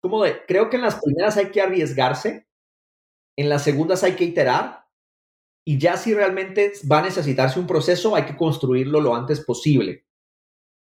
Como 0.00 0.22
de, 0.22 0.44
creo 0.46 0.68
que 0.68 0.76
en 0.76 0.82
las 0.82 1.00
primeras 1.00 1.36
hay 1.36 1.50
que 1.50 1.60
arriesgarse, 1.60 2.46
en 3.36 3.48
las 3.48 3.62
segundas 3.62 4.02
hay 4.02 4.12
que 4.12 4.24
iterar, 4.24 4.86
y 5.64 5.78
ya 5.78 5.96
si 5.96 6.12
realmente 6.12 6.72
va 6.90 6.98
a 6.98 7.02
necesitarse 7.02 7.60
un 7.60 7.68
proceso, 7.68 8.16
hay 8.16 8.24
que 8.24 8.36
construirlo 8.36 9.00
lo 9.00 9.14
antes 9.14 9.40
posible. 9.44 10.06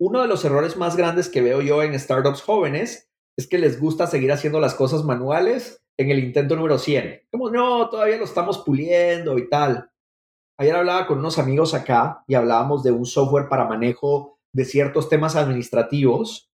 Uno 0.00 0.22
de 0.22 0.28
los 0.28 0.44
errores 0.44 0.76
más 0.76 0.96
grandes 0.96 1.28
que 1.28 1.42
veo 1.42 1.60
yo 1.60 1.82
en 1.82 1.98
startups 1.98 2.42
jóvenes 2.42 3.10
es 3.36 3.48
que 3.48 3.58
les 3.58 3.80
gusta 3.80 4.06
seguir 4.06 4.30
haciendo 4.30 4.60
las 4.60 4.74
cosas 4.74 5.04
manuales 5.04 5.82
en 5.98 6.10
el 6.10 6.20
intento 6.20 6.54
número 6.54 6.78
100. 6.78 7.28
Como, 7.32 7.50
no, 7.50 7.88
todavía 7.90 8.16
lo 8.16 8.24
estamos 8.24 8.58
puliendo 8.58 9.36
y 9.38 9.48
tal. 9.48 9.90
Ayer 10.56 10.76
hablaba 10.76 11.06
con 11.06 11.18
unos 11.18 11.38
amigos 11.38 11.74
acá 11.74 12.24
y 12.28 12.34
hablábamos 12.34 12.82
de 12.84 12.92
un 12.92 13.06
software 13.06 13.48
para 13.48 13.68
manejo 13.68 14.38
de 14.52 14.64
ciertos 14.64 15.08
temas 15.08 15.36
administrativos 15.36 16.50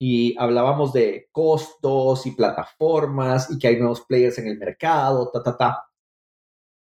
y 0.00 0.36
hablábamos 0.38 0.92
de 0.92 1.28
costos 1.32 2.26
y 2.26 2.32
plataformas 2.32 3.50
y 3.50 3.58
que 3.58 3.68
hay 3.68 3.78
nuevos 3.78 4.02
players 4.02 4.38
en 4.38 4.48
el 4.48 4.58
mercado, 4.58 5.30
ta, 5.30 5.42
ta, 5.42 5.56
ta. 5.56 5.88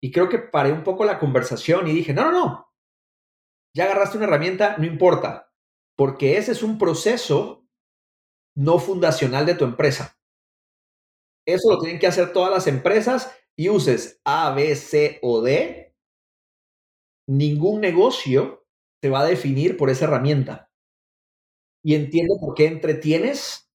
Y 0.00 0.12
creo 0.12 0.28
que 0.28 0.38
paré 0.38 0.72
un 0.72 0.84
poco 0.84 1.04
la 1.04 1.18
conversación 1.18 1.88
y 1.88 1.92
dije, 1.92 2.12
no, 2.12 2.30
no, 2.30 2.32
no. 2.32 2.68
Ya 3.76 3.84
agarraste 3.84 4.16
una 4.16 4.26
herramienta, 4.26 4.76
no 4.78 4.86
importa, 4.86 5.47
porque 5.98 6.36
ese 6.36 6.52
es 6.52 6.62
un 6.62 6.78
proceso 6.78 7.66
no 8.56 8.78
fundacional 8.78 9.44
de 9.46 9.56
tu 9.56 9.64
empresa. 9.64 10.16
Eso 11.44 11.70
lo 11.72 11.78
tienen 11.80 11.98
que 11.98 12.06
hacer 12.06 12.32
todas 12.32 12.52
las 12.52 12.68
empresas 12.68 13.36
y 13.56 13.68
uses 13.68 14.20
A, 14.24 14.54
B, 14.54 14.76
C 14.76 15.18
o 15.22 15.42
D. 15.42 15.96
Ningún 17.28 17.80
negocio 17.80 18.64
te 19.02 19.10
va 19.10 19.20
a 19.20 19.26
definir 19.26 19.76
por 19.76 19.90
esa 19.90 20.04
herramienta. 20.04 20.70
Y 21.84 21.94
entiendo 21.96 22.36
por 22.40 22.54
qué 22.54 22.66
entretienes 22.66 23.70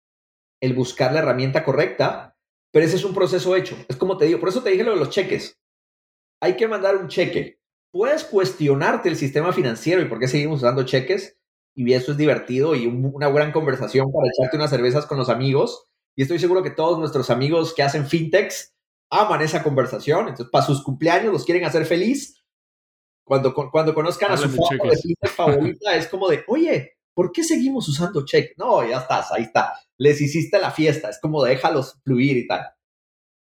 el 0.61 0.73
buscar 0.75 1.13
la 1.13 1.19
herramienta 1.19 1.63
correcta, 1.63 2.37
pero 2.71 2.85
ese 2.85 2.97
es 2.97 3.03
un 3.03 3.15
proceso 3.15 3.55
hecho. 3.55 3.75
Es 3.89 3.97
como 3.97 4.17
te 4.17 4.25
digo, 4.25 4.39
por 4.39 4.49
eso 4.49 4.61
te 4.61 4.69
dije 4.69 4.83
lo 4.83 4.91
de 4.91 4.99
los 4.99 5.09
cheques. 5.09 5.59
Hay 6.39 6.55
que 6.55 6.67
mandar 6.67 6.97
un 6.97 7.07
cheque. 7.07 7.59
Puedes 7.91 8.23
cuestionarte 8.23 9.09
el 9.09 9.15
sistema 9.15 9.53
financiero 9.53 10.01
y 10.01 10.05
por 10.05 10.19
qué 10.19 10.27
seguimos 10.27 10.59
usando 10.59 10.83
cheques, 10.83 11.40
y 11.75 11.93
eso 11.93 12.11
es 12.11 12.17
divertido 12.17 12.75
y 12.75 12.85
una 12.85 13.29
gran 13.29 13.51
conversación 13.51 14.11
para 14.11 14.27
echarte 14.27 14.57
unas 14.57 14.69
cervezas 14.69 15.05
con 15.05 15.17
los 15.17 15.29
amigos 15.29 15.87
y 16.15 16.23
estoy 16.23 16.39
seguro 16.39 16.63
que 16.63 16.71
todos 16.71 16.99
nuestros 16.99 17.29
amigos 17.29 17.73
que 17.73 17.83
hacen 17.83 18.05
fintechs 18.05 18.75
aman 19.09 19.41
esa 19.41 19.63
conversación. 19.63 20.27
Entonces, 20.27 20.49
para 20.51 20.65
sus 20.65 20.83
cumpleaños 20.83 21.33
los 21.33 21.45
quieren 21.45 21.65
hacer 21.65 21.85
feliz. 21.85 22.43
Cuando, 23.23 23.53
cuando 23.53 23.93
conozcan 23.93 24.31
a 24.31 24.37
su 24.37 24.49
foto 24.49 24.87
de 24.89 24.97
fintech 24.97 25.31
favorita, 25.31 25.95
es 25.95 26.07
como 26.07 26.27
de, 26.27 26.43
oye, 26.47 26.97
¿por 27.13 27.31
qué 27.31 27.43
seguimos 27.43 27.87
usando 27.87 28.25
check? 28.25 28.57
No, 28.57 28.87
ya 28.87 28.99
estás, 28.99 29.31
ahí 29.31 29.43
está. 29.43 29.73
Les 29.97 30.19
hiciste 30.19 30.59
la 30.59 30.71
fiesta. 30.71 31.09
Es 31.09 31.19
como 31.21 31.43
déjalos 31.43 31.99
fluir 32.03 32.37
y 32.37 32.47
tal. 32.47 32.67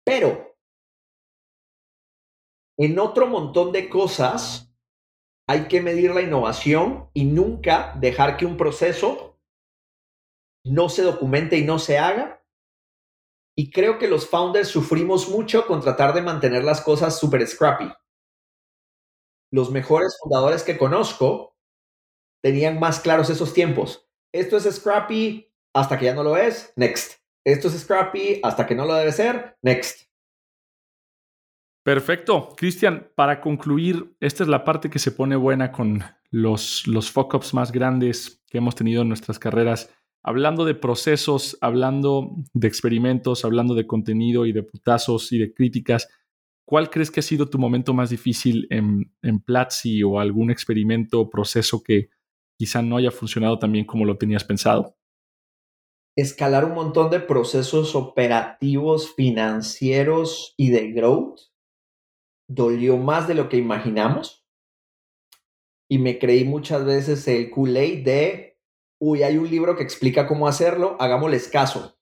Pero 0.03 0.57
en 2.77 2.99
otro 2.99 3.27
montón 3.27 3.71
de 3.71 3.87
cosas 3.87 4.68
hay 5.49 5.67
que 5.67 5.81
medir 5.81 6.11
la 6.13 6.21
innovación 6.21 7.09
y 7.11 7.25
nunca 7.25 7.95
dejar 7.99 8.37
que 8.37 8.45
un 8.45 8.55
proceso 8.55 9.39
no 10.63 10.89
se 10.89 11.01
documente 11.01 11.57
y 11.57 11.63
no 11.63 11.79
se 11.79 11.97
haga 11.97 12.45
y 13.57 13.71
creo 13.71 13.97
que 13.97 14.07
los 14.07 14.29
founders 14.29 14.67
sufrimos 14.67 15.27
mucho 15.27 15.65
con 15.65 15.81
tratar 15.81 16.13
de 16.13 16.21
mantener 16.21 16.63
las 16.63 16.81
cosas 16.81 17.17
súper 17.17 17.47
scrappy. 17.47 17.91
Los 19.51 19.71
mejores 19.71 20.19
fundadores 20.21 20.61
que 20.61 20.77
conozco 20.77 21.57
tenían 22.43 22.79
más 22.79 22.99
claros 22.99 23.31
esos 23.31 23.51
tiempos. 23.51 24.07
Esto 24.31 24.55
es 24.55 24.65
scrappy 24.71 25.51
hasta 25.75 25.97
que 25.97 26.05
ya 26.05 26.13
no 26.13 26.21
lo 26.21 26.37
es, 26.37 26.73
next. 26.75 27.23
Esto 27.43 27.69
es 27.69 27.79
scrappy 27.79 28.39
hasta 28.43 28.67
que 28.67 28.75
no 28.75 28.85
lo 28.85 28.93
debe 28.93 29.11
ser, 29.11 29.57
next. 29.63 30.08
Perfecto. 31.83 32.53
Cristian, 32.55 33.09
para 33.15 33.41
concluir, 33.41 34.15
esta 34.19 34.43
es 34.43 34.49
la 34.49 34.63
parte 34.63 34.89
que 34.89 34.99
se 34.99 35.11
pone 35.11 35.35
buena 35.35 35.71
con 35.71 36.03
los, 36.29 36.85
los 36.87 37.11
fuck-ups 37.11 37.53
más 37.53 37.71
grandes 37.71 38.43
que 38.47 38.57
hemos 38.57 38.75
tenido 38.75 39.01
en 39.01 39.07
nuestras 39.07 39.39
carreras 39.39 39.89
hablando 40.23 40.65
de 40.65 40.75
procesos, 40.75 41.57
hablando 41.61 42.35
de 42.53 42.67
experimentos, 42.67 43.45
hablando 43.45 43.73
de 43.73 43.87
contenido 43.87 44.45
y 44.45 44.51
de 44.51 44.63
putazos 44.63 45.31
y 45.31 45.39
de 45.39 45.53
críticas, 45.53 46.07
¿cuál 46.65 46.89
crees 46.89 47.11
que 47.11 47.21
ha 47.21 47.23
sido 47.23 47.49
tu 47.49 47.57
momento 47.57 47.93
más 47.93 48.09
difícil 48.09 48.67
en, 48.69 49.13
en 49.21 49.39
Platzi 49.39 50.03
o 50.03 50.19
algún 50.19 50.51
experimento 50.51 51.21
o 51.21 51.29
proceso 51.29 51.81
que 51.83 52.09
quizá 52.57 52.81
no 52.81 52.97
haya 52.97 53.11
funcionado 53.11 53.57
tan 53.59 53.71
bien 53.71 53.85
como 53.85 54.05
lo 54.05 54.17
tenías 54.17 54.43
pensado? 54.43 54.95
Escalar 56.15 56.65
un 56.65 56.73
montón 56.73 57.09
de 57.09 57.21
procesos 57.21 57.95
operativos, 57.95 59.13
financieros 59.15 60.53
y 60.57 60.69
de 60.69 60.91
growth 60.91 61.48
dolió 62.49 62.97
más 62.97 63.29
de 63.29 63.35
lo 63.35 63.47
que 63.47 63.55
imaginamos. 63.55 64.45
Y 65.89 65.99
me 65.99 66.19
creí 66.19 66.43
muchas 66.43 66.83
veces 66.83 67.25
el 67.27 67.49
Kool-Aid 67.49 68.03
de 68.03 68.49
uy, 68.99 69.23
hay 69.23 69.37
un 69.37 69.49
libro 69.49 69.75
que 69.75 69.83
explica 69.83 70.27
cómo 70.27 70.47
hacerlo, 70.47 70.97
hagámosles 70.99 71.47
caso. 71.47 71.97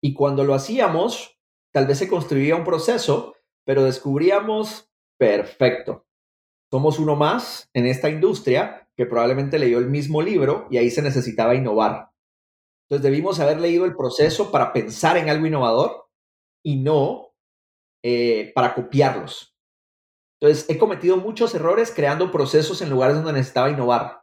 Y 0.00 0.14
cuando 0.14 0.44
lo 0.44 0.54
hacíamos, 0.54 1.40
tal 1.72 1.86
vez 1.86 1.98
se 1.98 2.08
construía 2.08 2.56
un 2.56 2.64
proceso, 2.64 3.34
pero 3.64 3.84
descubríamos, 3.84 4.90
perfecto, 5.18 6.06
somos 6.70 6.98
uno 6.98 7.16
más 7.16 7.68
en 7.74 7.86
esta 7.86 8.08
industria 8.08 8.88
que 8.96 9.06
probablemente 9.06 9.58
leyó 9.58 9.78
el 9.78 9.88
mismo 9.88 10.22
libro 10.22 10.68
y 10.70 10.76
ahí 10.76 10.90
se 10.90 11.02
necesitaba 11.02 11.54
innovar. 11.54 12.10
Entonces 12.84 13.02
debimos 13.02 13.40
haber 13.40 13.60
leído 13.60 13.84
el 13.84 13.96
proceso 13.96 14.50
para 14.50 14.72
pensar 14.72 15.16
en 15.16 15.28
algo 15.28 15.46
innovador 15.46 16.08
y 16.64 16.76
no 16.76 17.34
eh, 18.02 18.52
para 18.54 18.74
copiarlos. 18.74 19.57
Entonces 20.40 20.66
he 20.68 20.78
cometido 20.78 21.16
muchos 21.16 21.54
errores 21.54 21.92
creando 21.94 22.30
procesos 22.30 22.80
en 22.80 22.90
lugares 22.90 23.16
donde 23.16 23.32
necesitaba 23.32 23.70
innovar 23.70 24.22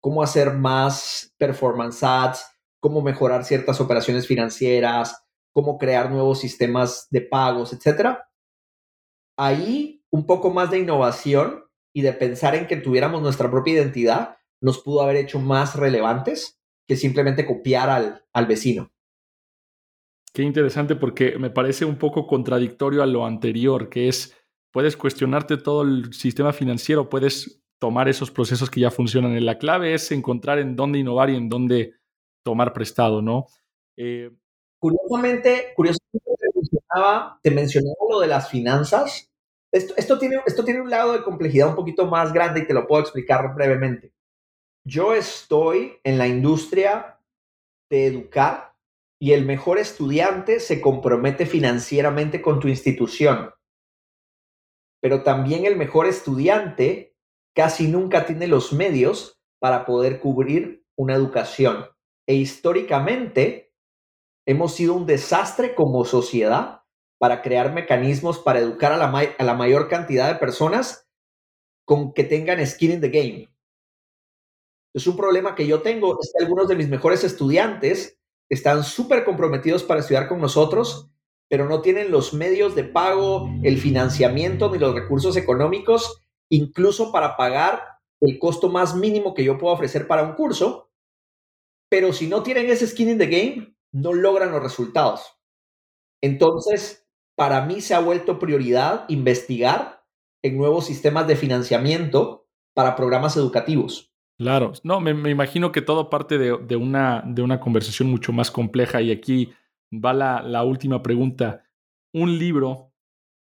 cómo 0.00 0.22
hacer 0.22 0.54
más 0.54 1.34
performance 1.38 2.02
ads, 2.02 2.44
cómo 2.80 3.02
mejorar 3.02 3.44
ciertas 3.44 3.80
operaciones 3.80 4.26
financieras, 4.26 5.24
cómo 5.52 5.78
crear 5.78 6.10
nuevos 6.10 6.40
sistemas 6.40 7.08
de 7.10 7.20
pagos, 7.20 7.72
etc. 7.72 8.18
Ahí 9.36 10.04
un 10.10 10.26
poco 10.26 10.50
más 10.50 10.70
de 10.70 10.78
innovación 10.78 11.64
y 11.92 12.02
de 12.02 12.12
pensar 12.12 12.54
en 12.54 12.66
que 12.66 12.76
tuviéramos 12.76 13.22
nuestra 13.22 13.50
propia 13.50 13.74
identidad 13.74 14.36
nos 14.60 14.82
pudo 14.82 15.02
haber 15.02 15.16
hecho 15.16 15.38
más 15.38 15.76
relevantes 15.76 16.60
que 16.86 16.96
simplemente 16.96 17.46
copiar 17.46 17.90
al, 17.90 18.24
al 18.32 18.46
vecino. 18.46 18.90
Qué 20.32 20.42
interesante 20.42 20.94
porque 20.96 21.38
me 21.38 21.50
parece 21.50 21.84
un 21.84 21.98
poco 21.98 22.26
contradictorio 22.26 23.02
a 23.02 23.06
lo 23.06 23.26
anterior, 23.26 23.88
que 23.88 24.08
es, 24.08 24.36
puedes 24.72 24.96
cuestionarte 24.96 25.56
todo 25.56 25.82
el 25.82 26.12
sistema 26.12 26.52
financiero, 26.52 27.08
puedes 27.08 27.62
tomar 27.78 28.08
esos 28.08 28.30
procesos 28.30 28.70
que 28.70 28.80
ya 28.80 28.90
funcionan. 28.90 29.44
La 29.44 29.58
clave 29.58 29.94
es 29.94 30.10
encontrar 30.10 30.58
en 30.58 30.76
dónde 30.76 30.98
innovar 30.98 31.30
y 31.30 31.36
en 31.36 31.48
dónde 31.48 31.94
tomar 32.44 32.72
prestado, 32.72 33.22
¿no? 33.22 33.46
Eh, 33.96 34.30
curiosamente, 34.80 35.72
curiosamente 35.76 36.24
te, 37.42 37.50
mencionaba, 37.50 37.96
lo 38.10 38.20
de 38.20 38.26
las 38.26 38.48
finanzas. 38.48 39.30
Esto, 39.72 39.94
esto, 39.96 40.18
tiene, 40.18 40.36
esto 40.46 40.64
tiene 40.64 40.80
un 40.80 40.90
lado 40.90 41.12
de 41.12 41.22
complejidad 41.22 41.68
un 41.68 41.76
poquito 41.76 42.06
más 42.06 42.32
grande 42.32 42.60
y 42.60 42.66
te 42.66 42.74
lo 42.74 42.86
puedo 42.86 43.02
explicar 43.02 43.54
brevemente. 43.54 44.12
Yo 44.84 45.14
estoy 45.14 45.98
en 46.04 46.16
la 46.16 46.26
industria 46.26 47.20
de 47.90 48.06
educar 48.06 48.74
y 49.20 49.32
el 49.32 49.44
mejor 49.44 49.78
estudiante 49.78 50.60
se 50.60 50.80
compromete 50.80 51.44
financieramente 51.44 52.40
con 52.40 52.60
tu 52.60 52.68
institución. 52.68 53.50
Pero 55.00 55.22
también 55.22 55.64
el 55.64 55.76
mejor 55.76 56.06
estudiante 56.06 57.16
casi 57.54 57.88
nunca 57.88 58.26
tiene 58.26 58.46
los 58.46 58.72
medios 58.72 59.40
para 59.60 59.84
poder 59.84 60.20
cubrir 60.20 60.84
una 60.96 61.14
educación. 61.14 61.86
E 62.26 62.34
históricamente 62.34 63.72
hemos 64.46 64.74
sido 64.74 64.94
un 64.94 65.06
desastre 65.06 65.74
como 65.74 66.04
sociedad 66.04 66.82
para 67.18 67.42
crear 67.42 67.72
mecanismos 67.72 68.38
para 68.38 68.60
educar 68.60 68.92
a 68.92 68.96
la, 68.96 69.54
mayor 69.54 69.88
cantidad 69.88 70.32
de 70.32 70.38
personas 70.38 71.08
con 71.84 72.12
que 72.12 72.24
tengan 72.24 72.64
skin 72.64 72.92
in 72.92 73.00
the 73.00 73.08
game. 73.08 73.48
Es 74.94 75.06
un 75.06 75.16
problema 75.16 75.54
que 75.54 75.66
yo 75.66 75.82
tengo, 75.82 76.18
es 76.20 76.32
que 76.32 76.44
algunos 76.44 76.68
de 76.68 76.76
mis 76.76 76.88
mejores 76.88 77.24
estudiantes 77.24 78.18
están 78.48 78.84
súper 78.84 79.24
comprometidos 79.24 79.82
para 79.84 80.00
estudiar 80.00 80.28
con 80.28 80.40
nosotros, 80.40 81.10
pero 81.48 81.68
no 81.68 81.80
tienen 81.80 82.10
los 82.10 82.34
medios 82.34 82.74
de 82.74 82.84
pago, 82.84 83.48
el 83.62 83.78
financiamiento 83.78 84.70
ni 84.70 84.78
los 84.78 84.94
recursos 84.94 85.36
económicos, 85.36 86.22
incluso 86.50 87.10
para 87.10 87.36
pagar 87.36 87.82
el 88.20 88.38
costo 88.38 88.68
más 88.68 88.94
mínimo 88.94 89.34
que 89.34 89.44
yo 89.44 89.58
puedo 89.58 89.74
ofrecer 89.74 90.06
para 90.06 90.22
un 90.22 90.34
curso. 90.34 90.90
Pero 91.90 92.12
si 92.12 92.26
no 92.26 92.42
tienen 92.42 92.68
ese 92.68 92.86
skin 92.86 93.10
in 93.10 93.18
the 93.18 93.26
game, 93.26 93.74
no 93.92 94.12
logran 94.12 94.52
los 94.52 94.62
resultados. 94.62 95.38
Entonces, 96.22 97.08
para 97.36 97.64
mí 97.64 97.80
se 97.80 97.94
ha 97.94 98.00
vuelto 98.00 98.38
prioridad 98.38 99.04
investigar 99.08 100.04
en 100.42 100.58
nuevos 100.58 100.86
sistemas 100.86 101.26
de 101.26 101.36
financiamiento 101.36 102.46
para 102.74 102.94
programas 102.96 103.36
educativos. 103.36 104.12
Claro, 104.38 104.72
no, 104.84 105.00
me, 105.00 105.30
imagino 105.30 105.72
que 105.72 105.82
todo 105.82 106.10
parte 106.10 106.38
de, 106.38 106.76
una, 106.76 107.24
de 107.26 107.42
una 107.42 107.58
conversación 107.58 108.08
mucho 108.08 108.32
más 108.32 108.50
compleja 108.50 109.02
y 109.02 109.10
aquí 109.10 109.52
va 109.92 110.12
la, 110.12 110.64
última 110.64 111.02
pregunta. 111.02 111.64
Un 112.12 112.38
libro 112.38 112.92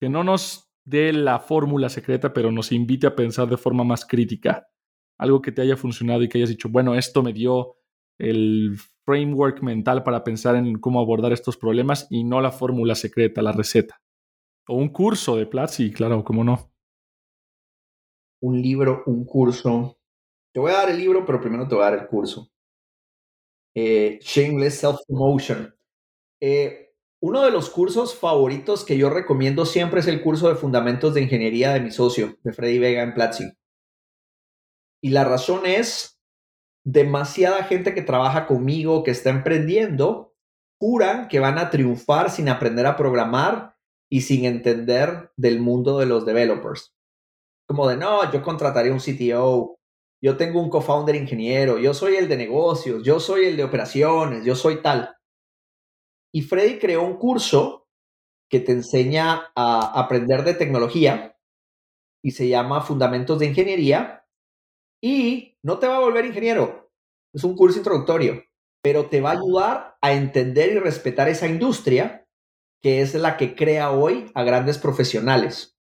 que 0.01 0.09
no 0.09 0.25
nos 0.25 0.71
dé 0.85 1.13
la 1.13 1.39
fórmula 1.39 1.89
secreta, 1.89 2.33
pero 2.33 2.53
nos 2.53 2.73
invite 2.73 3.07
a 3.07 3.17
pensar 3.17 3.49
de 3.49 3.57
forma 3.57 3.85
más 3.85 4.05
crítica. 4.05 4.69
Algo 5.19 5.41
que 5.41 5.53
te 5.53 5.63
haya 5.63 5.77
funcionado 5.77 6.23
y 6.23 6.29
que 6.29 6.39
hayas 6.39 6.51
dicho, 6.51 6.69
bueno, 6.69 6.95
esto 6.95 7.23
me 7.23 7.33
dio 7.33 7.77
el 8.19 8.77
framework 9.05 9.63
mental 9.63 10.03
para 10.03 10.25
pensar 10.25 10.57
en 10.57 10.79
cómo 10.79 11.01
abordar 11.01 11.33
estos 11.33 11.57
problemas 11.57 12.07
y 12.11 12.25
no 12.25 12.41
la 12.41 12.51
fórmula 12.51 12.95
secreta, 12.95 13.43
la 13.43 13.53
receta. 13.53 14.03
O 14.69 14.77
un 14.77 14.89
curso 14.89 15.37
de 15.37 15.47
Platzi, 15.47 15.93
claro, 15.93 16.25
cómo 16.25 16.43
no. 16.45 16.73
Un 18.43 18.61
libro, 18.61 19.03
un 19.07 19.25
curso. 19.25 19.99
Te 20.53 20.61
voy 20.61 20.73
a 20.73 20.79
dar 20.79 20.91
el 20.91 20.99
libro, 20.99 21.25
pero 21.25 21.41
primero 21.41 21.67
te 21.69 21.75
voy 21.75 21.85
a 21.85 21.91
dar 21.91 22.01
el 22.01 22.07
curso. 22.07 22.51
Eh, 23.75 24.19
Shameless 24.21 24.81
Self-Promotion. 24.81 25.76
Eh, 26.41 26.95
uno 27.21 27.43
de 27.43 27.51
los 27.51 27.71
cursos 27.71 28.15
favoritos 28.15 28.85
que 28.85 28.99
yo 28.99 29.11
recomiendo 29.11 29.65
siempre 29.65 30.01
es 30.01 30.07
el 30.07 30.23
curso 30.23 30.49
de 30.49 30.55
Fundamentos 30.55 31.15
de 31.15 31.23
Ingeniería 31.23 31.73
de 31.73 31.81
mi 31.81 31.91
socio, 31.91 32.37
de 32.43 32.53
Freddy 32.53 32.79
Vega 32.79 33.03
en 33.03 33.15
Platzi. 33.15 33.45
Y 35.03 35.11
la 35.11 35.25
razón 35.25 35.67
es, 35.67 36.17
demasiada 36.87 37.65
gente 37.65 37.95
que 37.95 38.03
trabaja 38.03 38.47
conmigo, 38.47 39.03
que 39.03 39.11
está 39.11 39.31
emprendiendo, 39.31 40.35
juran 40.79 41.27
que 41.27 41.41
van 41.41 41.59
a 41.59 41.69
triunfar 41.69 42.31
sin 42.31 42.49
aprender 42.49 42.87
a 42.87 42.97
programar 42.97 43.75
y 44.09 44.21
sin 44.21 44.45
entender 44.45 45.33
del 45.37 45.59
mundo 45.61 45.99
de 45.99 46.07
los 46.07 46.25
developers. 46.25 46.95
Como 47.67 47.89
de, 47.89 47.97
no, 47.97 48.31
yo 48.33 48.41
contrataría 48.41 48.93
un 48.93 49.01
CTO, 49.01 49.81
yo 50.23 50.37
tengo 50.37 50.63
un 50.63 50.71
co-founder 50.71 51.17
ingeniero, 51.17 51.79
yo 51.79 51.93
soy 51.93 52.15
el 52.15 52.29
de 52.29 52.37
negocios, 52.37 53.03
yo 53.03 53.19
soy 53.19 53.47
el 53.47 53.57
de 53.57 53.65
operaciones, 53.65 54.45
yo 54.45 54.55
soy 54.55 54.81
tal. 54.81 55.16
Y 56.37 56.43
Freddy 56.43 56.79
creó 56.79 57.03
un 57.03 57.17
curso 57.17 57.89
que 58.51 58.61
te 58.61 58.73
enseña 58.73 59.53
a 59.55 59.99
aprender 59.99 60.45
de 60.45 60.53
tecnología 60.53 61.35
y 62.23 62.33
se 62.33 62.47
llama 62.47 62.83
Fundamentos 62.83 63.39
de 63.39 63.47
Ingeniería 63.47 64.27
y 65.03 65.57
no 65.63 65.79
te 65.79 65.87
va 65.87 65.97
a 65.97 66.01
volver 66.01 66.27
ingeniero, 66.27 66.93
es 67.33 67.43
un 67.43 67.57
curso 67.57 67.79
introductorio, 67.79 68.45
pero 68.83 69.07
te 69.07 69.23
va 69.23 69.31
a 69.31 69.33
ayudar 69.33 69.97
a 70.03 70.13
entender 70.13 70.73
y 70.73 70.79
respetar 70.79 71.31
esa 71.31 71.49
industria 71.49 72.29
que 72.83 73.01
es 73.01 73.15
la 73.15 73.39
que 73.39 73.57
crea 73.57 73.93
hoy 73.93 74.31
a 74.35 74.43
grandes 74.43 74.77
profesionales. 74.77 75.79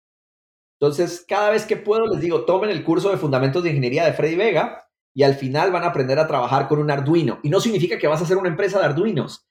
Entonces, 0.79 1.25
cada 1.27 1.49
vez 1.49 1.65
que 1.65 1.75
puedo, 1.75 2.07
les 2.07 2.21
digo, 2.21 2.45
tomen 2.45 2.69
el 2.69 2.85
curso 2.85 3.09
de 3.09 3.17
Fundamentos 3.17 3.61
de 3.61 3.71
Ingeniería 3.71 4.05
de 4.05 4.13
Freddy 4.13 4.35
Vega 4.37 4.87
y 5.13 5.23
al 5.23 5.35
final 5.35 5.73
van 5.73 5.83
a 5.83 5.87
aprender 5.87 6.17
a 6.17 6.27
trabajar 6.27 6.69
con 6.69 6.79
un 6.79 6.91
Arduino. 6.91 7.41
Y 7.43 7.49
no 7.49 7.59
significa 7.59 7.97
que 7.97 8.07
vas 8.07 8.21
a 8.21 8.23
hacer 8.23 8.37
una 8.37 8.47
empresa 8.47 8.79
de 8.79 8.85
Arduinos, 8.85 9.44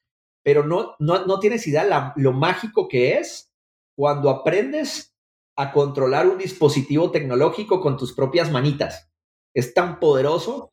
pero 0.44 0.64
no, 0.64 0.94
no, 0.98 1.40
tienes 1.40 1.66
idea 1.66 2.12
lo 2.16 2.32
mágico 2.32 2.86
que 2.86 3.14
es 3.14 3.50
cuando 3.96 4.28
aprendes 4.28 5.16
a 5.56 5.72
controlar 5.72 6.28
un 6.28 6.36
dispositivo 6.36 7.10
tecnológico 7.10 7.80
con 7.80 7.96
tus 7.96 8.12
propias 8.12 8.52
manitas. 8.52 9.10
Es 9.54 9.72
tan 9.72 9.98
poderoso 9.98 10.70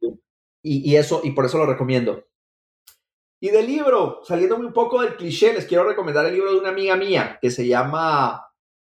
y, 0.62 0.96
eso, 0.96 1.22
y 1.24 1.32
por 1.32 1.46
eso 1.46 1.58
lo 1.58 1.66
recomiendo. 1.66 2.26
Y 3.40 3.50
del 3.50 3.66
libro, 3.66 4.22
saliéndome 4.26 4.66
un 4.66 4.74
poco 4.74 5.02
del 5.02 5.16
cliché, 5.16 5.54
les 5.54 5.66
quiero 5.66 5.86
recomendar 5.86 6.26
el 6.26 6.34
libro 6.34 6.52
de 6.52 6.60
una 6.60 6.70
amiga 6.70 6.96
mía 6.98 7.40
que 7.42 7.50
se 7.50 7.66
llama 7.66 8.46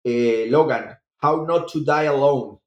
eh, 0.03 0.45
Logan, 0.49 0.99
How 1.21 1.45
Not 1.45 1.71
to 1.71 1.79
Die 1.79 2.07
Alone. 2.07 2.59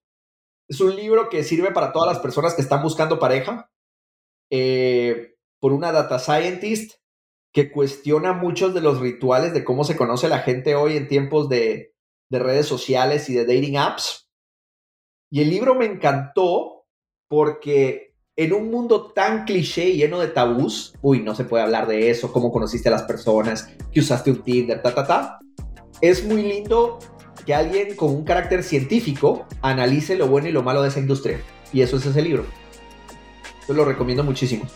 Es 0.66 0.80
un 0.80 0.96
libro 0.96 1.28
que 1.28 1.44
sirve 1.44 1.72
para 1.72 1.92
todas 1.92 2.14
las 2.14 2.22
personas 2.22 2.54
que 2.54 2.62
están 2.62 2.82
buscando 2.82 3.18
pareja, 3.18 3.70
eh, 4.50 5.36
por 5.60 5.72
una 5.72 5.92
data 5.92 6.18
scientist 6.18 6.98
que 7.52 7.70
cuestiona 7.70 8.32
muchos 8.32 8.74
de 8.74 8.80
los 8.80 9.00
rituales 9.00 9.54
de 9.54 9.64
cómo 9.64 9.84
se 9.84 9.96
conoce 9.96 10.28
la 10.28 10.40
gente 10.40 10.74
hoy 10.74 10.96
en 10.96 11.08
tiempos 11.08 11.48
de, 11.48 11.94
de 12.30 12.38
redes 12.38 12.66
sociales 12.66 13.28
y 13.28 13.34
de 13.34 13.44
dating 13.46 13.76
apps. 13.76 14.28
Y 15.30 15.42
el 15.42 15.50
libro 15.50 15.74
me 15.74 15.86
encantó 15.86 16.86
porque 17.28 18.14
en 18.36 18.52
un 18.52 18.70
mundo 18.70 19.12
tan 19.12 19.44
cliché 19.44 19.88
y 19.88 19.96
lleno 19.96 20.20
de 20.20 20.28
tabús, 20.28 20.94
uy, 21.02 21.20
no 21.20 21.34
se 21.34 21.44
puede 21.44 21.64
hablar 21.64 21.88
de 21.88 22.10
eso, 22.10 22.32
cómo 22.32 22.52
conociste 22.52 22.88
a 22.88 22.92
las 22.92 23.02
personas, 23.02 23.68
que 23.92 24.00
usaste 24.00 24.30
un 24.30 24.42
Tinder, 24.42 24.80
ta, 24.80 24.94
ta, 24.94 25.06
ta. 25.06 25.38
Es 26.00 26.24
muy 26.24 26.42
lindo 26.42 26.98
que 27.44 27.54
alguien 27.54 27.96
con 27.96 28.10
un 28.10 28.24
carácter 28.24 28.62
científico 28.62 29.46
analice 29.60 30.16
lo 30.16 30.28
bueno 30.28 30.48
y 30.48 30.52
lo 30.52 30.62
malo 30.62 30.82
de 30.82 30.88
esa 30.88 31.00
industria. 31.00 31.40
Y 31.72 31.82
eso 31.82 31.96
es 31.96 32.06
ese 32.06 32.22
libro. 32.22 32.44
Yo 33.66 33.74
lo 33.74 33.84
recomiendo 33.84 34.22
muchísimo. 34.22 34.66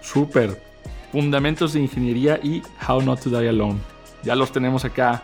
Súper. 0.00 0.71
Fundamentos 1.12 1.74
de 1.74 1.80
Ingeniería 1.80 2.40
y 2.42 2.62
How 2.88 3.02
Not 3.02 3.20
to 3.20 3.30
Die 3.30 3.48
Alone. 3.48 3.78
Ya 4.24 4.34
los 4.34 4.50
tenemos 4.50 4.84
acá. 4.86 5.22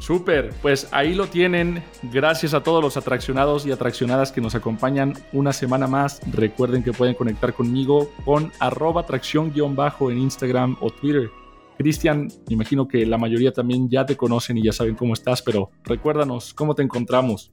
Súper, 0.00 0.52
pues 0.60 0.88
ahí 0.90 1.14
lo 1.14 1.28
tienen. 1.28 1.82
Gracias 2.02 2.52
a 2.54 2.62
todos 2.62 2.82
los 2.82 2.96
atraccionados 2.96 3.64
y 3.66 3.72
atraccionadas 3.72 4.32
que 4.32 4.40
nos 4.40 4.54
acompañan 4.54 5.14
una 5.32 5.52
semana 5.52 5.86
más. 5.86 6.20
Recuerden 6.32 6.82
que 6.82 6.92
pueden 6.92 7.14
conectar 7.14 7.54
conmigo 7.54 8.10
con 8.24 8.52
arroba 8.58 9.02
atracción-bajo 9.02 10.10
en 10.10 10.18
Instagram 10.18 10.76
o 10.80 10.90
Twitter. 10.90 11.30
Cristian, 11.78 12.28
imagino 12.48 12.88
que 12.88 13.06
la 13.06 13.16
mayoría 13.16 13.52
también 13.52 13.88
ya 13.88 14.04
te 14.04 14.16
conocen 14.16 14.58
y 14.58 14.64
ya 14.64 14.72
saben 14.72 14.96
cómo 14.96 15.12
estás, 15.12 15.42
pero 15.42 15.70
recuérdanos, 15.84 16.52
¿cómo 16.52 16.74
te 16.74 16.82
encontramos? 16.82 17.52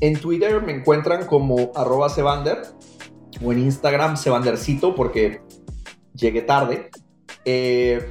En 0.00 0.18
Twitter 0.18 0.60
me 0.62 0.72
encuentran 0.72 1.26
como 1.26 1.72
arroba 1.74 2.08
Sevander 2.08 2.58
o 3.42 3.52
en 3.52 3.60
Instagram 3.60 4.16
Sevandercito 4.16 4.94
porque 4.94 5.40
llegué 6.14 6.42
tarde. 6.42 6.90
Eh, 7.44 8.08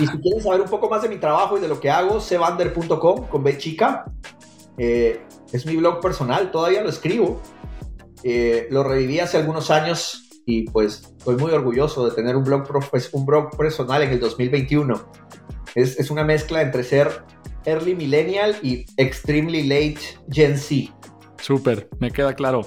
y 0.00 0.06
si 0.06 0.18
quieren 0.18 0.42
saber 0.42 0.60
un 0.60 0.68
poco 0.68 0.88
más 0.88 1.02
de 1.02 1.08
mi 1.08 1.16
trabajo 1.16 1.56
y 1.56 1.60
de 1.60 1.68
lo 1.68 1.80
que 1.80 1.90
hago, 1.90 2.20
sevander.com 2.20 3.28
con 3.28 3.42
B 3.42 3.58
chica. 3.58 4.04
Eh, 4.76 5.22
es 5.52 5.66
mi 5.66 5.76
blog 5.76 6.00
personal, 6.00 6.50
todavía 6.50 6.82
lo 6.82 6.88
escribo. 6.88 7.40
Eh, 8.22 8.68
lo 8.70 8.82
reviví 8.82 9.20
hace 9.20 9.36
algunos 9.36 9.70
años 9.70 10.28
y 10.44 10.62
pues 10.70 11.14
estoy 11.16 11.36
muy 11.36 11.52
orgulloso 11.52 12.08
de 12.08 12.14
tener 12.14 12.36
un 12.36 12.44
blog, 12.44 12.68
un 13.12 13.26
blog 13.26 13.56
personal 13.56 14.02
en 14.02 14.10
el 14.10 14.20
2021. 14.20 15.10
Es, 15.74 15.98
es 15.98 16.10
una 16.10 16.24
mezcla 16.24 16.62
entre 16.62 16.82
ser 16.82 17.22
early 17.64 17.94
millennial 17.94 18.56
y 18.62 18.86
extremely 18.96 19.62
late 19.64 20.00
Gen 20.30 20.56
Z. 20.56 20.92
Súper, 21.40 21.88
me 22.00 22.10
queda 22.10 22.34
claro. 22.34 22.62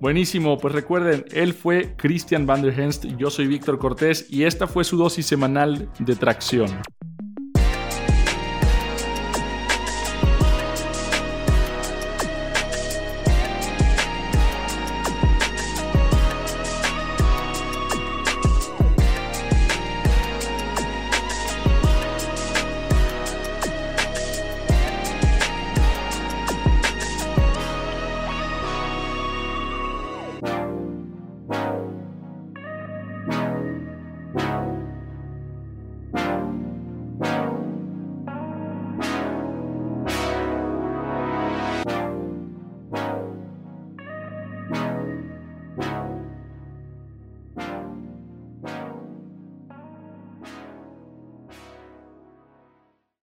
Buenísimo, 0.00 0.58
pues 0.58 0.74
recuerden, 0.74 1.24
él 1.32 1.54
fue 1.54 1.94
Christian 1.96 2.46
Van 2.46 2.60
der 2.60 2.78
Henst, 2.78 3.06
yo 3.16 3.30
soy 3.30 3.46
Víctor 3.46 3.78
Cortés 3.78 4.26
y 4.28 4.44
esta 4.44 4.66
fue 4.66 4.84
su 4.84 4.96
dosis 4.98 5.24
semanal 5.24 5.90
de 5.98 6.14
tracción. 6.16 6.68